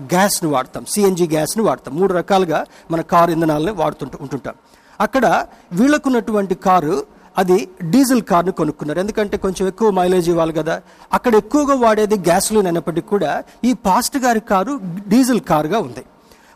గ్యాస్ని 0.00 0.50
వాడతాం. 0.50 0.84
సిఎన్జి 0.84 1.28
గ్యాస్ని 1.28 1.64
వాడతాం. 1.64 1.96
మూడు 2.00 2.12
రకాలుగా 2.12 2.64
మన 2.90 3.00
కారు 3.00 3.30
ఇంధనాలని 3.30 3.70
వాడుతుంటూ 3.70 4.18
ఉంటుంటాం. 4.20 4.54
అక్కడ 5.00 5.46
వీళ్ళకున్నటువంటి 5.72 6.54
కారు 6.54 7.06
అది 7.38 7.68
డీజిల్ 7.82 8.22
కార్ను 8.22 8.52
కొనుక్కున్నారు. 8.52 9.00
ఎందుకంటే 9.00 9.36
కొంచెం 9.36 9.68
ఎక్కువ 9.68 9.90
మైలేజ్ 9.90 10.28
ఇవ్వాలి 10.28 10.52
కదా. 10.52 10.80
అక్కడ 11.12 11.34
ఎక్కువగా 11.34 11.74
వాడేది 11.74 12.16
గ్యాసోలిన్ 12.18 12.66
అయినప్పటికీ 12.66 13.08
కూడా 13.08 13.42
ఈ 13.64 13.72
పాస్ట్ 13.72 14.18
గారి 14.18 14.40
కారు 14.40 14.80
డీజిల్ 15.08 15.40
కారుగా 15.40 15.78
ఉంది. 15.78 16.04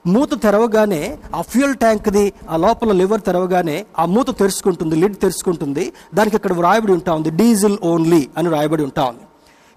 మూత 0.07 0.43
తెరవగానే 0.43 1.19
ఆ 1.35 1.41
ఫ్యూయల్ 1.43 1.75
ట్యాంక్ది 1.75 2.33
ఆ 2.51 2.57
లోపల 2.57 2.93
లివర్ 2.93 3.21
తెరవగానే 3.21 3.87
ఆ 3.99 4.05
మూత 4.05 4.39
తెరుచుకుంటుంది 4.39 4.97
లిడ్ 4.97 5.17
తెరుచుకుంటుంది. 5.17 5.93
దానికి 6.15 6.37
అక్కడ 6.37 6.61
రాయబడి 6.61 6.93
ఉంటా 6.93 7.13
ఉంది 7.13 7.31
డీజిల్ 7.31 7.79
ఓన్లీ 7.85 8.29
అని 8.37 8.49
రాయబడి 8.49 8.83
ఉంటా 8.83 9.05
ఉంది. 9.05 9.21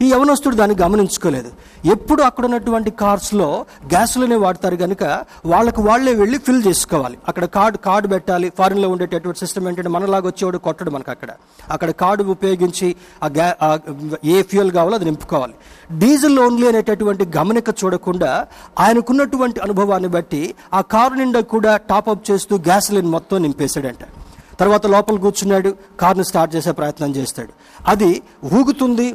ఈ 0.02 0.10
యవనస్తుడు 0.10 0.56
దాన్ని 0.56 0.76
గమనించుకోలేదు. 0.82 1.52
ఎప్పుడు 1.86 2.22
అక్కడ 2.22 2.46
ఉన్నటువంటి 2.46 2.92
కార్స్లో 2.92 3.66
గ్యాసులనే 3.86 4.36
వాడతారు 4.36 4.76
కనుక 4.76 5.04
వాళ్ళకు 5.46 5.82
వాళ్ళే 5.82 6.16
వెళ్ళి 6.16 6.38
ఫిల్ 6.38 6.64
చేసుకోవాలి. 6.68 7.18
అక్కడ 7.28 7.46
కార్డు 7.46 7.78
కార్డు 7.78 8.08
పెట్టాలి. 8.08 8.52
ఫారిన్లో 8.58 8.90
ఉండేటటువంటి 8.90 9.40
సిస్టమ్ 9.40 9.68
ఏంటంటే 9.68 9.90
మనలాగా 9.90 10.28
వచ్చేవాడు 10.28 10.58
కొట్టడు 10.58 10.92
మనకు 10.92 11.12
అక్కడ. 11.12 11.30
అక్కడ 11.72 11.92
కార్డు 11.92 12.24
ఉపయోగించి 12.24 12.96
ఆ 13.24 13.28
గ్యా 13.28 13.80
ఏ 14.26 14.42
ఫ్యూయల్ 14.42 14.72
కావాలో 14.72 14.96
అది 14.96 15.06
నింపుకోవాలి. 15.06 15.54
డీజిల్ 15.98 16.40
ఓన్లీ 16.40 16.68
అనేటటువంటి 16.68 17.28
గమనిక 17.38 17.70
చూడకుండా 17.84 18.48
ఆయనకున్నటువంటి 18.80 19.60
అనుభవాన్ని 19.60 20.10
బట్టి 20.10 20.56
ఆ 20.74 20.82
కారు 20.82 21.14
నిండా 21.14 21.40
కూడా 21.40 21.78
టాప్అప్ 21.78 22.32
చేస్తూ 22.32 22.56
గ్యాసులిన్ 22.56 23.08
మొత్తం 23.08 23.42
నింపేశాడంట. 23.42 24.23
తర్వాత 24.60 24.86
లోపల 24.94 25.18
కూర్చున్నాడు 25.26 25.72
కార్ను 26.02 26.24
స్టార్ట్ 26.30 26.56
చేసే 26.56 26.72
ప్రయత్నం 26.80 27.12
చేస్తాడు. 27.16 27.52
అది 27.94 28.12
ఊగుతుంది 28.60 29.10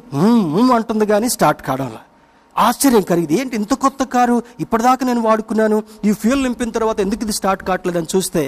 అంటుంది 0.79 1.07
కానీ 1.14 1.31
స్టార్ట్ 1.38 1.62
కావడంలా 1.68 2.03
ఆశ్చర్యం 2.57 3.03
కలిగింది 3.09 3.35
ఏంటి 3.40 3.55
ఇంత 3.57 3.74
కొత్త 3.83 4.03
కారు? 4.12 4.37
ఇప్పటిదాకా 4.61 5.03
నేను 5.07 5.20
వాడుకున్నాను 5.27 5.77
ఈ 6.05 6.12
ఫ్యూల్ 6.12 6.42
నింపిన 6.42 6.70
తర్వాత 6.77 6.98
ఎందుకు 7.01 7.22
ఇది 7.24 7.35
స్టార్ట్ 7.38 7.62
కావట్లేదని 7.68 8.09
చూస్తే 8.14 8.42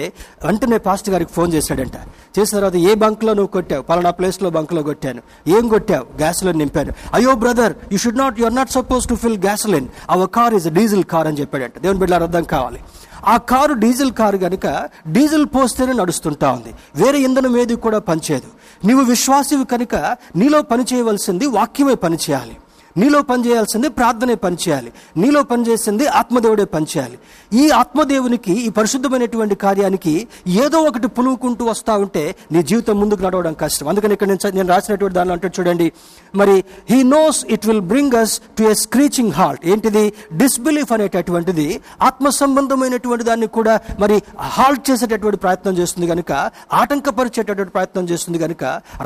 వెంటనే 0.45 0.77
పాస్ట్ 0.87 1.09
గారికి 1.13 1.31
ఫోన్ 1.37 1.53
చేశాడంట. 1.53 1.97
చేసిన 2.35 2.53
తర్వాత 2.57 2.77
ఏ 2.89 2.93
బంక్లో 3.03 3.33
నువ్వు 3.33 3.51
కొట్టావు? 3.55 3.83
పలానా 3.89 4.11
ప్లేస్లో 4.17 4.49
బంక్లో 4.57 4.83
కొట్టాను. 4.89 5.21
ఏం 5.57 5.67
కొట్టావు? 5.67 6.05
గ్యాస్లో 6.17 6.51
నింపాను. 6.61 6.93
అయ్యో 7.13 7.35
brother 7.43 7.75
you 7.91 7.97
should 7.97 8.21
not 8.23 8.39
you 8.39 8.45
are 8.45 8.55
not 8.55 8.71
suppose 8.71 9.07
to 9.07 9.15
fill 9.23 9.39
gasoline. 9.47 9.87
Our 10.09 10.29
car 10.39 10.55
is 10.59 10.67
diesel 10.79 11.05
car 11.13 11.27
అని 11.27 11.39
చెప్పాడంట. 11.39 11.77
దేవుని 11.79 11.99
బిడ్డ 11.99 12.13
అర్థం 12.13 12.43
కావాలి. 12.55 12.81
ఆ 13.25 13.37
కారు 13.37 13.73
డీజిల్ 13.73 14.11
కారు 14.11 14.37
కనుక 14.37 14.89
డీజిల్ 15.07 15.45
పోస్తేనే 15.45 15.93
నడుస్తుంటా 15.93 16.51
ఉంది. 16.51 16.73
వేరే 16.95 17.19
ఇంధనం 17.19 17.57
ఏది 17.57 17.75
కూడా 17.75 17.99
పనిచేయదు. 17.99 18.87
నీవు 18.87 19.01
విశ్వాసివి 19.01 19.65
కనుక 19.65 19.95
నీలో 20.35 20.61
పని 20.61 20.85
చేయవలసింది 20.93 21.47
వాక్యమే 21.47 21.95
పని 21.95 22.15
చేయాలి. 22.15 22.57
నీలో 22.97 23.21
పనిచేయాల్సింది 23.21 23.89
ప్రార్థనే 23.89 24.35
పనిచేయాలి. 24.35 24.91
నీలో 25.17 25.43
పనిచేసింది 25.43 26.07
ఆత్మదేవుడే 26.07 26.65
పనిచేయాలి. 26.65 27.17
ఈ 27.53 27.69
ఆత్మదేవునికి 27.69 28.53
ఈ 28.53 28.69
పరిశుద్ధమైనటువంటి 28.69 29.55
కార్యానికి 29.55 30.27
ఏదో 30.47 30.79
ఒకటి 30.79 31.07
పులువుకుంటూ 31.07 31.65
వస్తూ 31.65 31.97
ఉంటే 31.97 32.35
నీ 32.51 32.63
జీవితం 32.63 32.99
ముందుకు 32.99 33.21
నడవడం 33.21 33.53
కష్టం. 33.53 33.87
అందుకని 33.87 34.13
ఇక్కడ 34.13 34.27
నేను 34.27 34.55
నేను 34.55 34.69
రాసినటువంటి 34.69 35.15
దానిలో 35.15 35.33
అంటే 35.33 35.51
చూడండి. 35.59 35.91
మరి 36.35 36.63
he 36.89 37.03
knows 37.03 37.45
it 37.49 37.67
will 37.67 37.81
bring 37.81 38.15
us 38.15 38.39
to 38.39 38.63
a 38.63 38.73
screeching 38.73 39.31
halt 39.31 39.65
ఏంటిది? 39.65 40.13
డిస్బిలీఫ్ 40.33 40.93
అనేటటువంటిది 40.93 41.81
ఆత్మ 42.01 42.29
సంబంధమైనటువంటి 42.29 43.23
దాన్ని 43.23 43.47
కూడా 43.47 43.79
మరి 43.99 44.21
హాల్ట్ 44.37 44.91
చేసేటటువంటి 44.91 45.37
ప్రయత్నం 45.37 45.77
చేస్తుంది 45.77 46.07
కనుక 46.07 46.31
ఆటంకపరిచేటటువంటి 46.73 47.71
ప్రయత్నం 47.71 48.09
చేస్తుంది 48.09 48.39
కనుక 48.39 48.63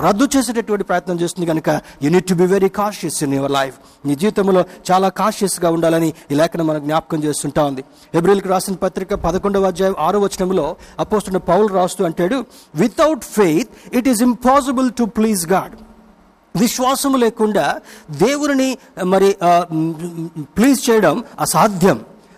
రద్దు 0.08 0.28
చేసేటటువంటి 0.38 0.84
ప్రయత్నం 0.84 1.20
చేస్తుంది 1.20 1.48
కనుక 1.48 1.70
you 2.04 2.10
need 2.10 2.28
to 2.28 2.34
be 2.34 2.46
very 2.46 2.70
cautious 2.70 3.24
in 3.24 3.34
your 3.34 3.52
life 3.52 3.75
నీ 4.06 4.16
జీవితంలో 4.16 4.64
చాలా 4.92 5.10
కాషియస్గా 5.10 5.64
గా 5.66 5.74
ఉండాలని 5.74 6.08
ఈ 6.32 6.36
లేఖనం 6.36 6.68
మనకు 6.68 6.84
జ్ఞాపకం 6.84 7.20
చేస్తుంటా 7.24 7.64
ఉంది. 7.64 7.84
ఎబ్రిల్కి 8.14 8.48
రాసిన 8.48 8.76
పత్రిక 8.76 9.14
పదకొండవ 9.14 9.68
అధ్యాయం 9.68 9.96
ఆరో 10.00 10.20
వచనంలో 10.20 10.76
అపోస్తున్న 11.00 11.38
పౌలు 11.38 11.68
రాస్తూ 11.68 12.06
అంటాడు 12.06 12.46
without 12.76 13.24
faith 13.38 13.70
it 13.96 14.08
is 14.08 14.22
impossible 14.22 14.92
to 14.92 15.04
please 15.04 15.48
God 15.48 15.76
విశ్వాసము 16.60 17.18
లేకుండా 17.18 17.66
దేవుని 18.12 18.70
మరి 19.04 19.30
ప్లీజ్ 20.58 20.90
చేయడం 20.90 21.24
అసాధ్యం. 21.40 21.98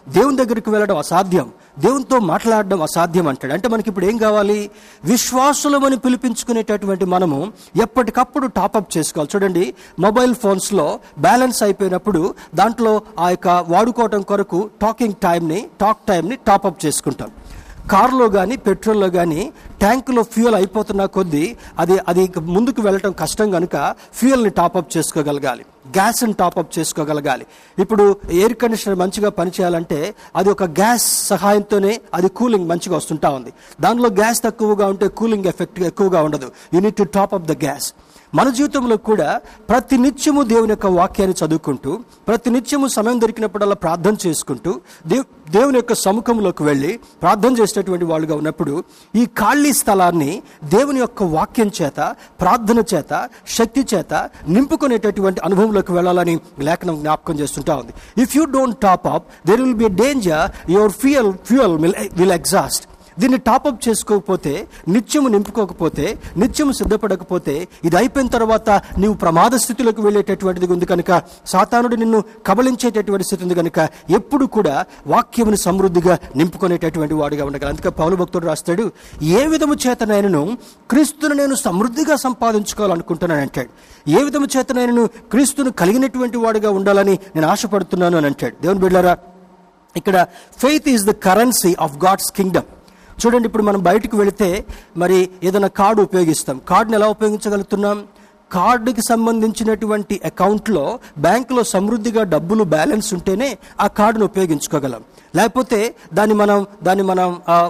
దేవుని 0.10 0.38
దగ్గరికి 0.38 0.70
వెళ్ళడం 0.70 0.98
అసాధ్యం. 0.98 1.48
దేవునితో 1.80 2.20
మాట్లాడడం 2.20 2.82
అసాధ్యం 2.82 3.28
అంటాడు. 3.28 3.54
అంటే 3.54 3.68
మనకి 3.68 3.90
ఇప్పుడు 3.90 4.06
ఏం 4.06 4.18
కావాలి? 4.18 4.70
విశ్వాసులమని 5.04 5.98
పిలిపించుకునేటటువంటి 5.98 7.06
మనము 7.06 7.54
ఎప్పటికప్పుడు 7.82 8.48
టాపప్ 8.48 8.98
చేసుకోవాలి. 8.98 9.30
చూడండి 9.36 9.74
మొబైల్ 10.00 10.36
ఫోన్స్లో 10.36 11.00
బ్యాలెన్స్ 11.20 11.64
అయిపోయినప్పుడు 11.64 12.36
దాంట్లో 12.56 13.02
ఆ 13.20 13.30
యొక్క 13.30 13.48
వాడుకోవటం 13.68 14.22
కొరకు 14.22 14.70
టాకింగ్ 14.82 15.14
టైంని 15.14 15.70
టాక్ 15.82 15.98
టైంని 16.08 16.36
టాపప్ 16.48 16.86
చేసుకుంటాం. 16.86 17.32
కారులో 17.92 18.26
కానీ 18.30 18.56
పెట్రోల్లో 18.66 19.08
కానీ 19.18 19.42
ట్యాంకులో 19.82 20.22
ఫ్యూయల్ 20.34 20.56
అయిపోతున్న 20.56 21.06
కొద్దీ 21.16 21.46
అది 21.80 21.96
అది 22.10 22.24
ముందుకు 22.56 22.82
వెళ్ళటం 22.88 23.12
కష్టం 23.22 23.48
కనుక 23.52 23.76
ఫ్యూయల్ని 24.20 24.52
టాపప్ 24.60 24.90
చేసుకోగలగాలి. 24.98 25.64
గ్యాస్ని 25.96 26.34
టాపప్ 26.34 26.72
చేసుకోగలగాలి. 26.78 27.46
ఇప్పుడు 27.84 28.06
ఎయిర్ 28.40 28.56
కండిషనర్ 28.62 28.98
మంచిగా 29.04 29.30
పనిచేయాలంటే 29.30 30.00
అది 30.36 30.50
ఒక 30.56 30.64
గ్యాస్ 30.80 31.06
సహాయంతోనే 31.28 31.94
అది 32.14 32.30
కూలింగ్ 32.40 32.68
మంచిగా 32.72 32.96
వస్తుంటా 32.96 33.30
ఉంది. 33.38 33.52
దానిలో 33.82 34.10
గ్యాస్ 34.20 34.42
తక్కువగా 34.48 34.88
ఉంటే 34.94 35.08
కూలింగ్ 35.20 35.46
ఎఫెక్ట్ 35.54 35.80
ఎక్కువగా 35.92 36.22
ఉండదు. 36.28 36.50
You need 36.74 36.98
to 37.02 37.04
top 37.18 37.34
up 37.34 37.48
the 37.52 37.56
gas 37.66 37.88
మన 38.34 38.50
జీవితంలో 38.50 38.98
కూడా 38.98 39.28
ప్రతి 39.70 39.98
నిత్యము 39.98 40.44
దేవుని 40.44 40.70
యొక్క 40.70 40.86
వాక్యాన్ని 40.86 41.36
చదువుకుంటూ 41.42 41.92
ప్రతి 42.28 42.50
నిత్యము 42.50 42.88
సమయం 42.88 43.22
దొరికినప్పుడల్లా 43.22 43.76
ప్రార్థన 43.76 44.18
చేసుకుంటూ 44.28 44.72
దేవ్ 45.08 45.24
దేవుని 45.52 45.78
యొక్క 45.78 45.94
సముఖంలోకి 45.94 46.64
వెళ్ళి 46.64 46.92
ప్రార్థన 47.22 47.52
చేసేటటువంటి 47.60 48.06
వాళ్ళుగా 48.06 48.36
ఉన్నప్పుడు 48.36 48.74
ఈ 49.16 49.26
ఖాళీ 49.38 49.74
స్థలాన్ని 49.74 50.32
దేవుని 50.64 51.00
యొక్క 51.00 51.24
వాక్యం 51.24 51.72
చేత 51.82 52.00
ప్రార్థన 52.42 52.84
చేత 52.94 53.14
శక్తి 53.48 53.86
చేత 53.94 54.14
నింపుకునేటటువంటి 54.48 55.42
అనుభవంలోకి 55.42 55.92
వెళ్ళాలని 55.92 56.36
లేఖనం 56.60 57.00
జ్ఞాపకం 57.02 57.40
చేస్తుంటా 57.40 57.76
ఉంది. 57.76 57.94
If 58.22 58.38
you 58.38 58.46
don't 58.46 58.80
top 58.80 59.08
up 59.08 59.26
there 59.48 59.62
will 59.62 59.74
be 59.76 59.90
danger 60.04 60.46
your 60.70 60.92
fuel 60.92 61.34
fuel 61.46 61.78
will 61.78 61.96
will 62.14 62.32
exhaust 62.32 62.86
దీన్ని 63.20 63.40
టాపప్ 63.48 63.80
చేసుకోకపోతే 63.88 64.54
నిత్యము 64.88 65.28
నింపుకోకపోతే 65.28 66.06
నిత్యము 66.38 66.74
సిద్ధపడకపోతే 66.74 67.56
ఇది 67.84 67.96
అయిపోయిన 67.98 68.30
తర్వాత 68.36 68.70
నీవు 68.98 69.16
ప్రమాద 69.16 69.56
స్థితిలోకి 69.64 70.02
వెళ్ళేటటువంటిది 70.02 70.68
ఉంది 70.76 70.86
కనుక 70.86 71.12
సాతానుడు 71.48 71.96
నిన్ను 71.96 72.20
కబలించేటటువంటి 72.48 73.28
స్థితి 73.28 73.44
ఉంది 73.44 73.56
కనుక 73.56 73.80
ఎప్పుడు 74.12 74.46
కూడా 74.56 74.76
వాక్యముని 75.08 75.58
సమృద్ధిగా 75.58 76.16
నింపుకునేటటువంటి 76.36 77.14
వాడిగా 77.14 77.46
ఉండగల 77.46 77.70
అందుకే 77.70 77.92
పౌలు 78.00 78.16
భక్తుడు 78.16 78.46
రాస్తాడు 78.46 78.86
ఏ 79.38 79.44
విధము 79.48 79.76
చేత 79.86 80.04
నేను 80.12 80.42
క్రీస్తును 80.90 81.36
నేను 81.36 81.56
సమృద్ధిగా 81.58 82.16
సంపాదించుకోవాలనుకుంటున్నాను 82.18 83.42
అంటాడు. 83.42 83.70
ఏ 84.10 84.22
విధము 84.24 84.48
చేత 84.56 84.72
నేను 84.74 85.02
క్రీస్తును 85.32 85.72
కలిగినటువంటి 85.82 86.38
వాడుగా 86.38 86.70
ఉండాలని 86.72 87.16
నేను 87.36 87.48
ఆశపడుతున్నాను 87.48 88.18
అని 88.18 88.28
అంటాడు. 88.28 88.56
దేవుని 88.62 88.82
బిడ్డారా 88.84 89.14
ఇక్కడ 89.96 90.18
faith 90.60 90.90
is 90.90 91.06
the 91.06 91.16
currency 91.24 91.72
of 91.80 91.98
God's 92.06 92.32
kingdom 92.32 92.68
చూడండి 93.22 93.46
ఇప్పుడు 93.50 93.66
మనం 93.70 93.82
బయటకు 93.90 94.16
వెళితే 94.22 94.50
మరి 95.02 95.18
ఏదైనా 95.48 95.70
కార్డు 95.80 96.02
ఉపయోగిస్తాం. 96.08 96.58
కార్డుని 96.70 96.98
ఎలా 97.00 97.08
ఉపయోగించగలుగుతున్నాం? 97.16 97.98
కార్డుకి 98.52 99.04
సంబంధించినటువంటి 99.10 100.16
అకౌంట్లో 100.30 100.84
బ్యాంకులో 101.26 101.62
సమృద్ధిగా 101.74 102.22
డబ్బులు 102.34 102.64
బ్యాలెన్స్ 102.74 103.10
ఉంటేనే 103.18 103.50
ఆ 103.84 103.88
కార్డును 104.00 104.26
ఉపయోగించుకోగలం. 104.32 105.02
లేకపోతే 105.38 105.80
దాన్ని 106.18 106.36
మనం 106.42 106.60
దాన్ని 106.88 107.04
మనం 107.12 107.30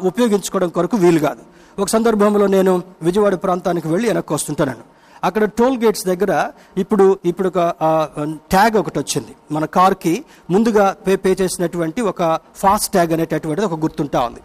ఉపయోగించుకోవడం 0.10 0.70
కొరకు 0.76 0.98
వీలు 1.04 1.22
కాదు. 1.28 1.42
ఒక 1.82 1.88
సందర్భంలో 1.96 2.46
నేను 2.58 2.74
విజయవాడ 3.08 3.36
ప్రాంతానికి 3.46 3.88
వెళ్ళి 3.94 4.08
వెనక్కి 4.12 4.34
వస్తుంటాను 4.38 4.86
అక్కడ 5.28 5.44
టోల్ 5.60 5.78
గేట్స్ 5.84 6.06
దగ్గర 6.10 6.34
ఇప్పుడు 6.82 7.06
ఇప్పుడు 7.30 7.48
ఒక 7.52 7.60
ట్యాగ్ 8.54 8.76
ఒకటి 8.82 8.98
వచ్చింది. 9.00 9.34
మన 9.56 9.66
కార్కి 9.78 10.14
ముందుగా 10.54 10.86
పే 11.06 11.16
పే 11.24 11.32
చేసినటువంటి 11.42 12.02
ఒక 12.12 12.24
ఫాస్ట్ 12.62 12.92
ట్యాగ్ 12.96 13.14
అనేటటువంటిది 13.16 13.68
ఒక 13.70 13.78
గుర్తుంటా 13.86 14.20
ఉంది. 14.30 14.42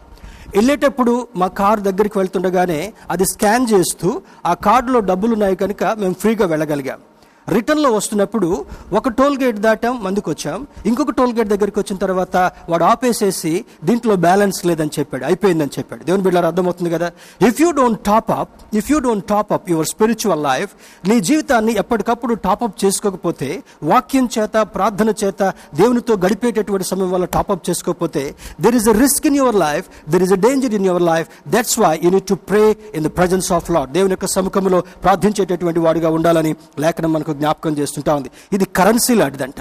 వెళ్ళేటప్పుడు 0.56 1.12
మా 1.40 1.46
కార్ 1.60 1.80
దగ్గరికి 1.88 2.16
వెళ్తుండగానే 2.18 2.80
అది 3.10 3.24
స్కాన్ 3.32 3.66
చేస్తూ 3.72 4.08
ఆ 4.50 4.54
కార్డులో 4.66 5.00
డబ్బులు 5.10 5.32
ఉన్నాయి 5.32 5.56
కనుక 5.62 5.84
మేము 6.02 6.14
ఫ్రీగా 6.14 6.46
వెళ్ళగలిగాం. 6.46 7.00
రిటర్న్లో 7.48 7.90
వస్తున్నప్పుడు 7.92 8.48
ఒక 8.92 9.08
టోల్ 9.10 9.36
గేట్ 9.38 9.58
దాటాం 9.58 9.94
మందుకు 10.02 10.28
వచ్చాం 10.30 10.58
ఇంకొక 10.86 11.10
టోల్ 11.10 11.32
గేట్ 11.32 11.48
దగ్గరికి 11.48 11.78
వచ్చిన 11.78 11.96
తర్వాత 11.96 12.36
వాడు 12.68 12.84
ఆపేసేసి 12.84 13.52
దీంట్లో 13.84 14.14
బ్యాలెన్స్ 14.22 14.60
లేదని 14.66 14.92
చెప్పాడు 14.98 15.24
అయిపోయిందని 15.24 15.74
చెప్పాడు. 15.78 16.02
దేవుని 16.04 16.22
బిడ్డ 16.22 16.44
అర్థమవుతుంది 16.44 16.90
కదా? 16.90 17.08
If 17.40 17.60
you 17.60 17.70
don't 17.72 18.00
top 18.04 18.30
up 18.32 18.50
if 18.74 18.90
you 18.92 18.98
don't 19.00 19.26
top 19.26 19.50
up 19.52 19.66
your 19.70 19.88
spiritual 19.92 20.42
life 20.42 20.70
నీ 21.04 21.16
జీవితాన్ని 21.20 21.74
ఎప్పటికప్పుడు 21.82 22.34
టాపప్ 22.44 22.76
చేసుకోకపోతే 22.84 23.48
వాక్యం 23.84 24.28
చేత 24.36 24.56
ప్రార్థన 24.74 25.10
చేత 25.22 25.42
దేవునితో 25.74 26.14
గడిపేటటువంటి 26.24 26.86
సమయం 26.90 27.10
వల్ల 27.10 27.28
టాపప్ 27.36 27.64
చేసుకోకపోతే 27.68 28.24
there 28.60 28.78
is 28.80 28.88
a 28.88 28.96
risk 28.98 29.26
in 29.26 29.36
your 29.36 29.60
life 29.64 29.84
there 30.08 30.22
is 30.22 30.32
a 30.32 30.40
danger 30.46 30.74
in 30.74 30.88
your 30.90 31.06
life 31.08 31.26
that's 31.48 31.76
why 31.80 31.92
you 32.04 32.10
need 32.10 32.28
to 32.28 32.38
pray 32.50 32.62
in 32.94 33.04
the 33.04 33.12
presence 33.18 33.50
of 33.52 33.70
Lord 33.70 33.92
దేవుని 33.92 34.14
యొక్క 34.16 34.30
సముఖంలో 34.34 34.80
ప్రార్థించేటటువంటి 35.06 35.82
వాడిగా 35.82 36.10
ఉండాలని 36.10 36.54
లేఖనం 36.80 37.12
మనకు 37.12 37.31
జ్ఞాపకం 37.40 37.72
చేస్తుంటా 37.80 38.14
ఉంది. 38.14 38.30
ఇది 38.52 38.64
కరెన్సీ 38.78 39.14
లాంటిదంట. 39.14 39.60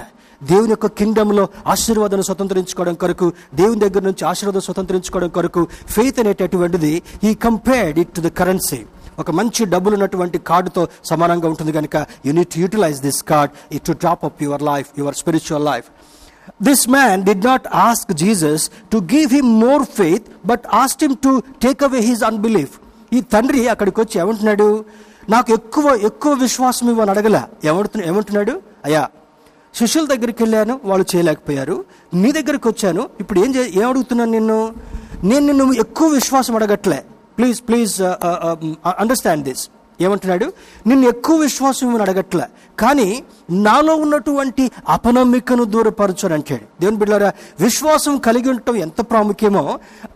దేవుని 0.50 0.72
యొక్క 0.74 0.86
కింగ్డంలో 0.98 1.42
ఆశీర్వాదాన్ని 1.72 2.24
స్వతంత్రించుకోవడం 2.28 2.94
కొరకు 3.02 3.26
దేవుని 3.54 3.80
దగ్గర 3.84 4.02
నుంచి 4.08 4.24
ఆశీర్వాదం 4.30 4.60
స్వతంత్రించుకోవడం 4.60 5.28
కొరకు 5.36 5.62
ఫెయిత్ 5.94 6.18
అనేటటువంటిది 6.22 6.90
ఈ 7.28 7.32
compared 7.44 7.98
it 8.02 8.12
to 8.16 8.20
the 8.20 8.30
currency 8.40 8.80
ఒక 9.22 9.30
మంచి 9.38 9.62
డబ్బులు 9.74 9.94
ఉన్నటువంటి 9.98 10.38
కార్డుతో 10.50 10.82
సమానంగా 11.10 11.48
ఉంటుంది 11.52 11.72
కనుక 11.78 11.96
you 12.26 12.32
need 12.32 12.56
utilise 12.62 13.00
this 13.06 13.22
card 13.32 13.52
it 13.76 13.84
to 13.88 13.92
top 13.92 14.24
up 14.28 14.42
your 14.42 14.62
life 14.62 14.88
your 14.98 15.16
spiritual 15.20 15.64
life 15.64 15.88
this 16.68 16.88
man 16.88 17.22
did 17.28 17.44
not 17.50 17.66
ask 17.88 18.12
Jesus 18.12 18.70
to 18.94 19.00
give 19.14 19.28
him 19.38 19.52
more 19.66 19.84
faith 20.00 20.26
but 20.46 20.66
asked 20.82 21.04
him 21.04 21.16
to 21.28 21.42
take 21.66 21.82
away 21.82 22.00
his 22.00 22.24
unbelief 22.30 22.74
ఈ 23.12 23.20
తండ్రి 23.20 23.68
అక్కడికి 23.68 24.00
వచ్చి 24.00 24.20
ఏమంటున్నాడు? 24.20 24.84
నాకు 25.28 25.52
ఎక్కువ 25.52 25.98
ఎక్కువ 26.02 26.32
విశ్వాసం 26.32 26.90
ఇవ్వని 26.90 27.10
అడగలే. 27.10 27.42
ఏమంటున్నా 27.64 28.06
ఏమంటున్నాడు? 28.06 28.62
అయ్యా 28.84 29.08
శిష్యుల 29.74 30.06
దగ్గరికి 30.06 30.42
వెళ్ళాను 30.42 30.80
వాళ్ళు 30.84 31.16
చేయలేకపోయారు. 31.16 31.84
నీ 32.14 32.32
దగ్గరికి 32.32 32.68
వచ్చాను 32.68 33.10
ఇప్పుడు 33.20 33.40
ఏం 33.40 33.54
చే 33.54 33.72
ఏం 33.74 33.88
అడుగుతున్నాను 33.88 34.30
నిన్ను? 34.30 34.74
నేను 35.24 35.46
నిన్ను 35.46 35.72
ఎక్కువ 35.72 36.08
విశ్వాసం 36.08 36.56
అడగట్లే. 36.56 37.04
Please 37.38 37.62
please 37.68 38.02
uh, 38.02 38.08
uh, 38.08 38.48
um, 38.48 38.64
uh, 38.64 38.92
understand 38.98 39.44
this 39.44 39.68
ఏమంటున్నాడు? 40.02 40.46
నిన్ను 40.86 41.08
ఎక్కువ 41.08 41.36
విశ్వాసం 41.36 41.86
ఇవ్వని 41.86 42.02
అడగట్లే 42.02 42.46
కానీ 42.78 43.08
నాలో 43.50 43.94
ఉన్నటువంటి 43.94 44.64
అపనమ్మికను 44.88 45.64
దూరపరచని 45.64 46.34
అంటాడు. 46.34 46.64
దేవుని 46.80 46.98
బిడ్డారా 46.98 47.30
విశ్వాసం 47.60 48.18
కలిగి 48.18 48.48
ఉండటం 48.50 48.76
ఎంత 48.76 49.00
ప్రాముఖ్యమో 49.10 49.64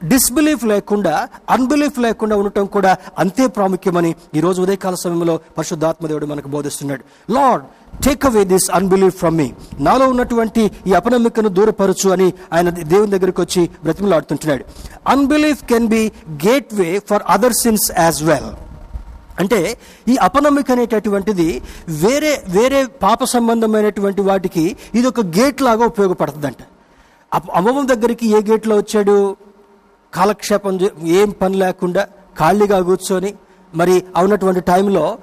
డిస్బిలీఫ్ 0.04 0.64
లేకుండా 0.64 1.14
అన్బిలీఫ్ 1.50 1.98
లేకుండా 1.98 2.36
ఉండటం 2.36 2.66
కూడా 2.66 2.96
అంతే 3.18 3.46
ప్రాముఖ్యమని 3.46 4.14
ఈ 4.34 4.40
రోజు 4.40 4.62
ఉదయకాల 4.62 4.94
సమయంలో 4.94 5.36
పరిశుద్ధాత్మదేవుడు 5.58 6.26
మనకు 6.26 6.48
బోధిస్తున్నాడు. 6.48 7.04
Lord 7.32 7.64
take 8.04 8.26
away 8.26 8.44
this 8.44 8.70
unbelief 8.70 9.16
from 9.16 9.36
me 9.36 9.48
నాలో 9.80 10.08
ఉన్నటువంటి 10.08 10.62
ఈ 10.86 10.92
అపనమ్మికను 10.92 11.48
దూరపరచు 11.48 12.08
అని 12.10 12.32
ఆయన 12.52 12.70
దేవుని 12.70 13.10
దగ్గరికి 13.10 13.40
వచ్చి 13.40 13.62
బ్రతిమలాడుతుంటున్నాడు. 13.82 14.64
Unbelief 15.08 15.62
can 15.64 15.88
be 15.88 16.02
gateway 16.74 16.88
for 17.10 17.22
other 17.28 17.56
sins 17.62 17.88
as 17.98 18.22
well 18.22 18.50
అంటే 19.38 19.78
ఈ 20.08 20.16
అపనమ్మిక 20.16 20.70
అనేటటువంటిది 20.70 21.62
వేరే 21.88 22.42
వేరే 22.48 22.86
పాప 22.86 23.24
సంబంధమైనటువంటి 23.24 24.20
వాటికి 24.20 24.76
ఇది 24.94 25.06
ఒక 25.06 25.20
గేట్ 25.20 25.62
లాగా 25.62 25.86
ఉపయోగపడుతుందంట. 25.86 26.56
అమ్మవం 27.34 27.56
అమ్మమ్మ 27.56 27.94
దగ్గరికి 27.94 28.26
ఏ 28.26 28.40
గేట్లో 28.42 28.76
వచ్చాడు? 28.76 29.36
కాలక్షేపం 30.14 30.80
చే- 30.80 31.06
ఏం 31.06 31.30
పని 31.30 31.56
లేకుండా 31.56 32.08
ఖాళీగా 32.38 32.82
కూర్చొని 32.82 33.34
మరి 33.74 34.04
అవునటువంటి 34.16 34.60
టైంలో 34.60 35.18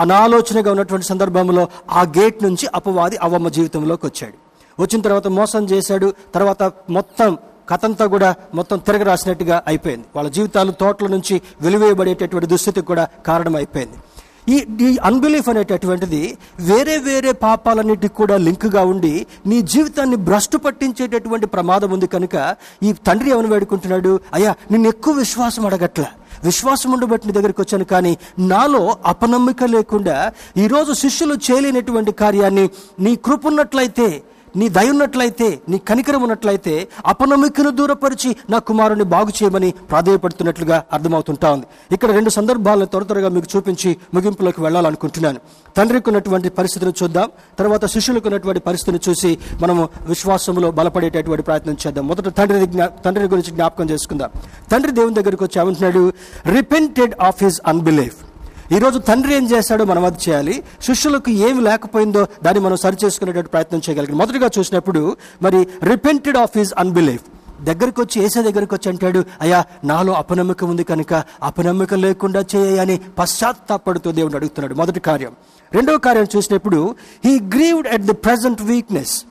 అనాలోచనగా 0.00 0.70
ఉన్నటువంటి 0.70 1.06
సందర్భంలో 1.06 1.68
ఆ 1.90 2.02
గేట్ 2.02 2.42
నుంచి 2.42 2.68
అపవాది 2.74 3.16
అవమ్మ 3.16 3.48
జీవితంలోకి 3.48 4.06
వచ్చాడు. 4.06 4.34
వచ్చిన 4.82 5.00
తర్వాత 5.00 5.26
మోసం 5.28 5.64
చేశాడు. 5.64 6.14
తర్వాత 6.34 6.62
మొత్తం 6.90 7.38
కథంతా 7.68 8.06
కూడా 8.06 8.34
మొత్తం 8.54 8.78
తిరగరాసినట్టుగా 8.78 9.62
అయిపోయింది. 9.66 10.06
వాళ్ళ 10.16 10.28
జీవితాలు 10.30 10.72
తోటల 10.72 11.06
నుంచి 11.06 11.42
వెలివేయబడేటటువంటి 11.60 12.46
దుస్థితికి 12.46 12.86
కూడా 12.86 13.08
కారణం 13.26 13.56
అయిపోయింది 13.56 13.98
ఈ 14.54 14.56
ఈ 14.86 14.88
అన్బిలీఫ్ 15.08 15.48
అనేటటువంటిది 15.48 16.20
వేరే 16.60 16.96
వేరే 16.98 17.32
పాపాలన్నిటికి 17.32 18.14
కూడా 18.14 18.36
లింక్గా 18.36 18.82
ఉండి 18.84 19.26
నీ 19.46 19.58
జీవితాన్ని 19.62 20.16
భ్రష్టు 20.26 20.56
పట్టించేటటువంటి 20.56 21.46
ప్రమాదం 21.46 21.90
ఉంది 21.90 22.06
కనుక 22.06 22.34
ఈ 22.82 22.92
తండ్రి 23.06 23.30
ఏమని 23.30 23.48
వేడుకుంటున్నాడు? 23.48 24.20
అయ్యా 24.34 24.54
నిన్ను 24.70 24.88
ఎక్కువ 24.88 25.14
విశ్వాసం 25.14 25.66
అడగట్ల. 25.66 26.04
విశ్వాసం 26.44 26.92
ఉండబట్టి 26.92 27.26
నీ 27.28 27.32
దగ్గరికి 27.32 27.60
వచ్చాను 27.60 27.84
కానీ 27.84 28.12
నాలో 28.38 28.96
అపనమ్మిక 29.06 29.64
లేకుండా 29.64 30.16
ఈరోజు 30.56 30.92
శిష్యులు 30.92 31.34
చేయలేనటువంటి 31.46 32.12
కార్యాన్ని 32.12 32.64
నీ 33.00 33.16
కృపున్నట్లయితే 33.16 34.08
నీ 34.56 34.68
దయ 34.68 34.90
ఉన్నట్లయితే 34.90 35.60
నీ 35.68 35.78
కనికరం 35.78 36.22
ఉన్నట్లయితే 36.22 36.88
అపనమ్మికను 37.06 37.70
దూరపరిచి 37.70 38.36
నా 38.50 38.58
కుమారుని 38.58 39.04
బాగు 39.04 39.28
చేయమని 39.28 39.70
ప్రాధాయపడుతున్నట్లుగా 39.90 40.84
అర్థమవుతుంటా 40.92 41.52
ఉంది. 41.52 41.66
ఇక్కడ 41.92 42.10
రెండు 42.10 42.30
సందర్భాలను 42.30 42.84
త్వర 42.84 43.02
త్వరగా 43.02 43.28
మీకు 43.28 43.46
చూపించి 43.56 43.96
ముగింపులోకి 44.14 44.60
వెళ్ళాలనుకుంటున్నాను. 44.60 45.40
తండ్రికి 45.76 46.08
ఉన్నటువంటి 46.10 46.48
పరిస్థితిని 46.48 46.92
చూద్దాం. 47.02 47.30
తర్వాత 47.58 47.84
శిష్యులకు 47.84 48.26
ఉన్నటువంటి 48.26 48.60
పరిస్థితిని 48.60 49.00
చూసి 49.08 49.38
మనము 49.62 49.88
విశ్వాసంలో 50.06 50.70
బలపడేటటువంటి 50.70 51.42
ప్రయత్నం 51.42 51.76
చేద్దాం. 51.86 52.06
మొదట 52.08 52.28
తండ్రి 52.36 52.66
తండ్రి 53.04 53.24
గురించి 53.24 53.50
జ్ఞాపకం 53.50 53.90
చేసుకుందాం. 53.90 54.30
తండ్రి 54.72 54.92
దేవుని 54.92 55.14
దగ్గరికి 55.14 55.44
వచ్చి 55.44 55.62
ఏమంటున్నాడు? 55.62 56.12
రిపెంటెడ్ 56.56 57.14
ఆఫ్ 57.20 57.44
హిస్ 57.44 57.60
అన్బిలీఫ్ 57.66 58.16
ఈరోజు 58.72 58.98
తండ్రి 58.98 59.34
ఏం 59.34 59.50
చేశాడో 59.50 59.84
మనం 59.84 60.04
అది 60.04 60.18
చేయాలి. 60.28 60.62
శిష్యులకు 60.82 61.30
ఏమి 61.30 61.60
లేకపోయిందో 61.62 62.26
దాన్ని 62.42 62.64
మనం 62.64 62.76
సరి 62.76 62.96
చేసుకునేటువంటి 63.04 63.50
ప్రయత్నం 63.50 63.80
చేయగలిగాం 63.88 64.18
మొదటిగా 64.18 64.50
చూసినప్పుడు 64.58 65.16
మరి 65.42 65.68
రిపెంటెడ్ 65.82 66.36
ఆఫ్ 66.36 66.58
హిస్ 66.58 66.72
అన్బిలీఫ్ 66.78 67.22
దగ్గరికి 67.62 68.00
వచ్చి 68.00 68.22
ఏసే 68.22 68.42
దగ్గరికి 68.42 68.74
వచ్చి 68.74 68.88
అంటాడు 68.88 69.24
అయ్యా 69.40 69.64
నాలో 69.84 70.12
అపనమ్మకం 70.12 70.70
ఉంది 70.70 70.84
కనుక 70.84 71.24
అపనమ్మకం 71.42 72.00
లేకుండా 72.00 72.44
చేయని 72.56 73.00
పశ్చాత్తాపడుతూ 73.18 74.12
దేవుడు 74.12 74.36
అడుగుతున్నాడు. 74.36 74.74
మొదటి 74.74 75.00
కార్యం. 75.00 75.32
రెండవ 75.72 75.96
కార్యం 75.96 76.26
చూసినప్పుడు 76.36 76.94
he 77.24 77.40
grieved 77.40 77.88
at 77.88 78.02
the 78.02 78.12
present 78.12 78.62
weakness 78.62 79.24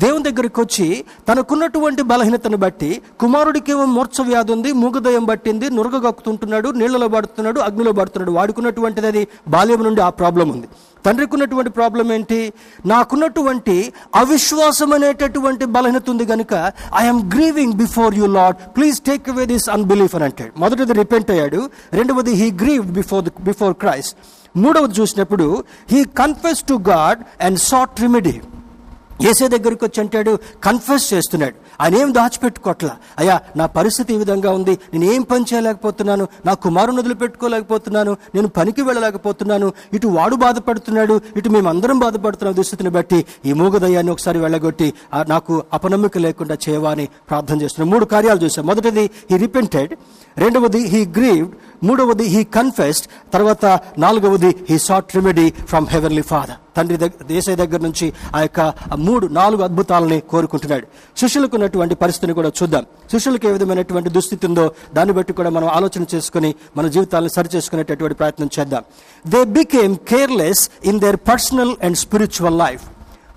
దేవుని 0.00 0.24
దగ్గరికి 0.24 0.60
వచ్చి 0.60 1.04
తనకున్నటువంటి 1.28 2.02
బలహీనతను 2.02 2.56
బట్టి 2.56 3.02
కుమారుడికి 3.20 3.72
ఏమో 3.72 3.84
మూర్ఛ 3.84 4.22
వ్యాధి 4.22 4.52
ఉంది 4.52 4.72
మూగదయం 4.72 5.24
పట్టింది 5.24 5.70
నురగగక్కుతుంటున్నాడు 5.70 6.68
నీళ్ళలో 6.68 7.08
పడుతున్నాడు 7.08 7.60
అగ్నిలో 7.60 7.92
పడుతున్నాడు. 7.92 8.32
వాడుకున్నటువంటిది 8.32 9.06
అది 9.06 9.28
బాల్యం 9.48 9.84
నుండి 9.84 10.00
ఆ 10.00 10.08
ప్రాబ్లం 10.08 10.48
ఉంది. 10.48 10.68
తండ్రికి 11.06 11.34
ఉన్నటువంటి 11.34 11.70
ప్రాబ్లం 11.70 12.12
ఏంటి? 12.12 12.52
నాకున్నటువంటి 12.86 13.92
అవిశ్వాసం 14.14 14.92
అనేటటువంటి 14.92 15.64
బలహీనత 15.64 16.10
ఉంది 16.10 16.26
కనుక 16.26 16.72
I'm 16.96 17.32
grieving 17.34 17.72
before 17.72 18.14
you 18.14 18.26
Lord 18.26 18.56
please 18.76 19.00
take 19.00 19.28
away 19.28 19.46
this 19.46 19.68
unbelief 19.68 20.14
అని 20.14 20.24
అంటాడు. 20.24 20.60
మొదటిది 20.60 20.92
రిపెంట్ 20.92 21.30
అయ్యాడు. 21.30 21.70
రెండవది 21.92 22.32
he 22.32 22.50
grieve 22.50 22.86
before 22.86 23.24
before 23.40 23.74
Christ 23.74 24.16
మూడవది 24.56 25.00
చూసినప్పుడు 25.00 25.64
he 25.90 26.04
confess 26.04 26.64
to 26.64 26.74
God 26.74 27.20
and 27.42 27.58
sought 27.58 28.00
remedy 28.00 28.40
ఏసే 29.22 29.48
దగ్గరికి 29.48 29.84
వచ్చి 29.84 30.00
అంటాడు 30.00 30.38
కన్ఫెస్ 30.64 31.14
చేస్తున్నాడు. 31.14 31.54
ఆయన 31.80 31.94
ఏం 31.96 32.14
దాచిపెట్టుకోవట్లా 32.14 32.96
అయ్యా 33.18 33.40
నా 33.56 33.66
పరిస్థితి 33.66 34.14
ఈ 34.14 34.16
విధంగా 34.16 34.50
ఉంది. 34.50 34.78
నేను 34.92 35.04
ఏం 35.04 35.22
పని 35.22 35.44
చేయలేకపోతున్నాను. 35.54 36.28
నా 36.46 36.54
కుమారుని 36.54 36.98
వదిలిపెట్టుకోలేకపోతున్నాను. 36.98 38.16
నేను 38.34 38.48
పనికి 38.48 38.82
వెళ్ళలేకపోతున్నాను. 38.82 39.72
ఇటు 39.92 40.08
వాడు 40.08 40.36
బాధపడుతున్నాడు. 40.36 41.20
ఇటు 41.36 41.48
మేమందరం 41.48 41.98
బాధపడుతున్న 41.98 42.52
దుస్థితిని 42.52 42.90
బట్టి. 42.90 43.26
ఈ 43.46 43.52
మూగదయ్యాన్ని 43.52 44.12
ఒకసారి 44.12 44.38
వెళ్ళగొట్టి 44.38 44.92
నాకు 45.28 45.62
అపనమ్మిక 45.72 46.18
లేకుండా 46.18 46.56
చేయవా 46.68 46.90
అని 46.90 47.08
ప్రార్థన 47.30 47.62
చేస్తున్నాను 47.62 47.92
మూడు 47.92 48.04
కార్యాలు 48.04 48.40
చూసాం 48.44 48.66
మొదటిది 48.66 49.10
హీ 49.30 49.36
రిపెంటెడ్ 49.36 49.94
రెండవది 50.38 50.84
హీ 50.86 51.06
గ్రీవ్డ్ 51.06 51.54
మూడవది 51.88 52.26
హీ 52.34 52.42
కన్ఫెస్డ్ 52.56 53.06
తర్వాత 53.34 53.64
నాలుగవది 54.04 54.50
he 54.70 54.78
sought 54.88 55.16
remedy 55.16 55.46
from 55.70 55.86
heavenly 55.94 56.24
father 56.32 56.58
తండ్రి 56.76 56.96
దగ్గర 57.02 57.24
దేశ 57.32 57.46
దగ్గర 57.60 57.80
నుంచి 57.86 58.06
ఆ 58.36 58.40
యొక్క 58.44 58.60
మూడు 59.06 59.26
నాలుగు 59.38 59.62
అద్భుతాలని 59.68 60.18
కోరుకుంటున్నాడు. 60.32 60.86
శిష్యులకు 61.20 61.54
ఉన్నటువంటి 61.58 61.94
పరిస్థితిని 62.02 62.34
కూడా 62.38 62.50
చూద్దాం. 62.58 62.84
శిష్యులకు 63.12 63.46
ఏ 63.48 63.52
విధమైనటువంటి 63.56 64.10
దుస్థితి 64.16 64.46
ఉందో 64.46 64.64
దాన్ని 64.96 65.14
బట్టి 65.18 65.32
కూడా 65.38 65.50
మనం 65.56 65.68
ఆలోచన 65.78 66.06
చేసుకుని 66.14 66.50
మన 66.76 66.86
జీవితాలను 66.94 67.32
సరి 67.36 67.50
చేసుకునేటటువంటి 67.56 68.18
ప్రయత్నం 68.20 68.50
చేద్దాం. 68.56 68.82
They 69.24 69.42
became 69.58 69.96
careless 70.12 70.64
in 70.90 71.00
their 71.04 71.20
personal 71.30 71.74
and 71.86 71.98
spiritual 72.04 72.58
life 72.64 72.84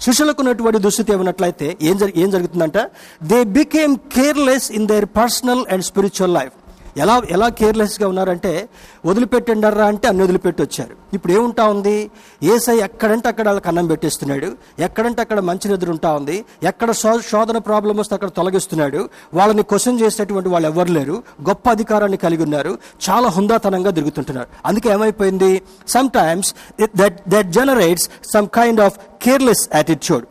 శిష్యులకు 0.06 0.40
ఉన్నటువంటి 0.44 0.80
దుస్థితి 0.86 1.12
ఏమన్నట్లయితే 1.16 1.68
ఏం 1.90 1.98
జరి 1.98 2.14
ఏం 2.24 2.30
జరుగుతుందంట? 2.36 2.78
They 3.32 3.40
became 3.60 3.96
careless 4.16 4.68
in 4.80 4.88
their 4.92 5.08
personal 5.20 5.64
and 5.74 5.86
spiritual 5.90 6.36
life 6.40 6.54
ఎలా 6.98 7.22
ఎలా 7.30 7.50
కేర్లెస్గా 7.50 8.08
ఉన్నారంటే 8.08 8.70
వదిలిపెట్టండర్రా 9.06 9.86
అంటే 9.86 10.08
అన్ని 10.08 10.24
వదిలిపెట్టి 10.24 10.64
వచ్చారు 10.64 10.96
ఇప్పుడు 11.14 11.34
ఏముంటా 11.34 11.66
ఉంది? 11.66 12.12
ఏసై 12.44 12.78
ఎక్కడంటే 12.78 13.28
అక్కడ 13.28 13.46
వాళ్ళకి 13.48 13.68
అన్నం 13.68 13.88
పెట్టేస్తున్నాడు. 13.88 14.52
ఎక్కడంటే 14.80 15.22
అక్కడ 15.22 15.40
మంచి 15.40 15.72
నిద్ర 15.72 15.90
ఉంటా 15.90 16.14
ఉంది. 16.14 16.46
ఎక్కడ 16.64 16.92
శో- 16.92 17.20
శోధన 17.20 17.58
ప్రాబ్లం 17.58 17.98
వస్తే 17.98 18.16
అక్కడ 18.16 18.30
తొలగిస్తున్నాడు. 18.30 19.10
వాళ్ళని 19.34 19.64
క్వశ్చన్ 19.64 20.02
చేసేటువంటి 20.02 20.50
వాళ్ళు 20.50 20.68
ఎవరు 20.68 20.92
లేరు. 20.92 21.24
గొప్ప 21.48 21.70
అధికారాన్ని 21.70 22.18
కలిగి 22.18 22.44
ఉన్నారు. 22.44 22.78
చాలా 23.10 23.28
హుందాతనంగా 23.28 23.92
తిరుగుతుంటున్నారు. 23.92 24.48
అందుకే 24.66 24.90
ఏమైపోయింది? 24.90 25.62
Sometimes 26.10 26.56
that 26.96 27.20
that 27.30 27.48
generates 27.48 28.10
some 28.34 28.48
kind 28.48 28.82
of 28.82 29.00
careless 29.22 29.70
attitude 29.76 30.26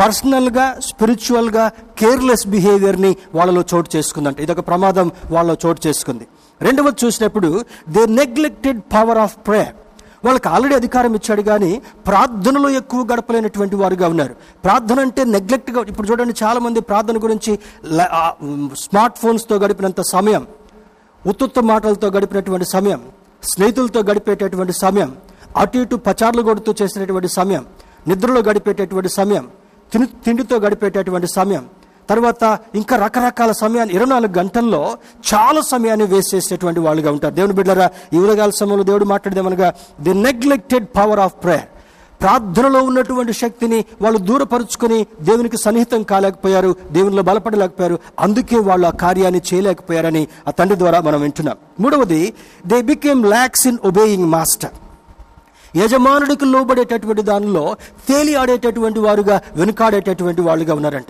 పర్సనల్గా 0.00 0.66
స్పిరిచువల్గా 0.88 1.64
కేర్లెస్ 2.00 2.46
బిహేవియర్ని 2.54 3.12
వాళ్ళలో 3.38 3.62
చోటు 3.72 3.88
చేసుకుందంట. 3.96 4.38
ఇదొక 4.44 4.62
ప్రమాదం 4.70 5.06
వాళ్ళలో 5.34 5.56
చోటు 5.64 5.80
చేసుకుంది. 5.86 6.24
రెండవది 6.66 6.98
చూసినప్పుడు 7.04 7.48
they 7.94 8.02
neglected 8.20 8.80
power 8.94 9.20
of 9.24 9.36
prayer. 9.48 9.74
వాళ్ళకి 10.26 10.48
ఆల్రెడీ 10.54 10.74
అధికారం 10.80 11.12
ఇచ్చాడు 11.18 11.42
కానీ 11.50 11.70
ప్రార్థనలో 12.08 12.68
ఎక్కువ 12.80 13.00
గడపలేనటువంటి 13.12 13.76
వారుగా 13.82 14.06
ఉన్నారు. 14.14 14.34
ప్రార్థన 14.64 14.98
అంటే 15.06 15.22
నెగ్లెక్ట్గా 15.34 15.82
ఇప్పుడు 15.92 16.08
చూడండి 16.10 16.34
చాలామంది 16.42 16.80
ప్రార్థన 16.90 17.18
గురించి 17.24 17.52
స్మార్ట్ 18.84 19.20
ఫోన్స్తో 19.22 19.56
గడిపినంత 19.62 20.00
సమయం 20.14 20.42
ఉత్తుత్త 21.22 21.58
మాటలతో 21.70 22.08
గడిపినటువంటి 22.16 22.66
సమయం 22.76 23.00
స్నేహితులతో 23.42 24.00
గడిపేటటువంటి 24.10 24.74
సమయం 24.84 25.10
అటు 25.62 25.78
ఇటు 25.84 25.96
పచార్లు 26.08 26.42
కొడుతూ 26.48 26.70
చేసినటువంటి 26.80 27.28
సమయం 27.38 27.64
నిద్రలో 28.08 28.40
గడిపేటటువంటి 28.48 29.10
సమయం 29.20 29.46
తిని 29.92 30.06
తిండితో 30.06 30.56
గడిపేటటువంటి 30.56 31.26
సమయం. 31.26 31.66
తర్వాత 32.10 32.58
ఇంకా 32.74 32.96
రకరకాల 32.96 33.52
సమయాన్ని 33.52 33.94
ఇరవై 33.94 34.08
నాలుగు 34.08 34.38
గంటల్లో 34.38 34.98
చాలా 35.34 35.60
సమయాన్ని 35.60 36.06
వేస్ట్ 36.06 36.34
చేసేటువంటి 36.34 36.80
వాళ్ళుగా 36.80 37.10
ఉంటారు. 37.10 37.34
దేవుని 37.34 37.52
బిడ్డరా 37.52 37.90
ఈ 38.12 38.18
ఉదయకాల 38.18 38.50
సమయంలో 38.50 38.84
దేవుడు 38.84 39.04
మాట్లాడేమనగా 39.04 39.74
the 40.00 40.14
neglected 40.14 40.86
power 40.96 41.20
of 41.20 41.32
prayer 41.42 41.68
ప్రార్థనలో 42.20 42.82
ఉన్నటువంటి 42.82 43.32
శక్తిని 43.32 43.84
వాళ్ళు 44.02 44.18
దూరపరుచుకొని 44.18 45.06
దేవునికి 45.20 45.56
సన్నిహితం 45.56 46.02
కాలేకపోయారు 46.02 46.76
దేవునిలో 46.92 47.22
బలపడలేకపోయారు. 47.22 47.98
అందుకే 48.18 48.58
వాళ్ళు 48.58 48.86
ఆ 48.86 48.90
కార్యాన్ని 48.90 49.42
చేయలేకపోయారని 49.54 50.28
ఆ 50.48 50.50
తండ్రి 50.50 50.78
ద్వారా 50.78 51.00
మనం 51.00 51.20
వింటున్నాం. 51.20 51.56
మూడవది 51.80 52.34
they 52.66 52.82
became 52.82 53.26
lax 53.26 53.66
in 53.66 53.78
obeying 53.84 54.24
master 54.24 54.70
యజమానుడికి 55.76 56.44
లోబడేటటువంటి 56.44 57.22
దానిలో 57.22 57.76
తేలి 58.08 58.34
ఆడేటటువంటి 58.34 59.00
వారుగా 59.00 59.40
వెనుకాడేటటువంటి 59.56 60.40
వాళ్ళుగా 60.40 60.74
ఉన్నారంట. 60.74 61.06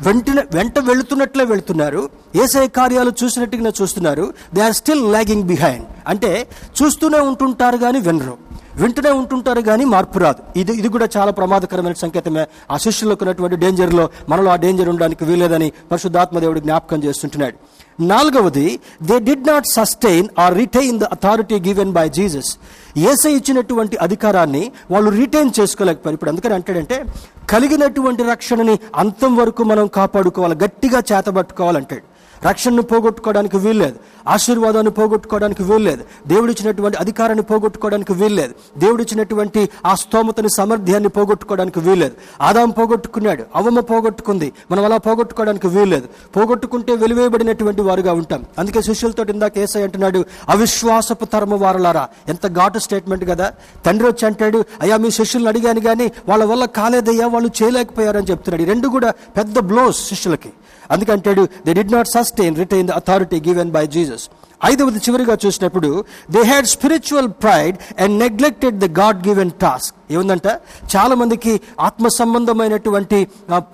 వెంటనే 0.00 0.42
వెంట 0.54 0.78
వెళుతున్నట్లే 0.78 1.44
వెళుతున్నారు. 1.44 2.08
ఏసఐ 2.36 2.68
కార్యాలు 2.68 3.12
చూసినట్టుగా 3.24 3.72
చూస్తున్నారు. 3.82 4.34
They 4.54 4.60
are 4.60 4.72
still 4.72 5.12
lagging 5.12 5.42
behind 5.42 5.86
అంటే 6.06 6.48
చూస్తూనే 6.82 7.18
ఉంటుంటారు 7.18 7.76
కానీ 7.76 8.00
వినరు. 8.00 8.36
వింటూనే 8.74 9.10
ఉంటుంటారు 9.10 9.60
కానీ 9.60 9.84
మార్పు 9.84 10.18
రాదు. 10.18 10.58
ఇది 10.58 10.72
ఇది 10.72 10.88
కూడా 10.88 11.08
చాలా 11.16 11.30
ప్రమాదకరమైన 11.30 11.92
సంకేతమే. 11.92 12.46
ఆ 12.70 12.76
శిష్యులకు 12.76 13.24
ఉన్నటువంటి 13.24 13.56
డేంజర్లో 13.56 14.08
మనలో 14.28 14.50
ఆ 14.50 14.56
డేంజర్ 14.56 14.88
ఉండడానికి 14.88 15.24
వీలేదని 15.24 15.72
పరిశుద్ధాత్మ 15.90 16.38
దేవుడు 16.38 16.60
జ్ఞాపకం 16.60 17.04
చేస్తుంటున్నాడు. 17.04 17.54
నాలుగవది 18.00 18.80
they 19.02 19.18
did 19.18 19.46
not 19.46 19.66
sustain 19.66 20.28
or 20.38 20.56
retain 20.56 20.98
the 20.98 21.04
authority 21.04 21.60
given 21.60 21.92
by 21.92 22.08
Jesus 22.08 22.50
ఏసై 22.96 23.32
ఇచ్చినటువంటి 23.32 23.96
అధికారాన్ని 23.96 24.72
వాళ్ళు 24.90 25.10
రిటైన్ 25.10 25.50
చేసుకోలేకపోయారు. 25.60 26.14
ఇప్పుడు 26.14 26.30
అందుకని 26.30 26.54
అంటాడంటే 26.54 27.04
కలిగినటువంటి 27.50 28.22
రక్షణని 28.22 28.78
అంతం 28.96 29.36
వరకు 29.36 29.62
మనం 29.62 29.86
కాపాడుకోవాలి 29.86 30.54
గట్టిగా 30.64 31.02
చేతబట్టుకోవాలంటాడు. 31.12 32.15
రక్షణను 32.44 32.82
పోగొట్టుకోవడానికి 32.82 33.56
వీల్లేదు. 33.56 33.96
ఆశీర్వాదాన్ని 34.28 34.92
పోగొట్టుకోవడానికి 34.92 35.62
వీల్లేదు. 35.62 36.04
దేవుడిచ్చినటువంటి 36.26 36.96
అధికారాన్ని 36.98 37.42
పోగొట్టుకోవడానికి 37.42 38.12
వీల్లేదు. 38.12 38.78
దేవుడిచ్చినటువంటి 38.78 39.68
ఆ 39.86 39.94
స్తోమతని 39.94 40.48
సమర్థ్యాన్ని 40.56 41.08
పోగొట్టుకోవడానికి 41.08 41.80
వీల్లేదు. 41.80 42.14
ఆదాం 42.40 42.70
పోగొట్టుకున్నాడు. 42.70 43.44
అవమ 43.56 43.80
పోగొట్టుకుంది. 43.80 44.52
మనం 44.70 44.84
అలా 44.84 44.96
పోగొట్టుకోవడానికి 44.96 45.66
వీల్లేదు. 45.66 46.08
పోగొట్టుకుంటే 46.36 46.96
వెలివేయబడినటువంటి 46.96 47.82
వారుగా 47.82 48.12
ఉంటాం. 48.12 48.44
అందుకే 48.58 48.82
శిష్యులతో 48.82 49.24
ఇందాక 49.24 49.58
ఏసై 49.58 49.82
అంటున్నాడు 49.82 50.24
అవిశ్వాసపు 50.48 51.24
తరము 51.24 51.56
వారలారా. 51.56 52.08
ఎంత 52.28 52.46
ఘాటు 52.46 52.78
స్టేట్మెంట్ 52.78 53.24
కదా. 53.28 53.52
తండ్రి 53.86 54.08
వచ్చి 54.08 54.26
అంటాడు 54.26 54.64
అయ్యా 54.80 54.96
మీ 54.96 55.10
శిష్యులను 55.10 55.48
అడిగాను 55.48 55.80
కానీ 55.80 56.12
వాళ్ళ 56.28 56.44
వల్ల 56.44 56.64
కాలేదయ్యా 56.64 57.26
వాళ్ళు 57.26 57.50
చేయలేకపోయారని 57.62 58.26
చెప్తున్నాడు. 58.26 58.68
రెండు 58.68 58.88
కూడా 58.88 59.10
పెద్ద 59.10 59.58
బ్లోస్ 59.58 60.08
శిష్యులకి. 60.08 60.52
అందుకంటాడు 60.90 61.42
they 61.66 61.74
did 61.80 61.92
not 61.92 62.10
sustain 62.16 62.56
retain 62.62 62.88
the 62.90 62.94
authority 63.00 63.40
given 63.48 63.70
by 63.76 63.84
Jesus 63.96 64.24
ఐదవది 64.64 65.00
చివరిగా 65.06 65.34
చూసినప్పుడు 65.44 65.90
they 66.34 66.42
had 66.50 66.68
spiritual 66.74 67.30
pride 67.44 67.76
and 68.02 68.14
neglected 68.24 68.78
the 68.84 68.86
God 69.00 69.20
given 69.28 69.52
task 69.64 69.94
ఏముందంట? 70.14 70.48
చాలా 70.94 71.14
మందికి 71.22 71.52
ఆత్మ 71.80 72.08
సంబంధమైనటువంటి 72.18 73.18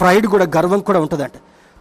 ప్రైడ్ 0.00 0.26
కూడా 0.34 0.46
గర్వం 0.56 0.80
కూడా 0.88 1.00
ఉంటుందంట. 1.00 1.36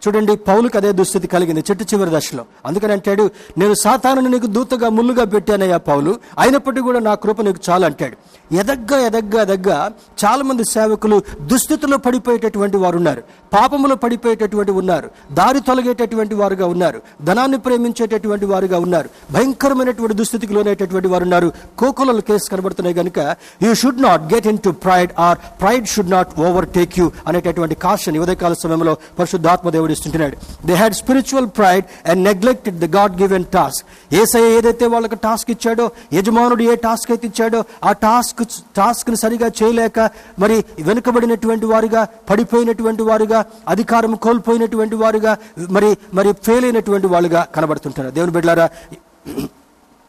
చూడండి 0.06 0.36
పౌలుకి 0.36 0.76
అదే 0.76 0.92
దుస్థితి 0.92 1.26
కలిగింది 1.26 1.64
చెట్టు 1.70 1.84
చివరి 1.84 2.10
దశలో. 2.16 2.44
అందుకని 2.66 2.92
అంటాడు 2.92 3.30
నేను 3.58 3.74
సాతాను 3.74 4.20
నీకు 4.20 4.46
దూతగా 4.46 4.88
ముల్లుగా 4.88 5.24
పెట్టానయ్యా 5.24 5.76
పౌలు. 5.76 6.16
అయినప్పటికీ 6.38 6.82
కూడా 6.82 7.00
నా 7.00 7.14
కృప 7.14 7.40
నీకు 7.40 7.58
చాలు 7.70 7.84
అంటాడు. 7.84 8.16
ఎదగ్గా 8.54 9.00
ఎదగ్గా 9.06 9.42
ఎదగ్గా 9.42 9.92
చాలా 10.24 10.42
మంది 10.42 10.64
సేవకులు 10.64 11.22
దుస్థితిలో 11.40 11.96
పడిపోయేటటువంటి 11.96 12.76
వారు 12.76 12.96
ఉన్నారు. 12.96 13.22
పాపములో 13.52 13.94
పడిపోయేటటువంటి 13.94 14.72
ఉన్నారు. 14.72 15.10
దారి 15.32 15.60
తొలగేటటువంటి 15.60 16.34
వారుగా 16.34 16.66
ఉన్నారు. 16.66 17.02
ధనాన్ని 17.22 17.58
ప్రేమించేటటువంటి 17.58 18.46
వారుగా 18.46 18.78
ఉన్నారు. 18.78 19.08
భయంకరమైనటువంటి 19.32 20.14
దుస్థితికి 20.14 20.52
లోనేటటువంటి 20.52 21.08
వారు 21.08 21.22
ఉన్నారు. 21.22 21.52
కోకులలో 21.78 22.20
కేసు 22.20 22.50
కనబడుతున్నాయి 22.50 22.96
కనుక 22.96 23.36
you 23.62 23.74
should 23.74 24.02
not 24.02 24.34
get 24.34 24.46
into 24.58 24.70
pride 24.70 25.10
or 25.18 25.38
pride 25.60 25.86
should 25.86 26.10
not 26.10 26.40
overtake 26.68 26.98
you 26.98 27.10
అనేటటువంటి 27.28 27.74
కాషన్ 27.74 28.18
ఉదయకాల 28.18 28.52
సమయంలో 28.52 28.96
పరిశుద్ధాత్మ 29.18 29.70
దేవుడు 29.70 29.91
ఇస్తుంటున్నాడు 29.92 30.36
they 30.66 30.74
had 30.74 30.96
spiritual 30.98 31.48
pride 31.56 31.84
and 32.10 32.22
neglected 32.28 32.78
the 32.78 32.88
God 32.96 33.16
given 33.22 33.46
task 33.52 33.84
ఏసఐ 34.20 34.44
ఏదైతే 34.56 34.86
వాళ్ళకి 34.86 35.18
టాస్క్ 35.24 35.50
ఇచ్చాడో 35.50 35.86
యజమానుడు 36.16 36.64
ఏ 36.64 36.76
టాస్క్ 36.84 37.10
అయితే 37.10 37.26
ఇచ్చాడో 37.30 37.60
ఆ 37.84 37.92
టాస్క్ 38.02 38.42
టాస్క్ని 38.76 39.18
సరిగా 39.22 39.50
చేయలేక 39.60 39.98
మరి 40.38 40.58
వెనుకబడినటువంటి 40.88 41.66
వారుగా 41.66 42.02
పడిపోయినటువంటి 42.30 43.02
వారుగా 43.02 43.40
అధికారం 43.68 44.14
కోల్పోయినటువంటి 44.24 44.96
వారుగా 44.96 45.32
మరి 45.70 45.90
మరి 46.14 46.32
ఫెయిల్ 46.46 46.64
అయినటువంటి 46.64 47.10
వాళ్ళుగా 47.12 47.42
కనబడుతుంటారు 47.56 48.10
దేవుని 48.10 48.32
బిడ్డారా 48.32 48.68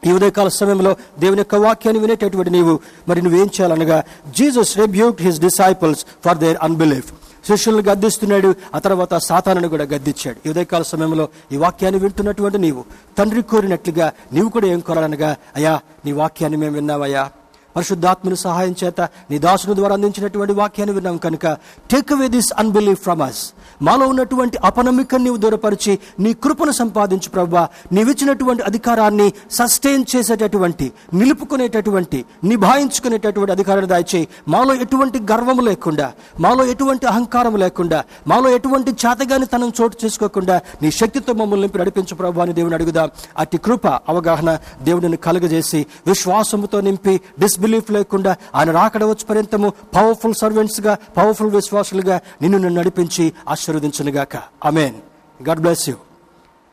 ఈ 0.03 0.11
ఉదయకాల 0.11 0.49
సమయంలో 0.53 0.91
దేవుని 1.19 1.41
యొక్క 1.41 1.57
వాక్యాన్ని 1.63 1.99
వినేటటువంటి 2.01 2.51
నీవు 2.51 2.73
మరి 3.09 3.19
నువ్వేం 3.21 3.49
చేయాలనగా 3.55 3.97
Jesus 4.37 4.73
rebuke 4.77 5.21
his 5.21 5.39
disciples 5.39 6.01
for 6.25 6.37
their 6.37 6.57
unbelief 6.63 7.11
శిష్యులను 7.47 7.81
గద్దిస్తున్నాడు. 7.81 8.55
ఆ 8.75 8.79
తర్వాత 8.79 9.13
సాతానుని 9.13 9.67
కూడా 9.67 9.83
గద్దించాడు. 9.83 10.49
ఉదయకాల 10.49 10.83
సమయంలో 10.83 11.27
ఈ 11.51 11.57
వాక్యాన్ని 11.57 12.01
వింటున్నటువంటి 12.01 12.57
నీవు. 12.57 12.85
తండ్రి 13.17 13.41
కోరినట్లుగా 13.41 14.11
నీవు 14.33 14.49
కూడా 14.49 14.67
ఏం 14.67 14.79
కోరాలనగా 14.79 15.35
అయ్యా 15.55 15.79
నీ 16.05 16.11
వాక్యాన్ని 16.11 16.57
మేము 16.57 16.75
విన్నావయ్యా 16.75 17.29
పరిశుద్ధాత్మని 17.75 18.37
సహాయం 18.37 18.75
చేత 18.83 19.01
నీ 19.31 19.39
దాసుని 19.39 19.75
ద్వారా 19.75 19.93
అందించినటువంటి 19.93 20.53
వాక్యాన్ని 20.53 20.95
విన్నాం 20.95 21.17
కనుక 21.17 21.45
take 21.91 22.11
away 22.11 22.27
this 22.27 22.51
unbelief 22.59 22.97
from 22.97 23.21
us 23.21 23.41
మాలో 23.81 24.07
ఉన్నటువంటి 24.07 24.57
అపనమ్మికను 24.63 25.23
నీవు 25.23 25.37
దూరపరిచి 25.37 25.93
నీ 26.19 26.33
కృపను 26.43 26.71
సంపాదించు 26.71 27.29
ప్రభా 27.29 27.63
నీవిచ్చినటువంటి 27.91 28.63
అధికారాన్ని 28.63 29.27
సస్టైన్ 29.51 30.05
చేసేటటువంటి 30.11 30.85
నిలుపుకునేటటువంటి 31.13 32.19
నిభాయించుకునేటటువంటి 32.43 33.51
అధికారాన్ని 33.51 33.89
దాచేయి 33.89 34.27
మాలో 34.47 34.75
ఎటువంటి 34.75 35.19
గర్వము 35.31 35.61
లేకుండా 35.61 36.07
మాలో 36.39 36.65
ఎటువంటి 36.65 37.05
అహంకారం 37.05 37.55
లేకుండా 37.55 37.99
మాలో 38.27 38.49
ఎటువంటి 38.49 38.91
చేతగాని 39.03 39.45
తనం 39.45 39.73
చోటు 39.81 40.05
చేసుకోకుండా 40.05 40.55
నీ 40.81 40.91
శక్తితో 40.91 41.33
మమ్మల్ని 41.33 41.61
నింపి 41.61 41.79
నడిపించు 41.79 42.15
ప్రభు 42.15 42.41
అని 42.41 42.53
దేవుని 42.53 42.75
అడుగుదాం. 42.75 43.09
అట్టి 43.37 43.57
కృప 43.57 43.87
అవగాహన 44.09 44.49
దేవుడిని 44.81 45.17
కలుగజేసి 45.17 45.79
విశ్వాసముతో 46.07 46.81
నింపి 46.81 47.13
డిస్బిలీఫ్ 47.63 47.91
లేకుండా 47.95 48.31
ఆయన 48.55 48.69
రాకడ 48.71 49.03
వచ్చి 49.03 49.25
పర్యంతము 49.29 49.67
పవర్ఫుల్ 49.95 50.33
సర్వెంట్స్గా 50.41 50.93
పవర్ఫుల్ 51.17 51.51
విశ్వాసులుగా 51.51 52.15
నిన్ను 52.41 52.57
నన్ను 52.57 52.79
నడిపించి 52.79 53.25
ఆశీర్వదించునుగాక. 53.49 54.35
అమేన్ 54.63 54.97
గాడ్ 55.47 55.61
బ్లెస్ 55.63 55.85
యూ 55.89 55.95